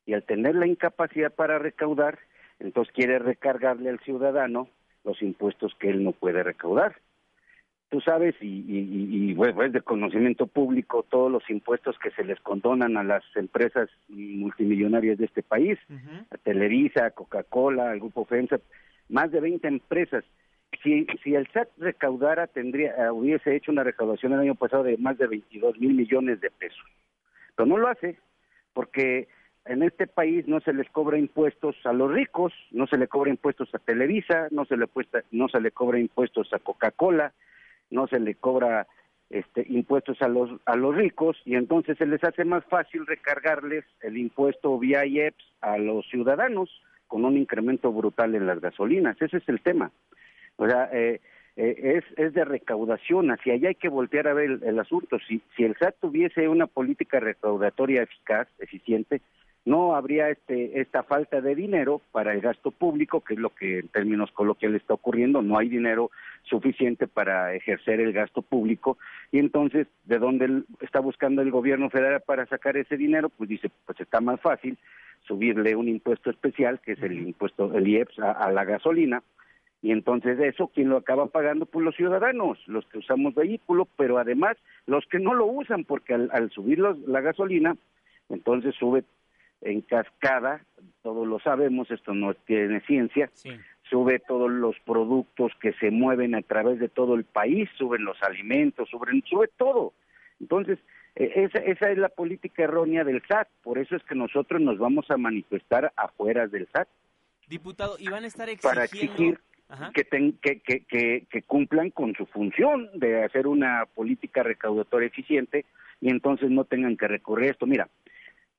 y 0.04 0.14
al 0.14 0.24
tener 0.24 0.54
la 0.54 0.66
incapacidad 0.66 1.34
para 1.34 1.58
recaudar, 1.58 2.18
entonces 2.58 2.92
quiere 2.94 3.18
recargarle 3.18 3.90
al 3.90 4.00
ciudadano 4.00 4.68
los 5.04 5.22
impuestos 5.22 5.74
que 5.76 5.90
él 5.90 6.04
no 6.04 6.12
puede 6.12 6.42
recaudar 6.42 6.96
tú 7.90 8.00
sabes, 8.00 8.34
y, 8.40 8.46
y, 8.46 9.30
y, 9.30 9.34
bueno, 9.34 9.62
es 9.62 9.72
de 9.72 9.80
conocimiento 9.80 10.46
público 10.46 11.04
todos 11.08 11.30
los 11.30 11.48
impuestos 11.48 11.98
que 11.98 12.10
se 12.10 12.24
les 12.24 12.38
condonan 12.40 12.96
a 12.96 13.04
las 13.04 13.24
empresas 13.34 13.88
multimillonarias 14.08 15.18
de 15.18 15.24
este 15.24 15.42
país, 15.42 15.78
a 16.30 16.36
Televisa, 16.38 17.06
a 17.06 17.10
Coca-Cola, 17.10 17.90
al 17.90 18.00
Grupo 18.00 18.24
FEMSA, 18.24 18.60
más 19.08 19.30
de 19.30 19.40
20 19.40 19.66
empresas. 19.68 20.24
Si, 20.82 21.06
si 21.24 21.34
el 21.34 21.48
SAT 21.48 21.68
recaudara, 21.78 22.46
tendría, 22.46 22.94
eh, 22.94 23.10
hubiese 23.10 23.56
hecho 23.56 23.72
una 23.72 23.84
recaudación 23.84 24.34
el 24.34 24.40
año 24.40 24.54
pasado 24.54 24.82
de 24.82 24.98
más 24.98 25.16
de 25.16 25.26
22 25.26 25.78
mil 25.78 25.94
millones 25.94 26.40
de 26.42 26.50
pesos. 26.50 26.84
Pero 27.56 27.66
no 27.66 27.78
lo 27.78 27.88
hace, 27.88 28.18
porque 28.74 29.28
en 29.64 29.82
este 29.82 30.06
país 30.06 30.46
no 30.46 30.60
se 30.60 30.74
les 30.74 30.88
cobra 30.90 31.18
impuestos 31.18 31.74
a 31.84 31.94
los 31.94 32.12
ricos, 32.12 32.52
no 32.70 32.86
se 32.86 32.98
le 32.98 33.08
cobra 33.08 33.30
impuestos 33.30 33.74
a 33.74 33.78
Televisa, 33.78 34.48
no 34.50 34.66
se 34.66 34.76
le, 34.76 34.86
puesta, 34.86 35.22
no 35.30 35.48
se 35.48 35.60
le 35.60 35.70
cobra 35.70 35.98
impuestos 35.98 36.52
a 36.52 36.58
Coca-Cola, 36.58 37.32
no 37.90 38.06
se 38.06 38.20
le 38.20 38.34
cobra 38.34 38.86
este, 39.30 39.66
impuestos 39.68 40.20
a 40.22 40.28
los, 40.28 40.50
a 40.64 40.76
los 40.76 40.94
ricos 40.94 41.36
y 41.44 41.54
entonces 41.54 41.98
se 41.98 42.06
les 42.06 42.22
hace 42.24 42.44
más 42.44 42.64
fácil 42.64 43.06
recargarles 43.06 43.84
el 44.00 44.16
impuesto 44.16 44.78
vía 44.78 45.04
IEPS 45.04 45.44
a 45.60 45.78
los 45.78 46.06
ciudadanos 46.08 46.70
con 47.06 47.24
un 47.24 47.36
incremento 47.36 47.92
brutal 47.92 48.34
en 48.34 48.46
las 48.46 48.60
gasolinas. 48.60 49.20
Ese 49.20 49.38
es 49.38 49.48
el 49.48 49.60
tema. 49.60 49.90
O 50.56 50.68
sea, 50.68 50.88
eh, 50.92 51.20
eh, 51.56 51.98
es, 51.98 52.04
es 52.18 52.34
de 52.34 52.44
recaudación, 52.44 53.30
hacia 53.30 53.54
allá 53.54 53.68
hay 53.68 53.74
que 53.74 53.88
voltear 53.88 54.28
a 54.28 54.34
ver 54.34 54.50
el, 54.50 54.62
el 54.62 54.78
asunto. 54.78 55.18
Si, 55.26 55.42
si 55.56 55.64
el 55.64 55.76
SAT 55.76 55.96
tuviese 56.00 56.48
una 56.48 56.66
política 56.66 57.20
recaudatoria 57.20 58.02
eficaz, 58.02 58.48
eficiente, 58.58 59.20
no 59.64 59.94
habría 59.94 60.30
este, 60.30 60.80
esta 60.80 61.02
falta 61.02 61.40
de 61.40 61.54
dinero 61.54 62.00
para 62.12 62.32
el 62.32 62.40
gasto 62.40 62.70
público, 62.70 63.20
que 63.20 63.34
es 63.34 63.40
lo 63.40 63.50
que 63.50 63.80
en 63.80 63.88
términos 63.88 64.30
coloquiales 64.32 64.80
está 64.80 64.94
ocurriendo, 64.94 65.42
no 65.42 65.58
hay 65.58 65.68
dinero 65.68 66.10
suficiente 66.44 67.06
para 67.06 67.54
ejercer 67.54 68.00
el 68.00 68.12
gasto 68.12 68.42
público. 68.42 68.96
Y 69.30 69.38
entonces 69.38 69.86
de 70.04 70.18
dónde 70.18 70.62
está 70.80 71.00
buscando 71.00 71.42
el 71.42 71.50
gobierno 71.50 71.90
federal 71.90 72.22
para 72.24 72.46
sacar 72.46 72.76
ese 72.76 72.96
dinero, 72.96 73.28
pues 73.28 73.50
dice, 73.50 73.70
pues 73.84 74.00
está 74.00 74.20
más 74.20 74.40
fácil 74.40 74.78
subirle 75.26 75.76
un 75.76 75.88
impuesto 75.88 76.30
especial, 76.30 76.80
que 76.80 76.92
es 76.92 77.02
el 77.02 77.18
impuesto, 77.18 77.74
el 77.74 77.86
IEPS, 77.86 78.18
a, 78.20 78.50
la 78.50 78.64
gasolina, 78.64 79.22
y 79.82 79.92
entonces 79.92 80.40
eso, 80.40 80.68
¿quién 80.74 80.88
lo 80.88 80.96
acaba 80.96 81.26
pagando? 81.26 81.66
Pues 81.66 81.84
los 81.84 81.94
ciudadanos, 81.94 82.58
los 82.66 82.86
que 82.86 82.98
usamos 82.98 83.34
vehículos, 83.34 83.86
pero 83.96 84.18
además 84.18 84.56
los 84.86 85.06
que 85.06 85.18
no 85.18 85.34
lo 85.34 85.46
usan, 85.46 85.84
porque 85.84 86.14
al, 86.14 86.30
al 86.32 86.50
subir 86.50 86.78
la 86.78 87.20
gasolina, 87.20 87.76
entonces 88.28 88.74
sube 88.74 89.04
en 89.60 89.80
cascada, 89.82 90.64
todos 91.02 91.26
lo 91.26 91.40
sabemos, 91.40 91.90
esto 91.90 92.14
no 92.14 92.34
tiene 92.34 92.80
ciencia, 92.82 93.30
sube 93.88 94.18
todos 94.20 94.50
los 94.50 94.78
productos 94.80 95.52
que 95.60 95.72
se 95.74 95.90
mueven 95.90 96.34
a 96.34 96.42
través 96.42 96.78
de 96.78 96.88
todo 96.88 97.14
el 97.14 97.24
país, 97.24 97.68
suben 97.76 98.04
los 98.04 98.22
alimentos, 98.22 98.88
suben, 98.88 99.22
sube 99.28 99.48
todo. 99.56 99.92
Entonces, 100.40 100.78
e, 101.16 101.44
esa, 101.44 101.58
esa 101.58 101.90
es 101.90 101.98
la 101.98 102.08
política 102.08 102.64
errónea 102.64 103.04
del 103.04 103.22
SAT, 103.26 103.48
por 103.62 103.78
eso 103.78 103.96
es 103.96 104.02
que 104.04 104.14
nosotros 104.14 104.60
nos 104.60 104.78
vamos 104.78 105.10
a 105.10 105.16
manifestar 105.16 105.92
afuera 105.96 106.46
del 106.46 106.68
SAT. 106.72 106.88
Diputado, 107.48 107.96
y 107.98 108.08
van 108.08 108.24
a 108.24 108.26
estar 108.26 108.48
exigiendo... 108.48 108.68
Para 108.68 108.84
exigir 108.84 109.40
que, 109.94 110.04
que, 110.40 110.60
que, 110.60 111.26
que, 111.28 111.42
cumplan 111.42 111.90
con 111.90 112.14
su 112.14 112.24
función 112.26 112.88
de 112.94 113.22
hacer 113.24 113.46
una 113.46 113.84
política 113.94 114.42
recaudatoria 114.42 115.08
eficiente 115.08 115.66
y 116.00 116.10
entonces 116.10 116.50
no 116.50 116.64
tengan 116.64 116.96
que 116.96 117.06
recurrir 117.06 117.48
a 117.48 117.52
esto. 117.52 117.66
Mira, 117.66 117.88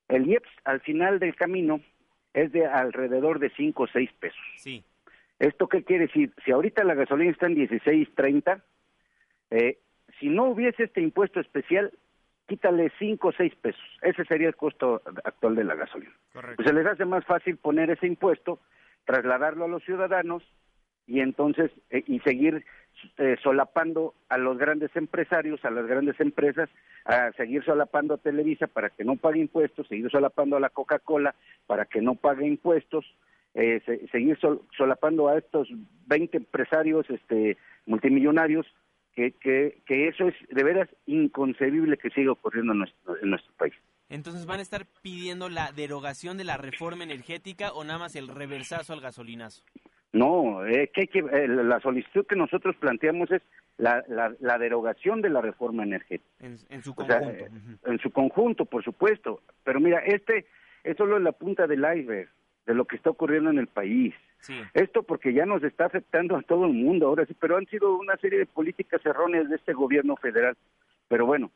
el 0.09 0.27
IEPS 0.27 0.49
al 0.65 0.81
final 0.81 1.19
del 1.19 1.35
camino 1.35 1.79
es 2.33 2.51
de 2.51 2.65
alrededor 2.65 3.39
de 3.39 3.49
5 3.51 3.83
o 3.83 3.87
6 3.87 4.09
pesos. 4.19 4.41
Sí. 4.57 4.83
¿Esto 5.39 5.67
qué 5.67 5.83
quiere 5.83 6.07
decir? 6.07 6.33
Si 6.43 6.51
ahorita 6.51 6.83
la 6.83 6.95
gasolina 6.95 7.31
está 7.31 7.45
en 7.45 7.55
16.30, 7.55 8.61
eh, 9.51 9.79
si 10.19 10.27
no 10.27 10.45
hubiese 10.45 10.83
este 10.83 11.01
impuesto 11.01 11.39
especial, 11.39 11.91
quítale 12.47 12.91
5 12.99 13.27
o 13.27 13.31
6 13.31 13.55
pesos. 13.55 13.83
Ese 14.01 14.25
sería 14.25 14.47
el 14.47 14.55
costo 14.55 15.01
actual 15.23 15.55
de 15.55 15.63
la 15.63 15.75
gasolina. 15.75 16.13
Pues 16.33 16.67
se 16.67 16.73
les 16.73 16.85
hace 16.85 17.05
más 17.05 17.23
fácil 17.25 17.57
poner 17.57 17.89
ese 17.89 18.07
impuesto, 18.07 18.59
trasladarlo 19.05 19.65
a 19.65 19.69
los 19.69 19.83
ciudadanos 19.83 20.43
y 21.09 21.21
entonces 21.21 21.71
eh, 21.89 22.03
y 22.07 22.19
seguir 22.19 22.63
eh, 23.17 23.35
solapando 23.41 24.13
a 24.29 24.37
los 24.37 24.57
grandes 24.57 24.95
empresarios, 24.95 25.63
a 25.65 25.71
las 25.71 25.87
grandes 25.87 26.19
empresas, 26.19 26.69
a 27.05 27.31
seguir 27.33 27.63
solapando 27.63 28.13
a 28.13 28.17
Televisa 28.17 28.67
para 28.67 28.89
que 28.89 29.03
no 29.03 29.15
pague 29.15 29.39
impuestos, 29.39 29.87
seguir 29.87 30.09
solapando 30.11 30.57
a 30.57 30.59
la 30.59 30.69
Coca-Cola 30.69 31.33
para 31.65 31.85
que 31.85 32.01
no 32.01 32.15
pague 32.15 32.45
impuestos, 32.45 33.05
eh, 33.55 33.81
seguir 34.11 34.37
solapando 34.77 35.27
a 35.27 35.37
estos 35.37 35.67
20 36.07 36.37
empresarios 36.37 37.09
este, 37.09 37.57
multimillonarios, 37.85 38.67
que, 39.15 39.31
que, 39.31 39.81
que, 39.85 40.07
eso 40.07 40.27
es 40.27 40.35
de 40.49 40.63
veras 40.63 40.87
inconcebible 41.07 41.97
que 41.97 42.11
siga 42.11 42.31
ocurriendo 42.31 42.73
en 42.73 42.79
nuestro, 42.79 43.17
en 43.21 43.31
nuestro 43.31 43.51
país. 43.55 43.73
Entonces, 44.07 44.45
¿van 44.45 44.59
a 44.59 44.63
estar 44.63 44.85
pidiendo 45.01 45.49
la 45.49 45.71
derogación 45.71 46.37
de 46.37 46.43
la 46.43 46.57
reforma 46.57 47.03
energética 47.03 47.71
o 47.73 47.83
nada 47.83 47.99
más 47.99 48.15
el 48.15 48.27
reversazo 48.27 48.93
al 48.93 49.01
gasolinazo? 49.01 49.63
No, 50.11 50.65
eh, 50.65 50.89
que, 50.93 51.07
que 51.07 51.19
eh, 51.19 51.47
la 51.47 51.79
solicitud 51.79 52.25
que 52.25 52.35
nosotros 52.35 52.75
planteamos 52.77 53.31
es 53.31 53.43
la, 53.77 54.03
la, 54.07 54.57
derogación 54.57 55.21
de 55.21 55.29
la 55.29 55.41
reforma 55.41 55.83
energética. 55.83 56.27
En, 56.39 56.83
su 56.83 56.95
conjunto. 56.95 57.29
Eh, 57.29 57.49
en 57.85 57.99
su 57.99 58.11
conjunto, 58.11 58.65
por 58.65 58.83
supuesto. 58.83 59.41
Pero 59.63 59.79
mira, 59.79 59.99
este 59.99 60.45
es 60.83 60.97
solo 60.97 61.19
la 61.19 61.31
punta 61.31 61.67
del 61.67 61.79
iceberg 61.81 62.29
de 62.65 62.73
lo 62.73 62.85
que 62.85 62.95
está 62.95 63.09
ocurriendo 63.09 63.49
en 63.49 63.59
el 63.59 63.67
país. 63.67 64.13
Esto 64.73 65.03
porque 65.03 65.33
ya 65.33 65.45
nos 65.45 65.63
está 65.63 65.85
afectando 65.85 66.37
a 66.37 66.41
todo 66.41 66.65
el 66.65 66.73
mundo 66.73 67.07
ahora 67.07 67.25
sí, 67.25 67.35
pero 67.37 67.57
han 67.57 67.65
sido 67.65 67.97
una 67.97 68.15
serie 68.17 68.39
de 68.39 68.45
políticas 68.45 69.05
erróneas 69.05 69.49
de 69.49 69.57
este 69.57 69.73
gobierno 69.73 70.15
federal. 70.15 70.55
Pero 71.09 71.25
bueno, 71.25 71.51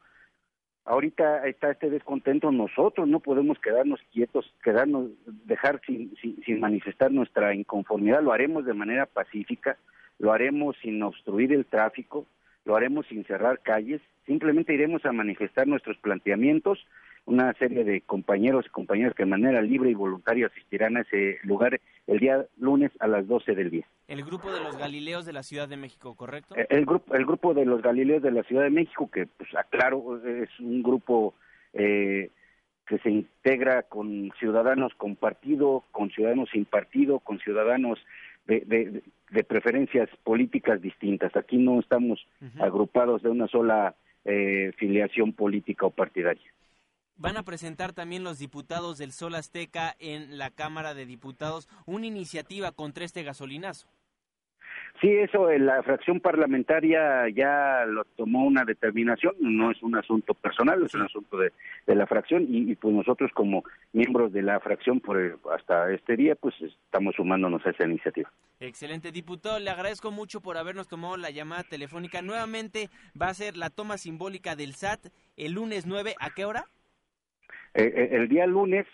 ahorita 0.86 1.48
está 1.48 1.72
este 1.72 1.90
descontento, 1.90 2.52
nosotros 2.52 3.08
no 3.08 3.20
podemos 3.20 3.60
quedarnos 3.60 4.00
quietos, 4.12 4.54
quedarnos, 4.64 5.12
dejar 5.46 5.82
sin, 5.86 6.16
sin, 6.18 6.60
manifestar 6.60 7.12
nuestra 7.12 7.54
inconformidad, 7.54 8.22
lo 8.22 8.34
haremos 8.34 8.66
de 8.66 8.74
manera 8.74 9.06
pacífica, 9.06 9.78
lo 10.20 10.32
haremos 10.32 10.76
sin 10.82 11.02
obstruir 11.02 11.54
el 11.54 11.66
tráfico, 11.66 12.26
lo 12.66 12.76
haremos 12.76 13.06
sin 13.08 13.26
cerrar 13.26 13.60
calles, 13.60 14.02
simplemente 14.26 14.74
iremos 14.74 15.06
a 15.06 15.12
manifestar 15.12 15.68
nuestros 15.68 15.98
planteamientos 15.98 16.86
una 17.26 17.54
serie 17.54 17.84
de 17.84 18.02
compañeros 18.02 18.66
y 18.68 18.70
compañeras 18.70 19.14
que 19.16 19.24
de 19.24 19.30
manera 19.30 19.62
libre 19.62 19.90
y 19.90 19.94
voluntaria 19.94 20.48
asistirán 20.48 20.98
a 20.98 21.02
ese 21.02 21.38
lugar 21.44 21.80
el 22.08 22.20
día 22.20 22.46
lunes 22.58 22.92
a 23.00 23.08
las 23.08 23.28
12 23.28 23.56
del 23.56 23.70
día. 23.70 23.88
El 24.08 24.24
grupo 24.26 24.52
de 24.52 24.60
los 24.60 24.78
Galileos 24.78 25.26
de 25.26 25.34
la 25.34 25.44
Ciudad 25.44 25.70
de 25.70 25.78
México, 25.78 26.16
¿correcto? 26.16 26.56
Eh, 26.58 26.68
el, 26.70 26.86
grupo, 26.86 27.16
el 27.16 27.26
grupo 27.26 27.54
de 27.54 27.66
los 27.66 27.82
Galileos 27.82 28.22
de 28.22 28.32
la 28.32 28.44
Ciudad 28.44 28.64
de 28.64 28.70
México, 28.70 29.10
que 29.10 29.26
pues 29.26 29.50
aclaro, 29.56 30.22
es 30.26 30.50
un 30.60 30.84
grupo 30.84 31.34
eh, 31.72 32.30
que 32.86 32.98
se 33.00 33.10
integra 33.10 33.84
con 33.84 34.32
ciudadanos 34.40 34.94
con 34.96 35.16
partido, 35.16 35.86
con 35.92 36.10
ciudadanos 36.10 36.50
sin 36.52 36.66
partido, 36.66 37.20
con 37.20 37.40
ciudadanos 37.40 38.00
de, 38.46 39.02
de, 39.32 39.44
preferencias 39.46 40.10
políticas 40.24 40.82
distintas. 40.82 41.36
Aquí 41.38 41.58
no 41.58 41.80
estamos 41.80 42.28
agrupados 42.60 43.24
de 43.24 43.30
una 43.30 43.48
sola 43.48 43.96
eh, 44.26 44.74
filiación 44.78 45.32
política 45.32 45.86
o 45.86 45.92
partidaria. 45.92 46.52
Van 47.16 47.38
a 47.38 47.44
presentar 47.44 47.94
también 47.94 48.24
los 48.24 48.40
diputados 48.40 48.98
del 48.98 49.12
Sol 49.12 49.36
Azteca 49.36 49.96
en 50.00 50.38
la 50.38 50.50
Cámara 50.50 50.94
de 50.94 51.06
Diputados 51.06 51.70
una 51.86 52.08
iniciativa 52.08 52.72
contra 52.72 53.06
este 53.06 53.24
gasolinazo. 53.24 53.88
Sí, 55.02 55.10
eso, 55.10 55.50
eh, 55.50 55.60
la 55.60 55.82
fracción 55.84 56.20
parlamentaria 56.20 57.28
ya 57.30 57.86
lo 57.86 58.06
tomó 58.06 58.46
una 58.46 58.64
determinación, 58.64 59.34
no 59.40 59.72
es 59.72 59.82
un 59.84 59.96
asunto 59.96 60.34
personal, 60.34 60.84
es 60.84 60.94
un 60.94 61.02
asunto 61.02 61.38
de, 61.38 61.52
la 61.88 62.08
fracción 62.08 62.46
y, 62.48 62.74
pues 62.76 62.94
nosotros 62.94 63.32
como 63.34 63.64
miembros 63.92 64.32
de 64.32 64.42
la 64.44 64.60
fracción 64.60 65.00
por 65.00 65.20
eh, 65.20 65.36
hasta 65.54 65.92
este 65.92 66.16
día 66.16 66.36
pues 66.36 66.56
estamos 66.62 67.16
sumándonos 67.16 67.66
a 67.66 67.72
esa 67.72 67.86
iniciativa. 67.86 68.32
Excelente, 68.60 69.12
diputado, 69.12 69.60
le 69.60 69.70
agradezco 69.70 70.12
mucho 70.12 70.42
por 70.42 70.58
habernos 70.58 70.88
tomado 70.88 71.18
la 71.18 71.32
llamada 71.32 71.64
telefónica. 71.64 72.22
Nuevamente 72.22 72.90
va 73.20 73.28
a 73.28 73.34
ser 73.34 73.58
la 73.58 73.70
toma 73.70 73.98
simbólica 73.98 74.56
del 74.56 74.74
SAT 74.74 75.08
el 75.36 75.54
lunes 75.54 75.86
9, 75.86 76.16
¿a 76.20 76.30
qué 76.30 76.46
hora? 76.46 76.66
Eh, 77.74 77.84
eh, 77.84 78.10
el 78.12 78.30
día 78.30 78.46
lunes 78.46 78.86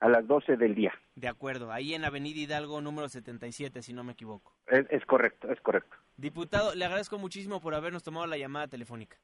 a 0.00 0.08
las 0.08 0.26
12 0.26 0.56
del 0.56 0.74
día. 0.74 0.92
De 1.14 1.28
acuerdo, 1.28 1.72
ahí 1.72 1.94
en 1.94 2.04
Avenida 2.04 2.38
Hidalgo 2.38 2.80
número 2.80 3.08
77, 3.08 3.82
si 3.82 3.92
no 3.92 4.04
me 4.04 4.12
equivoco. 4.12 4.52
Es, 4.66 5.04
correcto, 5.06 5.50
es 5.50 5.60
correcto. 5.60 5.96
Diputado, 6.16 6.74
le 6.74 6.84
agradezco 6.84 7.18
muchísimo 7.18 7.60
por 7.60 7.74
habernos 7.74 8.02
tomado 8.02 8.26
la 8.26 8.36
llamada 8.36 8.68
telefónica. 8.68 9.16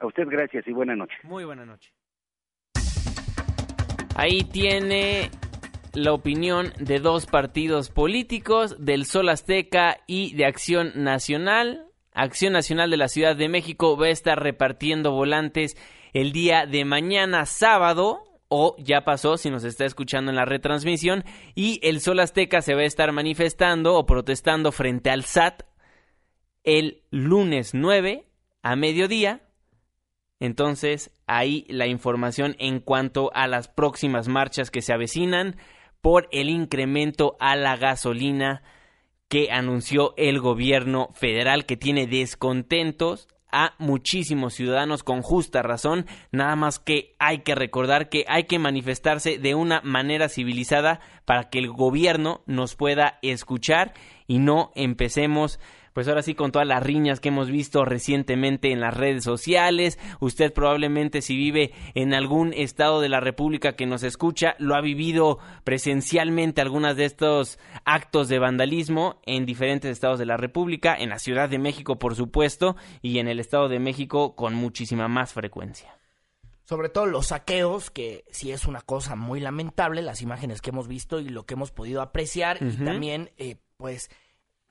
A 0.00 0.06
usted 0.06 0.26
gracias 0.28 0.66
y 0.66 0.72
buena 0.72 0.96
noche. 0.96 1.14
Muy 1.22 1.44
buena 1.44 1.64
noche. 1.64 1.92
Ahí 4.16 4.42
tiene 4.42 5.30
la 5.94 6.12
opinión 6.12 6.72
de 6.78 6.98
dos 6.98 7.26
partidos 7.26 7.90
políticos, 7.90 8.76
del 8.84 9.06
Sol 9.06 9.28
Azteca 9.28 9.98
y 10.06 10.34
de 10.34 10.44
Acción 10.44 10.92
Nacional. 10.96 11.86
Acción 12.12 12.52
Nacional 12.52 12.90
de 12.90 12.96
la 12.96 13.08
Ciudad 13.08 13.36
de 13.36 13.48
México 13.48 13.96
va 13.96 14.06
a 14.06 14.10
estar 14.10 14.42
repartiendo 14.42 15.12
volantes 15.12 15.76
el 16.12 16.32
día 16.32 16.66
de 16.66 16.84
mañana 16.84 17.46
sábado 17.46 18.29
o 18.50 18.74
ya 18.78 19.04
pasó 19.04 19.38
si 19.38 19.48
nos 19.48 19.64
está 19.64 19.86
escuchando 19.86 20.30
en 20.30 20.36
la 20.36 20.44
retransmisión 20.44 21.24
y 21.54 21.78
el 21.82 22.00
Sol 22.00 22.18
Azteca 22.18 22.60
se 22.60 22.74
va 22.74 22.80
a 22.80 22.84
estar 22.84 23.12
manifestando 23.12 23.94
o 23.94 24.04
protestando 24.04 24.72
frente 24.72 25.08
al 25.08 25.24
SAT 25.24 25.62
el 26.64 27.04
lunes 27.10 27.74
9 27.74 28.26
a 28.62 28.76
mediodía. 28.76 29.42
Entonces, 30.40 31.12
ahí 31.26 31.64
la 31.68 31.86
información 31.86 32.56
en 32.58 32.80
cuanto 32.80 33.30
a 33.34 33.46
las 33.46 33.68
próximas 33.68 34.26
marchas 34.26 34.70
que 34.70 34.82
se 34.82 34.92
avecinan 34.92 35.56
por 36.00 36.28
el 36.32 36.50
incremento 36.50 37.36
a 37.38 37.54
la 37.54 37.76
gasolina 37.76 38.62
que 39.28 39.52
anunció 39.52 40.12
el 40.16 40.40
gobierno 40.40 41.10
federal 41.14 41.66
que 41.66 41.76
tiene 41.76 42.08
descontentos 42.08 43.28
a 43.52 43.74
muchísimos 43.78 44.54
ciudadanos 44.54 45.02
con 45.02 45.22
justa 45.22 45.62
razón, 45.62 46.06
nada 46.32 46.56
más 46.56 46.78
que 46.78 47.14
hay 47.18 47.38
que 47.38 47.54
recordar 47.54 48.08
que 48.08 48.24
hay 48.28 48.44
que 48.44 48.58
manifestarse 48.58 49.38
de 49.38 49.54
una 49.54 49.80
manera 49.82 50.28
civilizada 50.28 51.00
para 51.24 51.50
que 51.50 51.58
el 51.58 51.68
gobierno 51.68 52.42
nos 52.46 52.74
pueda 52.74 53.18
escuchar 53.22 53.94
y 54.26 54.38
no 54.38 54.72
empecemos 54.74 55.60
pues 55.92 56.08
ahora 56.08 56.22
sí 56.22 56.34
con 56.34 56.52
todas 56.52 56.66
las 56.66 56.82
riñas 56.82 57.20
que 57.20 57.28
hemos 57.28 57.50
visto 57.50 57.84
recientemente 57.84 58.72
en 58.72 58.80
las 58.80 58.96
redes 58.96 59.24
sociales. 59.24 59.98
Usted 60.20 60.52
probablemente 60.52 61.22
si 61.22 61.36
vive 61.36 61.72
en 61.94 62.14
algún 62.14 62.52
estado 62.52 63.00
de 63.00 63.08
la 63.08 63.20
República 63.20 63.76
que 63.76 63.86
nos 63.86 64.02
escucha, 64.02 64.54
lo 64.58 64.74
ha 64.74 64.80
vivido 64.80 65.38
presencialmente 65.64 66.60
algunas 66.60 66.96
de 66.96 67.04
estos 67.04 67.58
actos 67.84 68.28
de 68.28 68.38
vandalismo 68.38 69.20
en 69.24 69.46
diferentes 69.46 69.90
estados 69.90 70.18
de 70.18 70.26
la 70.26 70.36
República, 70.36 70.96
en 70.96 71.10
la 71.10 71.18
Ciudad 71.18 71.48
de 71.48 71.58
México 71.58 71.98
por 71.98 72.14
supuesto 72.14 72.76
y 73.02 73.18
en 73.18 73.28
el 73.28 73.40
Estado 73.40 73.68
de 73.68 73.78
México 73.78 74.36
con 74.36 74.54
muchísima 74.54 75.08
más 75.08 75.32
frecuencia 75.32 76.00
sobre 76.70 76.88
todo 76.88 77.06
los 77.06 77.26
saqueos, 77.26 77.90
que 77.90 78.24
sí 78.30 78.52
es 78.52 78.64
una 78.64 78.80
cosa 78.80 79.16
muy 79.16 79.40
lamentable, 79.40 80.02
las 80.02 80.22
imágenes 80.22 80.60
que 80.62 80.70
hemos 80.70 80.86
visto 80.86 81.18
y 81.18 81.28
lo 81.28 81.44
que 81.44 81.54
hemos 81.54 81.72
podido 81.72 82.00
apreciar, 82.00 82.58
y 82.62 82.76
también, 82.84 83.32
eh, 83.38 83.56
pues, 83.76 84.08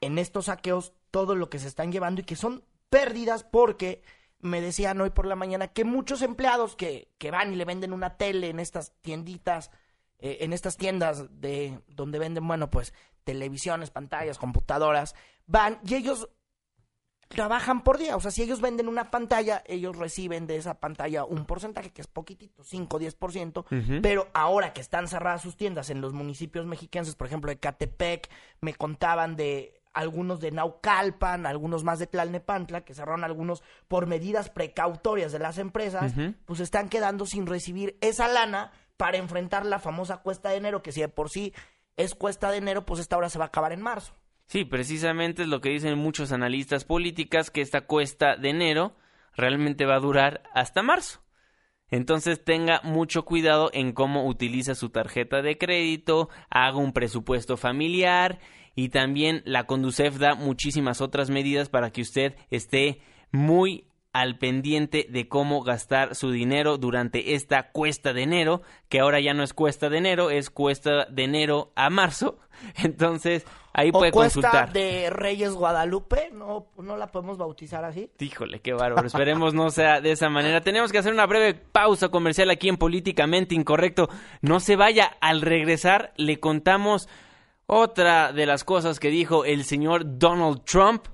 en 0.02 0.18
estos 0.18 0.46
saqueos 0.46 0.94
todo 1.12 1.36
lo 1.36 1.50
que 1.50 1.60
se 1.60 1.68
están 1.68 1.92
llevando 1.92 2.22
y 2.22 2.24
que 2.24 2.36
son 2.36 2.64
pérdidas 2.90 3.44
porque 3.44 4.02
me 4.40 4.62
decían 4.62 5.02
hoy 5.02 5.10
por 5.10 5.26
la 5.26 5.36
mañana 5.36 5.68
que 5.68 5.84
muchos 5.84 6.22
empleados 6.22 6.76
que, 6.76 7.12
que 7.18 7.32
van 7.32 7.54
y 7.54 7.56
le 7.56 7.66
venden 7.66 7.94
una 7.94 8.18
tele 8.18 8.50
en 8.50 8.60
estas 8.60 8.94
tienditas, 9.02 9.72
eh, 10.18 10.38
en 10.42 10.54
estas 10.54 10.78
tiendas 10.78 11.28
de 11.42 11.80
donde 11.88 12.20
venden, 12.20 12.48
bueno, 12.48 12.70
pues 12.70 12.94
televisiones, 13.24 13.92
pantallas, 13.92 14.38
computadoras, 14.38 15.16
van 15.46 15.80
y 15.86 15.96
ellos 15.96 16.30
trabajan 17.30 17.84
por 17.84 17.98
día. 17.98 18.16
O 18.16 18.20
sea, 18.20 18.32
si 18.32 18.42
ellos 18.42 18.60
venden 18.60 18.88
una 18.88 19.12
pantalla, 19.12 19.64
ellos 19.68 19.96
reciben 19.96 20.48
de 20.48 20.58
esa 20.58 20.80
pantalla 20.80 21.24
un 21.24 21.46
porcentaje 21.46 21.92
que 21.92 22.02
es 22.02 22.08
poquitito, 22.08 22.64
5 22.64 22.98
o 22.98 23.00
10%. 23.00 24.02
Pero 24.02 24.28
ahora 24.34 24.74
que 24.74 24.82
están 24.82 25.08
cerradas 25.08 25.44
sus 25.44 25.56
tiendas 25.56 25.90
en 25.90 26.02
los 26.02 26.14
municipios 26.14 26.66
mexicanos, 26.66 27.16
por 27.16 27.28
ejemplo, 27.28 27.52
de 27.52 27.60
Catepec, 27.60 28.30
me 28.62 28.74
contaban 28.74 29.36
de 29.36 29.79
algunos 29.94 30.40
de 30.40 30.52
Naucalpan, 30.52 31.46
algunos 31.46 31.84
más 31.84 32.00
de 32.00 32.08
Tlalnepantla, 32.08 32.82
que 32.82 32.94
cerraron 32.94 33.24
algunos 33.24 33.64
por 33.88 34.08
medidas 34.08 34.50
precautorias 34.50 35.32
de 35.32 35.40
las 35.40 35.58
empresas, 35.58 36.14
pues 36.46 36.60
están 36.60 36.90
quedando 36.90 37.26
sin 37.26 37.46
recibir 37.46 37.98
esa 38.02 38.28
lana 38.28 38.72
para 38.98 39.18
enfrentar 39.18 39.66
la 39.66 39.80
famosa 39.80 40.18
cuesta 40.18 40.50
de 40.50 40.58
enero, 40.58 40.82
que 40.82 40.92
si 40.92 41.02
de 41.02 41.10
por 41.10 41.30
sí 41.30 41.54
es 41.98 42.16
cuesta 42.16 42.52
de 42.52 42.58
enero, 42.58 42.86
pues 42.86 43.00
esta 43.00 43.18
hora 43.18 43.30
se 43.30 43.40
va 43.40 43.46
a 43.46 43.48
acabar 43.48 43.72
en 43.72 43.82
marzo. 43.82 44.14
Sí, 44.46 44.66
precisamente 44.66 45.44
es 45.44 45.48
lo 45.48 45.62
que 45.62 45.70
dicen 45.70 45.98
muchos 45.98 46.32
analistas 46.32 46.84
políticas, 46.84 47.52
que 47.52 47.62
esta 47.62 47.82
cuesta 47.82 48.36
de 48.36 48.50
enero 48.50 48.96
realmente 49.36 49.86
va 49.86 49.96
a 49.96 50.00
durar 50.00 50.44
hasta 50.54 50.82
marzo. 50.82 51.22
Entonces 51.92 52.44
tenga 52.44 52.82
mucho 52.84 53.26
cuidado 53.26 53.70
en 53.74 53.94
cómo 53.94 54.28
utiliza 54.28 54.76
su 54.76 54.90
tarjeta 54.90 55.42
de 55.42 55.58
crédito, 55.58 56.30
haga 56.50 56.78
un 56.78 56.94
presupuesto 56.94 57.58
familiar 57.58 58.40
y 58.76 58.90
también 58.90 59.42
la 59.46 59.66
Conducef 59.66 60.18
da 60.18 60.36
muchísimas 60.36 61.02
otras 61.02 61.30
medidas 61.30 61.70
para 61.70 61.92
que 61.92 62.02
usted 62.02 62.36
esté 62.50 63.02
muy 63.32 63.90
al 64.12 64.38
pendiente 64.38 65.06
de 65.10 65.28
cómo 65.28 65.62
gastar 65.62 66.16
su 66.16 66.32
dinero 66.32 66.78
durante 66.78 67.36
esta 67.36 67.72
cuesta 67.72 68.12
de 68.12 68.24
enero, 68.24 68.62
que 68.90 69.00
ahora 69.00 69.20
ya 69.20 69.34
no 69.34 69.44
es 69.44 69.54
cuesta 69.54 69.90
de 69.90 69.98
enero, 69.98 70.32
es 70.32 70.50
cuesta 70.50 71.06
de 71.06 71.24
enero 71.24 71.72
a 71.76 71.90
marzo. 71.90 72.40
Entonces, 72.84 73.46
ahí 73.72 73.92
puede 73.92 74.10
o 74.10 74.14
cuesta 74.14 74.42
consultar. 74.42 74.74
de 74.74 75.10
Reyes 75.12 75.52
Guadalupe, 75.52 76.32
no, 76.34 76.68
no 76.78 76.98
la 76.98 77.08
podemos 77.08 77.38
bautizar 77.38 77.86
así. 77.86 78.10
Híjole, 78.20 78.62
qué 78.62 78.74
bárbaro. 78.74 79.06
Esperemos 79.06 79.54
no 79.54 79.70
sea 79.70 80.02
de 80.02 80.12
esa 80.12 80.30
manera. 80.30 80.62
Tenemos 80.62 80.92
que 80.92 80.98
hacer 80.98 81.14
una 81.14 81.28
breve 81.28 81.54
pausa 81.54 82.10
comercial 82.10 82.50
aquí 82.50 82.68
en 82.68 82.78
Políticamente 82.78 83.54
Incorrecto. 83.54 84.10
No 84.42 84.60
se 84.60 84.76
vaya. 84.76 85.18
Al 85.22 85.42
regresar, 85.42 86.14
le 86.18 86.40
contamos 86.40 87.08
otra 87.70 88.34
de 88.34 88.48
las 88.48 88.64
cosas 88.64 89.00
que 89.00 89.10
dijo 89.10 89.46
el 89.46 89.64
señor 89.64 90.18
Donald 90.18 90.64
Trump. 90.66 91.06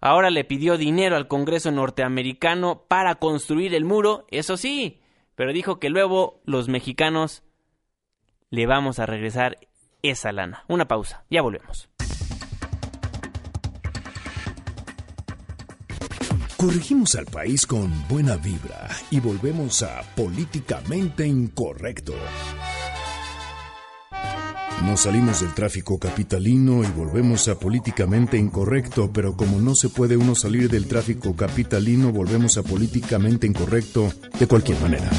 Ahora 0.00 0.28
le 0.28 0.44
pidió 0.44 0.76
dinero 0.76 1.16
al 1.16 1.28
Congreso 1.28 1.70
norteamericano 1.70 2.84
para 2.86 3.14
construir 3.14 3.74
el 3.74 3.86
muro, 3.86 4.26
eso 4.30 4.58
sí, 4.58 5.00
pero 5.34 5.54
dijo 5.54 5.80
que 5.80 5.88
luego 5.88 6.42
los 6.44 6.68
mexicanos 6.68 7.42
le 8.50 8.66
vamos 8.66 8.98
a 8.98 9.06
regresar 9.06 9.56
esa 10.02 10.30
lana. 10.30 10.64
Una 10.68 10.86
pausa, 10.86 11.24
ya 11.30 11.40
volvemos. 11.40 11.88
Corregimos 16.58 17.14
al 17.14 17.26
país 17.26 17.66
con 17.66 17.90
buena 18.08 18.36
vibra 18.36 18.88
y 19.10 19.20
volvemos 19.20 19.82
a 19.82 20.02
Políticamente 20.14 21.26
Incorrecto. 21.26 22.14
Nos 24.86 25.00
salimos 25.00 25.40
del 25.40 25.54
tráfico 25.54 25.98
capitalino 25.98 26.84
y 26.84 26.86
volvemos 26.88 27.48
a 27.48 27.58
políticamente 27.58 28.36
incorrecto, 28.36 29.10
pero 29.12 29.34
como 29.34 29.58
no 29.58 29.74
se 29.74 29.88
puede 29.88 30.16
uno 30.16 30.34
salir 30.34 30.68
del 30.68 30.86
tráfico 30.86 31.34
capitalino, 31.34 32.12
volvemos 32.12 32.58
a 32.58 32.62
políticamente 32.62 33.46
incorrecto 33.46 34.12
de 34.38 34.46
cualquier 34.46 34.78
manera. 34.80 35.10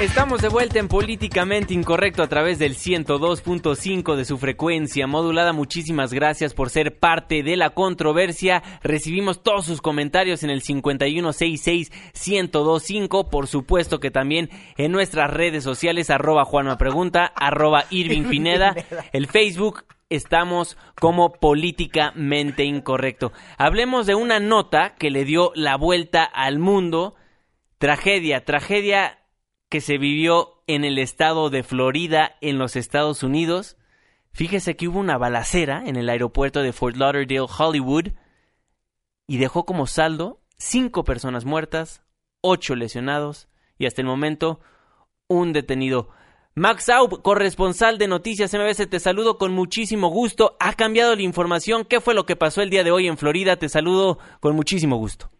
Estamos 0.00 0.42
de 0.42 0.48
vuelta 0.48 0.80
en 0.80 0.88
Políticamente 0.88 1.72
Incorrecto 1.72 2.24
a 2.24 2.26
través 2.26 2.58
del 2.58 2.74
102.5 2.74 4.16
de 4.16 4.24
su 4.24 4.38
frecuencia 4.38 5.06
modulada. 5.06 5.52
Muchísimas 5.52 6.12
gracias 6.12 6.52
por 6.52 6.68
ser 6.68 6.98
parte 6.98 7.44
de 7.44 7.56
la 7.56 7.70
controversia. 7.70 8.60
Recibimos 8.82 9.44
todos 9.44 9.66
sus 9.66 9.80
comentarios 9.80 10.42
en 10.42 10.50
el 10.50 10.62
5166-1025. 10.62 13.30
Por 13.30 13.46
supuesto 13.46 14.00
que 14.00 14.10
también 14.10 14.50
en 14.76 14.90
nuestras 14.90 15.30
redes 15.30 15.62
sociales, 15.62 16.10
arroba 16.10 16.44
Juanma 16.44 16.76
Pregunta, 16.76 17.26
arroba 17.26 17.84
Irving 17.90 18.24
Pineda, 18.24 18.74
el 19.12 19.28
Facebook. 19.28 19.84
Estamos 20.10 20.76
como 21.00 21.34
políticamente 21.34 22.64
incorrecto. 22.64 23.30
Hablemos 23.58 24.06
de 24.06 24.16
una 24.16 24.40
nota 24.40 24.96
que 24.96 25.10
le 25.10 25.24
dio 25.24 25.52
la 25.54 25.76
vuelta 25.76 26.24
al 26.24 26.58
mundo. 26.58 27.14
Tragedia, 27.78 28.44
tragedia 28.44 29.20
que 29.74 29.80
se 29.80 29.98
vivió 29.98 30.62
en 30.68 30.84
el 30.84 31.00
estado 31.00 31.50
de 31.50 31.64
Florida, 31.64 32.36
en 32.40 32.58
los 32.58 32.76
Estados 32.76 33.24
Unidos. 33.24 33.76
Fíjese 34.30 34.76
que 34.76 34.86
hubo 34.86 35.00
una 35.00 35.18
balacera 35.18 35.82
en 35.84 35.96
el 35.96 36.08
aeropuerto 36.10 36.62
de 36.62 36.72
Fort 36.72 36.94
Lauderdale, 36.94 37.48
Hollywood, 37.58 38.12
y 39.26 39.38
dejó 39.38 39.66
como 39.66 39.88
saldo 39.88 40.40
cinco 40.58 41.02
personas 41.02 41.44
muertas, 41.44 42.04
ocho 42.40 42.76
lesionados 42.76 43.48
y 43.76 43.86
hasta 43.86 44.00
el 44.00 44.06
momento 44.06 44.60
un 45.26 45.52
detenido. 45.52 46.08
Max 46.54 46.88
Aub, 46.88 47.20
corresponsal 47.22 47.98
de 47.98 48.06
Noticias 48.06 48.54
MBS, 48.54 48.88
te 48.88 49.00
saludo 49.00 49.38
con 49.38 49.50
muchísimo 49.50 50.06
gusto. 50.06 50.56
Ha 50.60 50.74
cambiado 50.74 51.16
la 51.16 51.22
información. 51.22 51.84
¿Qué 51.84 52.00
fue 52.00 52.14
lo 52.14 52.26
que 52.26 52.36
pasó 52.36 52.62
el 52.62 52.70
día 52.70 52.84
de 52.84 52.92
hoy 52.92 53.08
en 53.08 53.18
Florida? 53.18 53.56
Te 53.56 53.68
saludo 53.68 54.20
con 54.38 54.54
muchísimo 54.54 54.98
gusto. 54.98 55.33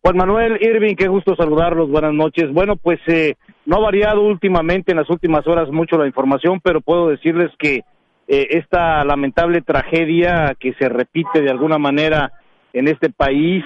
Juan 0.00 0.16
Manuel 0.16 0.58
Irving, 0.60 0.94
qué 0.94 1.08
gusto 1.08 1.34
saludarlos, 1.34 1.90
buenas 1.90 2.14
noches. 2.14 2.52
Bueno, 2.52 2.76
pues 2.76 3.00
eh, 3.08 3.34
no 3.66 3.78
ha 3.78 3.80
variado 3.80 4.22
últimamente 4.22 4.92
en 4.92 4.98
las 4.98 5.10
últimas 5.10 5.44
horas 5.48 5.70
mucho 5.72 5.98
la 5.98 6.06
información, 6.06 6.60
pero 6.62 6.80
puedo 6.80 7.08
decirles 7.08 7.50
que 7.58 7.82
eh, 8.28 8.46
esta 8.50 9.04
lamentable 9.04 9.60
tragedia 9.60 10.54
que 10.58 10.72
se 10.74 10.88
repite 10.88 11.42
de 11.42 11.50
alguna 11.50 11.78
manera 11.78 12.32
en 12.72 12.86
este 12.86 13.10
país 13.10 13.64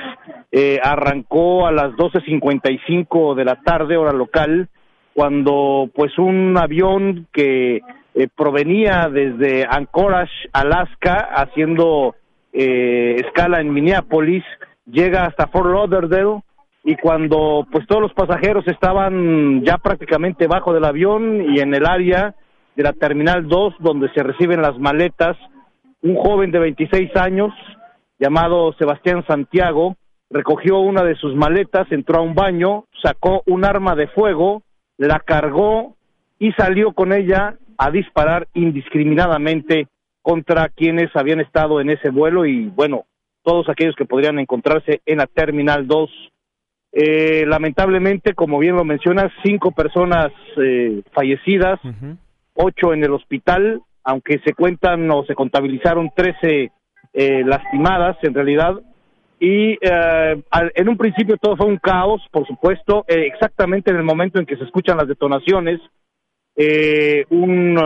eh, 0.51 0.79
arrancó 0.83 1.67
a 1.67 1.73
las 1.73 1.91
12.55 1.97 3.35
de 3.35 3.45
la 3.45 3.57
tarde, 3.57 3.99
hora 3.99 4.13
local, 4.13 4.71
cuando 5.13 5.91
pues 5.95 6.19
un 6.19 6.57
avión 6.57 7.27
que 7.31 7.81
provenía 8.35 9.11
desde 9.13 9.67
Anchorage, 9.69 10.33
Alaska, 10.55 11.29
haciendo 11.35 12.15
escala 12.53 13.61
en 13.61 13.73
Minneapolis, 13.73 14.45
llega 14.87 15.25
hasta 15.25 15.49
Fort 15.49 15.71
Lauderdale 15.71 16.43
y 16.85 16.97
cuando 16.97 17.67
pues 17.71 17.87
todos 17.87 18.03
los 18.03 18.13
pasajeros 18.13 18.67
estaban 18.67 19.63
ya 19.65 19.79
prácticamente 19.79 20.47
bajo 20.47 20.73
del 20.73 20.85
avión 20.85 21.55
y 21.55 21.61
en 21.61 21.75
el 21.75 21.87
área 21.87 22.35
de 22.75 22.83
la 22.83 22.93
Terminal 22.93 23.49
2 23.49 23.75
donde 23.79 24.13
se 24.13 24.23
reciben 24.23 24.63
las 24.63 24.79
maletas, 24.79 25.37
un 26.03 26.17
joven 26.17 26.51
de 26.51 26.59
26 26.59 27.15
años 27.17 27.53
llamado 28.19 28.73
Sebastián 28.75 29.25
Santiago 29.27 29.97
recogió 30.31 30.79
una 30.79 31.03
de 31.03 31.15
sus 31.17 31.35
maletas, 31.35 31.87
entró 31.91 32.19
a 32.19 32.23
un 32.23 32.35
baño, 32.35 32.87
sacó 33.03 33.43
un 33.47 33.65
arma 33.65 33.95
de 33.95 34.09
fuego, 34.09 34.63
la 34.97 35.21
cargó 35.21 35.97
y 36.39 36.53
salió 36.53 36.93
con 36.93 37.13
ella 37.13 37.57
a 37.77 37.91
disparar 37.91 38.49
indiscriminadamente 38.55 39.89
contra 40.23 40.69
quienes 40.69 41.15
habían 41.15 41.41
estado 41.41 41.81
en 41.81 41.91
ese 41.91 42.11
vuelo 42.11 42.47
y 42.47 42.69
bueno, 42.69 43.05
todos 43.43 43.69
aquellos 43.69 43.95
que 43.97 44.05
podrían 44.05 44.39
encontrarse 44.39 45.01
en 45.07 45.19
la 45.19 45.27
Terminal 45.27 45.87
2. 45.87 46.11
Eh, 46.93 47.45
lamentablemente, 47.47 48.35
como 48.35 48.59
bien 48.59 48.77
lo 48.77 48.85
mencionas, 48.85 49.33
cinco 49.43 49.73
personas 49.73 50.31
eh, 50.59 51.03
fallecidas, 51.13 51.81
ocho 52.55 52.93
en 52.93 53.03
el 53.03 53.13
hospital, 53.13 53.81
aunque 54.05 54.41
se 54.45 54.53
cuentan 54.53 55.11
o 55.11 55.25
se 55.25 55.35
contabilizaron 55.35 56.11
trece 56.15 56.71
eh, 57.13 57.43
lastimadas 57.45 58.17
en 58.23 58.35
realidad. 58.35 58.81
Y 59.41 59.77
en 59.81 60.89
un 60.89 60.97
principio 60.97 61.37
todo 61.37 61.57
fue 61.57 61.67
un 61.67 61.79
caos, 61.79 62.23
por 62.31 62.47
supuesto, 62.47 63.05
exactamente 63.09 63.91
en 63.91 63.97
el 63.97 64.05
momento 64.05 64.39
en 64.39 64.47
que 64.47 64.57
se 64.57 64.63
escuchan 64.63 64.99
las 64.99 65.09
detonaciones, 65.09 65.81
un 67.31 67.77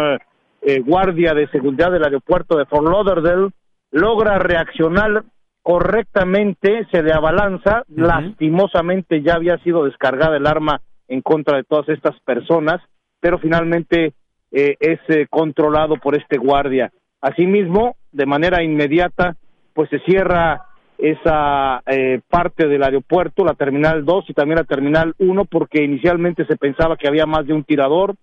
guardia 0.84 1.32
de 1.32 1.48
seguridad 1.48 1.90
del 1.90 2.04
aeropuerto 2.04 2.58
de 2.58 2.66
Fort 2.66 2.86
Lauderdale 2.86 3.48
logra 3.90 4.38
reaccionar 4.38 5.24
correctamente 5.66 6.86
se 6.92 7.02
le 7.02 7.12
abalanza, 7.12 7.82
lastimosamente 7.88 9.20
ya 9.20 9.34
había 9.34 9.58
sido 9.64 9.84
descargada 9.84 10.36
el 10.36 10.46
arma 10.46 10.80
en 11.08 11.22
contra 11.22 11.56
de 11.56 11.64
todas 11.64 11.88
estas 11.88 12.14
personas, 12.20 12.80
pero 13.18 13.40
finalmente 13.40 14.12
eh, 14.52 14.76
es 14.78 15.00
eh, 15.08 15.26
controlado 15.28 15.96
por 15.96 16.16
este 16.16 16.38
guardia. 16.38 16.92
Asimismo, 17.20 17.96
de 18.12 18.26
manera 18.26 18.62
inmediata, 18.62 19.34
pues 19.74 19.90
se 19.90 19.98
cierra 20.06 20.66
esa 20.98 21.82
eh, 21.86 22.20
parte 22.30 22.68
del 22.68 22.84
aeropuerto, 22.84 23.44
la 23.44 23.54
terminal 23.54 24.04
2 24.04 24.30
y 24.30 24.34
también 24.34 24.58
la 24.58 24.64
terminal 24.64 25.14
1, 25.18 25.46
porque 25.46 25.82
inicialmente 25.82 26.46
se 26.46 26.56
pensaba 26.56 26.96
que 26.96 27.08
había 27.08 27.26
más 27.26 27.44
de 27.44 27.54
un 27.54 27.64
tirador. 27.64 28.14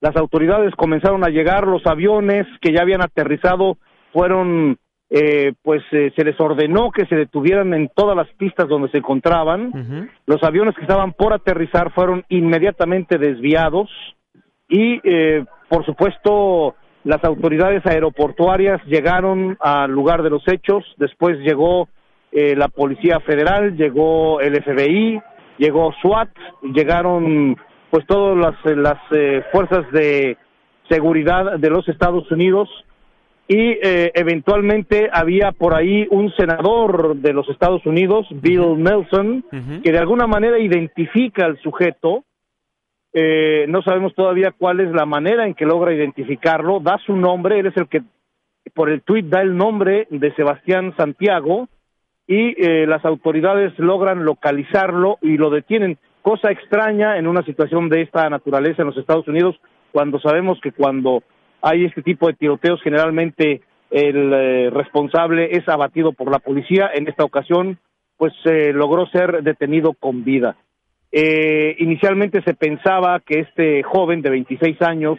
Las 0.00 0.14
autoridades 0.14 0.76
comenzaron 0.76 1.24
a 1.24 1.28
llegar, 1.28 1.66
los 1.66 1.84
aviones 1.88 2.46
que 2.60 2.72
ya 2.72 2.82
habían 2.82 3.02
aterrizado 3.02 3.78
fueron 4.12 4.78
eh, 5.10 5.54
pues 5.62 5.82
eh, 5.92 6.12
se 6.14 6.22
les 6.22 6.38
ordenó 6.38 6.90
que 6.90 7.06
se 7.06 7.16
detuvieran 7.16 7.72
en 7.72 7.88
todas 7.94 8.14
las 8.14 8.28
pistas 8.34 8.68
donde 8.68 8.90
se 8.90 8.98
encontraban. 8.98 10.10
Los 10.26 10.42
aviones 10.42 10.74
que 10.74 10.82
estaban 10.82 11.14
por 11.14 11.32
aterrizar 11.32 11.92
fueron 11.94 12.24
inmediatamente 12.28 13.16
desviados 13.16 13.88
y, 14.68 15.00
eh, 15.02 15.46
por 15.70 15.86
supuesto, 15.86 16.74
las 17.04 17.24
autoridades 17.24 17.86
aeroportuarias 17.86 18.84
llegaron 18.84 19.56
al 19.60 19.90
lugar 19.90 20.22
de 20.22 20.28
los 20.28 20.46
hechos. 20.46 20.84
Después 20.98 21.38
llegó 21.38 21.88
la 22.30 22.68
Policía 22.68 23.20
Federal, 23.20 23.74
llegó 23.76 24.42
el 24.42 24.62
FBI, 24.62 25.18
llegó 25.56 25.94
SWAT, 26.02 26.28
llegaron 26.74 27.56
pues 27.90 28.06
todas 28.06 28.36
las, 28.36 28.76
las 28.76 28.98
fuerzas 29.50 29.90
de 29.92 30.36
seguridad 30.90 31.58
de 31.58 31.70
los 31.70 31.88
Estados 31.88 32.30
Unidos 32.30 32.68
y 33.50 33.78
eh, 33.82 34.12
eventualmente 34.14 35.08
había 35.10 35.52
por 35.52 35.74
ahí 35.74 36.06
un 36.10 36.30
senador 36.36 37.16
de 37.16 37.32
los 37.32 37.48
Estados 37.48 37.84
Unidos, 37.86 38.26
Bill 38.30 38.82
Nelson, 38.82 39.42
que 39.82 39.90
de 39.90 39.98
alguna 39.98 40.26
manera 40.26 40.58
identifica 40.58 41.46
al 41.46 41.58
sujeto. 41.60 42.24
Eh, 43.14 43.64
no 43.70 43.80
sabemos 43.80 44.14
todavía 44.14 44.52
cuál 44.56 44.80
es 44.80 44.92
la 44.92 45.06
manera 45.06 45.46
en 45.46 45.54
que 45.54 45.64
logra 45.64 45.94
identificarlo. 45.94 46.80
Da 46.80 46.98
su 47.06 47.16
nombre, 47.16 47.58
él 47.58 47.66
es 47.66 47.76
el 47.78 47.88
que 47.88 48.02
por 48.74 48.90
el 48.90 49.00
tuit 49.00 49.24
da 49.26 49.40
el 49.40 49.56
nombre 49.56 50.06
de 50.10 50.30
Sebastián 50.34 50.92
Santiago 50.98 51.68
y 52.26 52.54
eh, 52.62 52.86
las 52.86 53.02
autoridades 53.06 53.72
logran 53.78 54.26
localizarlo 54.26 55.16
y 55.22 55.38
lo 55.38 55.48
detienen. 55.48 55.96
Cosa 56.20 56.50
extraña 56.50 57.16
en 57.16 57.26
una 57.26 57.42
situación 57.44 57.88
de 57.88 58.02
esta 58.02 58.28
naturaleza 58.28 58.82
en 58.82 58.88
los 58.88 58.98
Estados 58.98 59.26
Unidos, 59.26 59.58
cuando 59.90 60.20
sabemos 60.20 60.60
que 60.60 60.72
cuando 60.72 61.22
hay 61.62 61.84
este 61.84 62.02
tipo 62.02 62.26
de 62.26 62.34
tiroteos 62.34 62.80
generalmente 62.82 63.62
el 63.90 64.32
eh, 64.32 64.70
responsable 64.70 65.48
es 65.52 65.68
abatido 65.68 66.12
por 66.12 66.30
la 66.30 66.38
policía. 66.38 66.90
En 66.94 67.08
esta 67.08 67.24
ocasión, 67.24 67.78
pues 68.16 68.32
eh, 68.44 68.72
logró 68.72 69.06
ser 69.06 69.42
detenido 69.42 69.94
con 69.94 70.24
vida. 70.24 70.56
Eh, 71.10 71.76
inicialmente 71.78 72.42
se 72.42 72.54
pensaba 72.54 73.20
que 73.20 73.40
este 73.40 73.82
joven 73.82 74.20
de 74.20 74.30
26 74.30 74.82
años, 74.82 75.18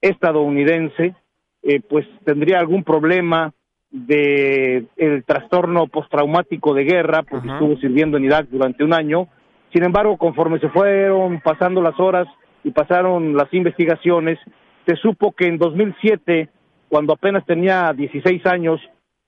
estadounidense, 0.00 1.14
eh, 1.62 1.80
pues 1.88 2.06
tendría 2.24 2.60
algún 2.60 2.84
problema 2.84 3.52
de 3.90 4.86
el 4.96 5.24
trastorno 5.24 5.86
postraumático 5.86 6.74
de 6.74 6.84
guerra, 6.84 7.22
porque 7.22 7.48
estuvo 7.48 7.76
sirviendo 7.76 8.16
en 8.16 8.24
Irak 8.24 8.48
durante 8.50 8.84
un 8.84 8.92
año. 8.92 9.28
Sin 9.72 9.84
embargo, 9.84 10.16
conforme 10.18 10.60
se 10.60 10.68
fueron 10.68 11.40
pasando 11.40 11.80
las 11.80 11.98
horas 11.98 12.28
y 12.62 12.70
pasaron 12.70 13.36
las 13.36 13.52
investigaciones, 13.54 14.38
se 14.86 14.96
supo 14.96 15.32
que 15.32 15.46
en 15.46 15.58
2007, 15.58 16.48
cuando 16.88 17.12
apenas 17.12 17.44
tenía 17.46 17.92
16 17.92 18.44
años, 18.46 18.80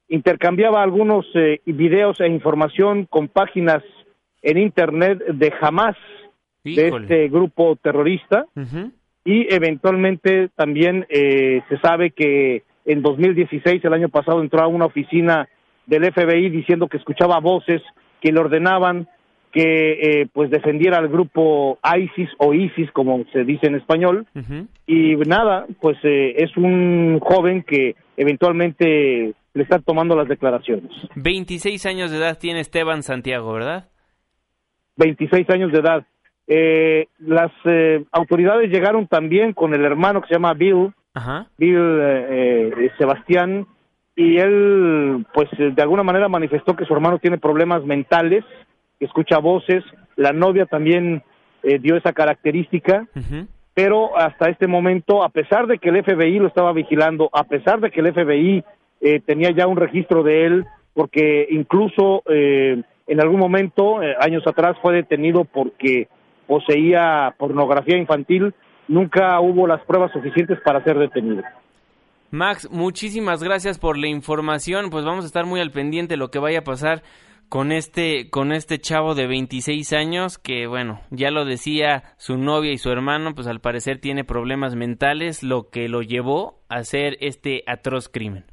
intercambiaba 0.09 0.82
algunos 0.82 1.26
eh, 1.34 1.61
videos 1.66 2.20
e 2.20 2.28
información 2.28 3.07
con 3.07 3.28
páginas 3.28 3.82
en 4.42 4.59
internet 4.59 5.18
de 5.26 5.52
Hamas, 5.61 5.96
de 6.62 6.88
este 6.88 7.28
grupo 7.28 7.76
terrorista, 7.76 8.46
y 9.24 9.52
eventualmente 9.52 10.48
también 10.54 11.07
eh, 11.09 11.62
se 11.68 11.78
sabe 11.78 12.11
que 12.11 12.64
en 12.84 13.02
2016, 13.02 13.84
el 13.84 13.92
año 13.92 14.09
pasado, 14.09 14.40
entró 14.40 14.62
a 14.62 14.68
una 14.68 14.86
oficina 14.86 15.48
del 15.86 16.12
FBI 16.12 16.50
diciendo 16.50 16.88
que 16.88 16.96
escuchaba 16.96 17.40
voces 17.40 17.82
que 18.20 18.32
le 18.32 18.40
ordenaban 18.40 19.09
que 19.57 20.20
eh, 20.20 20.28
pues 20.34 20.50
defendiera 20.50 20.98
al 20.98 21.09
grupo 21.09 21.78
ISIS 21.82 22.28
o 22.36 22.52
ISIS 22.52 22.90
como 22.92 23.24
se 23.32 23.42
dice 23.44 23.68
en 23.68 23.76
español. 23.76 24.26
Y 24.86 25.16
nada 25.16 25.64
pues 25.80 25.96
eh, 26.02 26.34
es 26.36 26.54
un 26.59 27.18
joven 27.20 27.62
que 27.62 27.96
eventualmente 28.18 29.32
le 29.54 29.62
está 29.62 29.78
tomando 29.78 30.14
las 30.14 30.28
declaraciones. 30.28 30.90
26 31.14 31.86
años 31.86 32.11
de 32.11 32.18
edad 32.18 32.38
tiene 32.38 32.61
Esteban 32.61 33.02
Santiago 33.02 33.50
verdad 33.54 33.88
26 34.98 35.48
años 35.48 35.72
de 35.72 35.78
edad. 35.78 36.04
Eh, 36.46 37.07
las 37.20 37.50
autoridades 38.12 38.70
llegaron 38.70 39.07
también 39.07 39.54
con 39.54 39.72
el 39.72 39.86
hermano 39.86 40.20
que 40.20 40.28
se 40.28 40.34
llama 40.34 40.52
Bill. 40.52 40.92
Bill 41.57 42.90
Sebastián. 42.98 43.66
Y 44.14 44.36
él 44.36 45.26
pues 45.32 45.48
de 45.59 45.82
alguna 45.82 46.02
manera 46.02 46.28
manifestó 46.28 46.76
que 46.76 46.84
su 46.84 46.92
hermano 46.92 47.18
tiene 47.18 47.38
problemas 47.38 47.84
mentales 47.84 48.44
escucha 49.01 49.38
voces, 49.38 49.84
la 50.16 50.32
novia 50.32 50.66
también 50.66 51.22
eh, 51.62 51.78
dio 51.78 51.97
esa 51.97 52.12
característica, 52.12 53.07
pero 53.74 54.16
hasta 54.16 54.49
este 54.49 54.66
momento, 54.66 55.22
a 55.22 55.28
pesar 55.28 55.66
de 55.66 55.78
que 55.78 55.90
el 55.90 56.03
FBI 56.03 56.38
lo 56.38 56.49
estaba 56.49 56.72
vigilando, 56.72 57.28
a 57.32 57.44
pesar 57.44 57.80
de 57.80 57.90
que 57.90 58.01
el 58.01 58.12
FBI 58.12 58.64
eh, 59.01 59.20
tenía 59.20 59.51
ya 59.51 59.66
un 59.66 59.76
registro 59.76 60.22
de 60.22 60.47
él, 60.47 60.64
porque 60.94 61.47
incluso 61.51 62.22
eh, 62.26 62.82
en 63.07 63.20
algún 63.20 63.38
momento, 63.38 63.99
años 64.20 64.42
atrás, 64.47 64.76
fue 64.80 64.94
detenido 64.94 65.44
porque 65.44 66.09
poseía 66.47 67.34
pornografía 67.38 67.97
infantil, 67.97 68.55
nunca 68.88 69.38
hubo 69.40 69.66
las 69.66 69.82
pruebas 69.84 70.12
suficientes 70.12 70.59
para 70.64 70.82
ser 70.82 70.99
detenido. 70.99 71.42
Max, 72.30 72.68
muchísimas 72.70 73.42
gracias 73.42 73.78
por 73.78 73.97
la 73.97 74.09
información, 74.09 74.90
pues 74.90 75.05
vamos 75.05 75.24
a 75.24 75.26
estar 75.26 75.47
muy 75.47 75.61
al 75.61 75.70
pendiente 75.70 76.14
de 76.14 76.18
lo 76.18 76.30
que 76.30 76.38
vaya 76.38 76.61
a 76.61 76.64
pasar 76.64 77.03
con 77.49 77.72
este 77.72 78.28
con 78.30 78.53
este 78.53 78.78
chavo 78.78 79.14
de 79.14 79.26
26 79.26 79.92
años 79.92 80.38
que 80.38 80.66
bueno, 80.66 81.01
ya 81.11 81.30
lo 81.30 81.44
decía 81.44 82.03
su 82.16 82.36
novia 82.36 82.72
y 82.72 82.78
su 82.78 82.90
hermano, 82.90 83.34
pues 83.34 83.47
al 83.47 83.61
parecer 83.61 83.99
tiene 84.01 84.24
problemas 84.24 84.74
mentales, 84.74 85.42
lo 85.42 85.70
que 85.70 85.88
lo 85.88 86.03
llevó 86.03 86.61
a 86.68 86.76
hacer 86.76 87.16
este 87.20 87.62
atroz 87.66 88.09
crimen. 88.09 88.44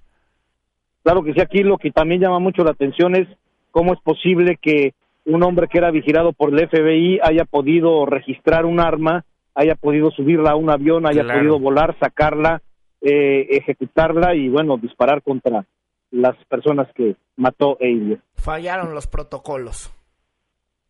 Claro 1.04 1.24
que 1.24 1.34
sí, 1.34 1.42
aquí 1.42 1.64
lo 1.64 1.78
que 1.78 1.92
también 1.92 2.22
llama 2.22 2.40
mucho 2.40 2.64
la 2.64 2.72
atención 2.72 3.16
es 3.16 3.28
cómo 3.72 3.94
es 3.94 4.00
posible 4.02 4.58
que 4.62 4.94
un 5.26 5.44
hombre 5.44 5.68
que 5.68 5.78
era 5.78 5.92
vigilado 5.92 6.34
por 6.34 6.54
el 6.54 6.68
FBI 6.68 7.20
haya 7.24 7.46
podido 7.46 8.06
registrar 8.06 8.66
un 8.66 8.80
arma, 8.80 9.26
haya 9.56 9.76
podido 9.76 10.12
subirla 10.12 10.52
a 10.52 10.56
un 10.56 10.70
avión, 10.70 11.06
haya 11.08 11.24
podido 11.24 11.60
volar, 11.60 11.98
sacarla, 12.00 12.62
eh, 13.02 13.48
ejecutarla 13.58 14.36
y 14.36 14.50
bueno, 14.50 14.78
disparar 14.78 15.22
contra 15.22 15.66
las 16.14 16.36
personas 16.46 16.88
que 16.96 17.16
mató 17.36 17.76
e 17.80 18.20
Fallaron 18.36 18.94
los 18.94 19.08
protocolos. 19.08 19.92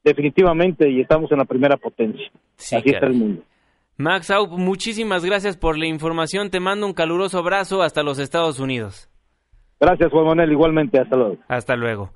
Definitivamente, 0.03 0.89
y 0.89 0.99
estamos 0.99 1.31
en 1.31 1.37
la 1.37 1.45
primera 1.45 1.77
potencia. 1.77 2.29
Así 2.57 2.81
está 2.85 3.07
el 3.07 3.13
mundo. 3.13 3.41
Max 3.95 4.31
Aup, 4.31 4.51
muchísimas 4.51 5.23
gracias 5.23 5.55
por 5.55 5.77
la 5.77 5.85
información. 5.85 6.49
Te 6.49 6.59
mando 6.59 6.85
un 6.85 6.93
caluroso 6.93 7.39
abrazo 7.39 7.83
hasta 7.83 8.03
los 8.03 8.19
Estados 8.19 8.59
Unidos. 8.59 9.09
Gracias, 9.79 10.11
Juan 10.11 10.25
Manuel. 10.25 10.51
Igualmente, 10.51 10.99
hasta 10.99 11.15
luego. 11.15 11.37
Hasta 11.47 11.75
luego. 11.75 12.11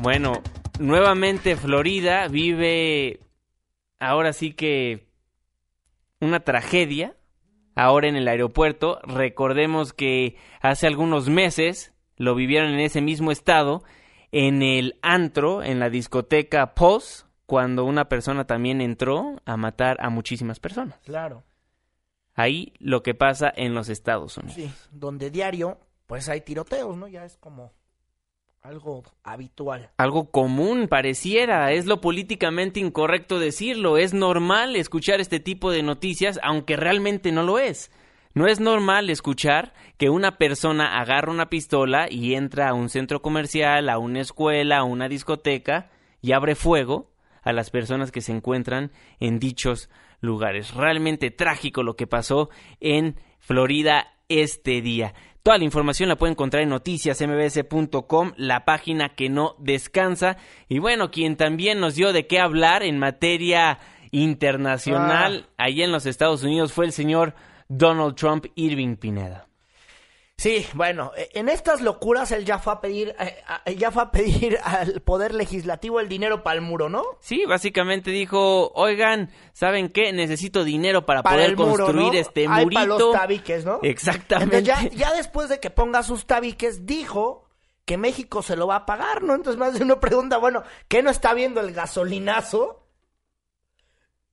Bueno, 0.00 0.34
nuevamente 0.78 1.56
Florida 1.56 2.28
vive 2.28 3.18
ahora 3.98 4.32
sí 4.32 4.52
que 4.52 5.08
una 6.20 6.40
tragedia 6.40 7.14
ahora 7.78 8.08
en 8.08 8.16
el 8.16 8.26
aeropuerto. 8.26 8.98
Recordemos 9.04 9.92
que 9.92 10.36
hace 10.60 10.86
algunos 10.86 11.28
meses 11.28 11.92
lo 12.16 12.34
vivieron 12.34 12.70
en 12.70 12.80
ese 12.80 13.00
mismo 13.00 13.30
estado, 13.30 13.84
en 14.32 14.62
el 14.62 14.98
antro, 15.00 15.62
en 15.62 15.78
la 15.78 15.88
discoteca 15.88 16.74
Post, 16.74 17.26
cuando 17.46 17.84
una 17.84 18.08
persona 18.08 18.46
también 18.46 18.80
entró 18.80 19.40
a 19.44 19.56
matar 19.56 19.96
a 20.00 20.10
muchísimas 20.10 20.58
personas. 20.58 20.98
Claro. 21.04 21.44
Ahí 22.34 22.74
lo 22.78 23.02
que 23.02 23.14
pasa 23.14 23.52
en 23.54 23.74
los 23.74 23.88
Estados 23.88 24.36
Unidos. 24.36 24.56
Sí, 24.56 24.70
donde 24.90 25.30
diario, 25.30 25.78
pues 26.06 26.28
hay 26.28 26.40
tiroteos, 26.40 26.96
¿no? 26.96 27.06
Ya 27.06 27.24
es 27.24 27.36
como 27.36 27.72
algo 28.62 29.02
habitual. 29.22 29.90
Algo 29.96 30.30
común, 30.30 30.88
pareciera. 30.88 31.72
Es 31.72 31.86
lo 31.86 32.00
políticamente 32.00 32.80
incorrecto 32.80 33.38
decirlo. 33.38 33.96
Es 33.98 34.14
normal 34.14 34.76
escuchar 34.76 35.20
este 35.20 35.40
tipo 35.40 35.70
de 35.70 35.82
noticias, 35.82 36.38
aunque 36.42 36.76
realmente 36.76 37.32
no 37.32 37.42
lo 37.42 37.58
es. 37.58 37.90
No 38.34 38.46
es 38.46 38.60
normal 38.60 39.10
escuchar 39.10 39.72
que 39.96 40.10
una 40.10 40.38
persona 40.38 41.00
agarra 41.00 41.32
una 41.32 41.48
pistola 41.48 42.06
y 42.10 42.34
entra 42.34 42.68
a 42.68 42.74
un 42.74 42.88
centro 42.88 43.22
comercial, 43.22 43.88
a 43.88 43.98
una 43.98 44.20
escuela, 44.20 44.78
a 44.78 44.84
una 44.84 45.08
discoteca 45.08 45.90
y 46.20 46.32
abre 46.32 46.54
fuego 46.54 47.10
a 47.42 47.52
las 47.52 47.70
personas 47.70 48.12
que 48.12 48.20
se 48.20 48.32
encuentran 48.32 48.92
en 49.18 49.38
dichos 49.38 49.88
lugares. 50.20 50.74
Realmente 50.74 51.30
trágico 51.30 51.82
lo 51.82 51.96
que 51.96 52.06
pasó 52.06 52.50
en 52.80 53.16
Florida 53.38 54.06
este 54.28 54.82
día. 54.82 55.14
Toda 55.42 55.58
la 55.58 55.64
información 55.64 56.08
la 56.08 56.16
puede 56.16 56.32
encontrar 56.32 56.62
en 56.62 56.68
noticiasmbs.com, 56.70 58.32
la 58.36 58.64
página 58.64 59.14
que 59.14 59.28
no 59.28 59.54
descansa. 59.58 60.36
Y 60.68 60.78
bueno, 60.78 61.10
quien 61.10 61.36
también 61.36 61.80
nos 61.80 61.94
dio 61.94 62.12
de 62.12 62.26
qué 62.26 62.38
hablar 62.38 62.82
en 62.82 62.98
materia 62.98 63.78
internacional 64.10 65.46
ah. 65.50 65.64
allí 65.64 65.82
en 65.82 65.92
los 65.92 66.06
Estados 66.06 66.42
Unidos 66.42 66.72
fue 66.72 66.86
el 66.86 66.92
señor 66.92 67.34
Donald 67.68 68.14
Trump 68.14 68.46
Irving 68.54 68.96
Pineda. 68.96 69.47
Sí, 70.38 70.64
bueno, 70.72 71.10
e, 71.16 71.30
en 71.34 71.48
estas 71.48 71.80
locuras 71.80 72.30
él 72.30 72.44
ya 72.44 72.60
fue 72.60 72.72
a 72.72 72.80
pedir, 72.80 73.12
eh, 73.18 73.42
él 73.64 73.76
ya 73.76 73.90
fue 73.90 74.04
a 74.04 74.10
pedir 74.12 74.56
al 74.62 75.00
poder 75.00 75.34
legislativo 75.34 75.98
el 75.98 76.08
dinero 76.08 76.44
para 76.44 76.54
el 76.54 76.62
muro, 76.62 76.88
¿no? 76.88 77.02
Sí, 77.18 77.44
básicamente 77.44 78.12
dijo, 78.12 78.70
oigan, 78.74 79.32
¿saben 79.52 79.88
qué? 79.88 80.12
Necesito 80.12 80.62
dinero 80.62 81.04
para, 81.04 81.24
poder 81.24 81.56
construir 81.56 82.14
este 82.14 82.46
murito. 82.48 82.72
para 82.72 82.86
los 82.86 83.12
tabiques, 83.12 83.64
¿no? 83.64 83.80
Exactamente. 83.82 84.62
ya, 84.62 84.88
ya 84.90 85.12
después 85.12 85.48
de 85.48 85.58
que 85.58 85.70
ponga 85.70 86.04
sus 86.04 86.24
tabiques, 86.24 86.86
dijo 86.86 87.48
que 87.84 87.98
México 87.98 88.40
se 88.40 88.54
lo 88.54 88.68
va 88.68 88.76
a 88.76 88.86
pagar, 88.86 89.24
¿no? 89.24 89.34
Entonces 89.34 89.58
más 89.58 89.74
de 89.76 89.82
uno 89.82 89.98
pregunta, 89.98 90.38
bueno, 90.38 90.62
¿qué 90.86 91.02
no 91.02 91.10
está 91.10 91.34
viendo 91.34 91.60
el 91.60 91.72
gasolinazo? 91.72 92.86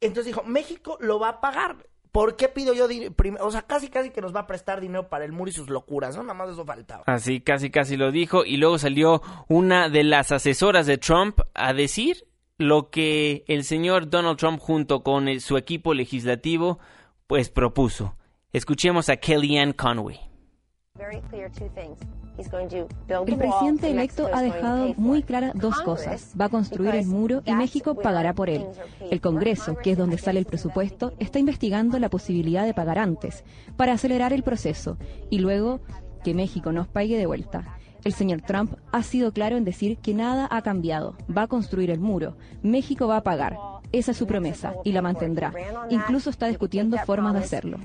Entonces 0.01 0.27
dijo, 0.27 0.43
México 0.43 0.97
lo 0.99 1.17
va 1.17 1.29
a 1.29 1.41
pagar. 1.41 1.77
¿Por 2.15 2.37
qué 2.37 2.47
pido 2.47 2.73
yo 2.73 2.87
dinero? 2.87 3.13
O 3.41 3.51
sea, 3.51 3.63
casi 3.63 3.89
casi 3.89 4.09
que 4.09 4.21
nos 4.21 4.33
va 4.33 4.39
a 4.39 4.47
prestar 4.47 4.79
dinero 4.79 5.09
para 5.09 5.25
el 5.25 5.33
muro 5.33 5.49
y 5.49 5.53
sus 5.53 5.69
locuras, 5.69 6.15
¿no? 6.15 6.23
Nada 6.23 6.33
más 6.33 6.49
eso 6.49 6.63
faltaba. 6.63 7.03
Así, 7.07 7.41
casi 7.41 7.69
casi 7.69 7.97
lo 7.97 8.09
dijo. 8.09 8.45
Y 8.45 8.55
luego 8.55 8.77
salió 8.77 9.21
una 9.49 9.89
de 9.89 10.05
las 10.05 10.31
asesoras 10.31 10.85
de 10.85 10.97
Trump 10.97 11.41
a 11.53 11.73
decir 11.73 12.25
lo 12.57 12.89
que 12.89 13.43
el 13.49 13.65
señor 13.65 14.09
Donald 14.09 14.37
Trump 14.37 14.61
junto 14.61 15.03
con 15.03 15.41
su 15.41 15.57
equipo 15.57 15.93
legislativo 15.93 16.79
pues 17.27 17.49
propuso. 17.49 18.15
Escuchemos 18.53 19.09
a 19.09 19.17
Kellyanne 19.17 19.73
Conway. 19.73 20.24
El 23.27 23.37
presidente 23.37 23.91
electo 23.91 24.29
ha 24.33 24.41
dejado 24.41 24.93
muy 24.95 25.23
claras 25.23 25.51
dos 25.53 25.81
cosas. 25.81 26.33
Va 26.39 26.45
a 26.45 26.49
construir 26.49 26.95
el 26.95 27.05
muro 27.05 27.41
y 27.45 27.53
México 27.53 27.95
pagará 27.95 28.33
por 28.33 28.49
él. 28.49 28.65
El 29.11 29.19
Congreso, 29.19 29.75
que 29.77 29.91
es 29.91 29.97
donde 29.97 30.17
sale 30.17 30.39
el 30.39 30.45
presupuesto, 30.45 31.11
está 31.19 31.39
investigando 31.39 31.99
la 31.99 32.09
posibilidad 32.09 32.65
de 32.65 32.73
pagar 32.73 32.97
antes, 32.97 33.43
para 33.75 33.93
acelerar 33.93 34.31
el 34.31 34.43
proceso, 34.43 34.97
y 35.29 35.39
luego 35.39 35.81
que 36.23 36.33
México 36.33 36.71
nos 36.71 36.87
pague 36.87 37.17
de 37.17 37.25
vuelta. 37.25 37.77
El 38.05 38.13
señor 38.13 38.41
Trump 38.41 38.71
ha 38.91 39.01
sido 39.01 39.33
claro 39.33 39.57
en 39.57 39.65
decir 39.65 39.97
que 39.97 40.13
nada 40.13 40.47
ha 40.51 40.61
cambiado. 40.61 41.17
Va 41.35 41.41
a 41.43 41.47
construir 41.47 41.89
el 41.89 41.99
muro. 41.99 42.37
México 42.61 43.07
va 43.07 43.17
a 43.17 43.23
pagar. 43.23 43.57
Esa 43.91 44.11
es 44.11 44.17
su 44.17 44.27
promesa 44.27 44.75
y 44.83 44.91
la 44.91 45.01
mantendrá. 45.01 45.51
Incluso 45.89 46.29
está 46.29 46.45
discutiendo 46.45 46.97
formas 46.99 47.33
de 47.33 47.39
hacerlo. 47.39 47.79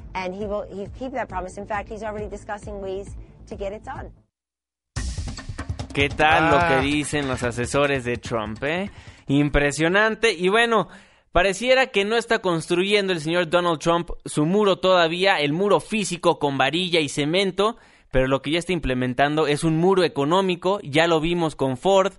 ¿Qué 5.94 6.08
tal 6.10 6.44
Ah. 6.44 6.50
lo 6.50 6.68
que 6.82 6.86
dicen 6.86 7.26
los 7.26 7.42
asesores 7.42 8.04
de 8.04 8.18
Trump, 8.18 8.62
eh? 8.62 8.90
Impresionante. 9.26 10.34
Y 10.34 10.50
bueno, 10.50 10.88
pareciera 11.32 11.86
que 11.86 12.04
no 12.04 12.16
está 12.16 12.40
construyendo 12.40 13.14
el 13.14 13.20
señor 13.20 13.48
Donald 13.48 13.78
Trump 13.78 14.10
su 14.26 14.44
muro 14.44 14.80
todavía, 14.80 15.36
el 15.40 15.54
muro 15.54 15.80
físico 15.80 16.38
con 16.38 16.58
varilla 16.58 17.00
y 17.00 17.08
cemento, 17.08 17.78
pero 18.10 18.26
lo 18.26 18.42
que 18.42 18.52
ya 18.52 18.58
está 18.58 18.72
implementando 18.72 19.46
es 19.46 19.64
un 19.64 19.76
muro 19.78 20.04
económico. 20.04 20.80
Ya 20.82 21.06
lo 21.06 21.20
vimos 21.20 21.56
con 21.56 21.76
Ford. 21.76 22.14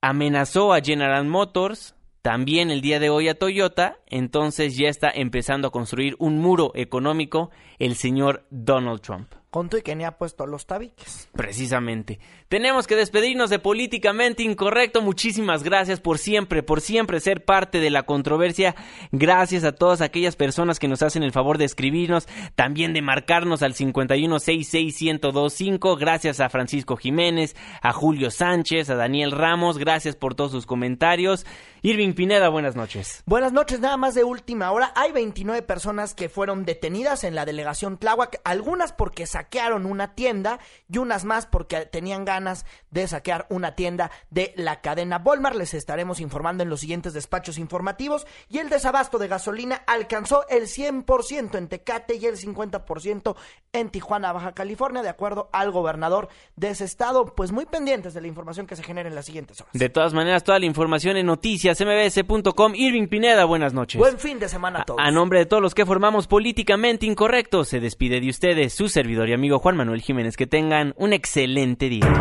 Amenazó 0.00 0.74
a 0.74 0.80
General 0.80 1.24
Motors, 1.24 1.94
también 2.20 2.70
el 2.70 2.82
día 2.82 3.00
de 3.00 3.10
hoy 3.10 3.28
a 3.28 3.38
Toyota, 3.38 3.98
entonces 4.06 4.76
ya 4.76 4.88
está 4.88 5.10
empezando 5.10 5.68
a 5.68 5.70
construir 5.70 6.16
un 6.18 6.38
muro 6.38 6.72
económico 6.74 7.50
el 7.78 7.96
señor 7.96 8.46
Donald 8.50 9.00
Trump. 9.00 9.32
Conto 9.54 9.78
y 9.78 9.82
que 9.82 9.94
ni 9.94 10.02
ha 10.02 10.18
puesto 10.18 10.48
los 10.48 10.66
tabiques. 10.66 11.28
Precisamente. 11.32 12.18
Tenemos 12.48 12.88
que 12.88 12.96
despedirnos 12.96 13.50
de 13.50 13.60
Políticamente 13.60 14.42
Incorrecto. 14.42 15.00
Muchísimas 15.00 15.62
gracias 15.62 16.00
por 16.00 16.18
siempre, 16.18 16.64
por 16.64 16.80
siempre 16.80 17.20
ser 17.20 17.44
parte 17.44 17.78
de 17.78 17.90
la 17.90 18.02
controversia. 18.02 18.74
Gracias 19.12 19.62
a 19.62 19.70
todas 19.70 20.00
aquellas 20.00 20.34
personas 20.34 20.80
que 20.80 20.88
nos 20.88 21.02
hacen 21.02 21.22
el 21.22 21.30
favor 21.30 21.56
de 21.56 21.66
escribirnos, 21.66 22.26
también 22.56 22.94
de 22.94 23.02
marcarnos 23.02 23.62
al 23.62 23.74
5166125. 23.74 26.00
Gracias 26.00 26.40
a 26.40 26.48
Francisco 26.48 26.96
Jiménez, 26.96 27.54
a 27.80 27.92
Julio 27.92 28.32
Sánchez, 28.32 28.90
a 28.90 28.96
Daniel 28.96 29.30
Ramos. 29.30 29.78
Gracias 29.78 30.16
por 30.16 30.34
todos 30.34 30.50
sus 30.50 30.66
comentarios. 30.66 31.46
Irving 31.86 32.14
Pineda, 32.14 32.48
buenas 32.48 32.76
noches. 32.76 33.22
Buenas 33.26 33.52
noches, 33.52 33.78
nada 33.78 33.98
más 33.98 34.14
de 34.14 34.24
última 34.24 34.72
hora. 34.72 34.94
Hay 34.96 35.12
29 35.12 35.60
personas 35.60 36.14
que 36.14 36.30
fueron 36.30 36.64
detenidas 36.64 37.24
en 37.24 37.34
la 37.34 37.44
delegación 37.44 37.98
Tláhuac, 37.98 38.40
algunas 38.42 38.94
porque 38.94 39.26
saquearon 39.26 39.84
una 39.84 40.14
tienda 40.14 40.60
y 40.88 40.96
unas 40.96 41.26
más 41.26 41.44
porque 41.44 41.84
tenían 41.84 42.24
ganas 42.24 42.64
de 42.90 43.06
saquear 43.06 43.46
una 43.50 43.74
tienda 43.74 44.10
de 44.30 44.54
la 44.56 44.80
cadena 44.80 45.18
Volmar. 45.18 45.56
Les 45.56 45.74
estaremos 45.74 46.20
informando 46.20 46.62
en 46.62 46.70
los 46.70 46.80
siguientes 46.80 47.12
despachos 47.12 47.58
informativos. 47.58 48.26
Y 48.48 48.60
el 48.60 48.70
desabasto 48.70 49.18
de 49.18 49.28
gasolina 49.28 49.82
alcanzó 49.86 50.48
el 50.48 50.62
100% 50.62 51.58
en 51.58 51.68
Tecate 51.68 52.16
y 52.16 52.24
el 52.24 52.38
50% 52.38 53.36
en 53.74 53.90
Tijuana, 53.90 54.32
Baja 54.32 54.54
California, 54.54 55.02
de 55.02 55.10
acuerdo 55.10 55.50
al 55.52 55.70
gobernador 55.70 56.30
de 56.56 56.70
ese 56.70 56.86
estado. 56.86 57.26
Pues 57.34 57.52
muy 57.52 57.66
pendientes 57.66 58.14
de 58.14 58.22
la 58.22 58.28
información 58.28 58.66
que 58.66 58.74
se 58.74 58.82
genere 58.82 59.10
en 59.10 59.14
las 59.14 59.26
siguientes 59.26 59.60
horas. 59.60 59.74
De 59.74 59.90
todas 59.90 60.14
maneras, 60.14 60.44
toda 60.44 60.58
la 60.58 60.64
información 60.64 61.18
en 61.18 61.26
noticias 61.26 61.73
mbs.com. 61.80 62.74
Irving 62.74 63.06
Pineda, 63.08 63.44
buenas 63.44 63.72
noches. 63.72 63.98
Buen 63.98 64.18
fin 64.18 64.38
de 64.38 64.48
semana 64.48 64.82
a 64.82 64.84
todos. 64.84 65.00
A 65.00 65.10
nombre 65.10 65.40
de 65.40 65.46
todos 65.46 65.62
los 65.62 65.74
que 65.74 65.86
formamos 65.86 66.26
Políticamente 66.26 67.06
Incorrecto, 67.06 67.64
se 67.64 67.80
despide 67.80 68.20
de 68.20 68.30
ustedes 68.30 68.72
su 68.72 68.88
servidor 68.88 69.28
y 69.28 69.32
amigo 69.32 69.58
Juan 69.58 69.76
Manuel 69.76 70.02
Jiménez. 70.02 70.36
Que 70.36 70.46
tengan 70.46 70.94
un 70.96 71.12
excelente 71.12 71.88
día. 71.88 72.12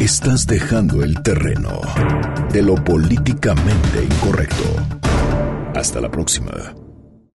Estás 0.00 0.46
dejando 0.46 1.04
el 1.04 1.22
terreno 1.22 1.80
de 2.50 2.62
lo 2.62 2.74
políticamente 2.76 4.02
incorrecto. 4.02 4.64
Hasta 5.74 6.00
la 6.00 6.10
próxima. 6.10 6.74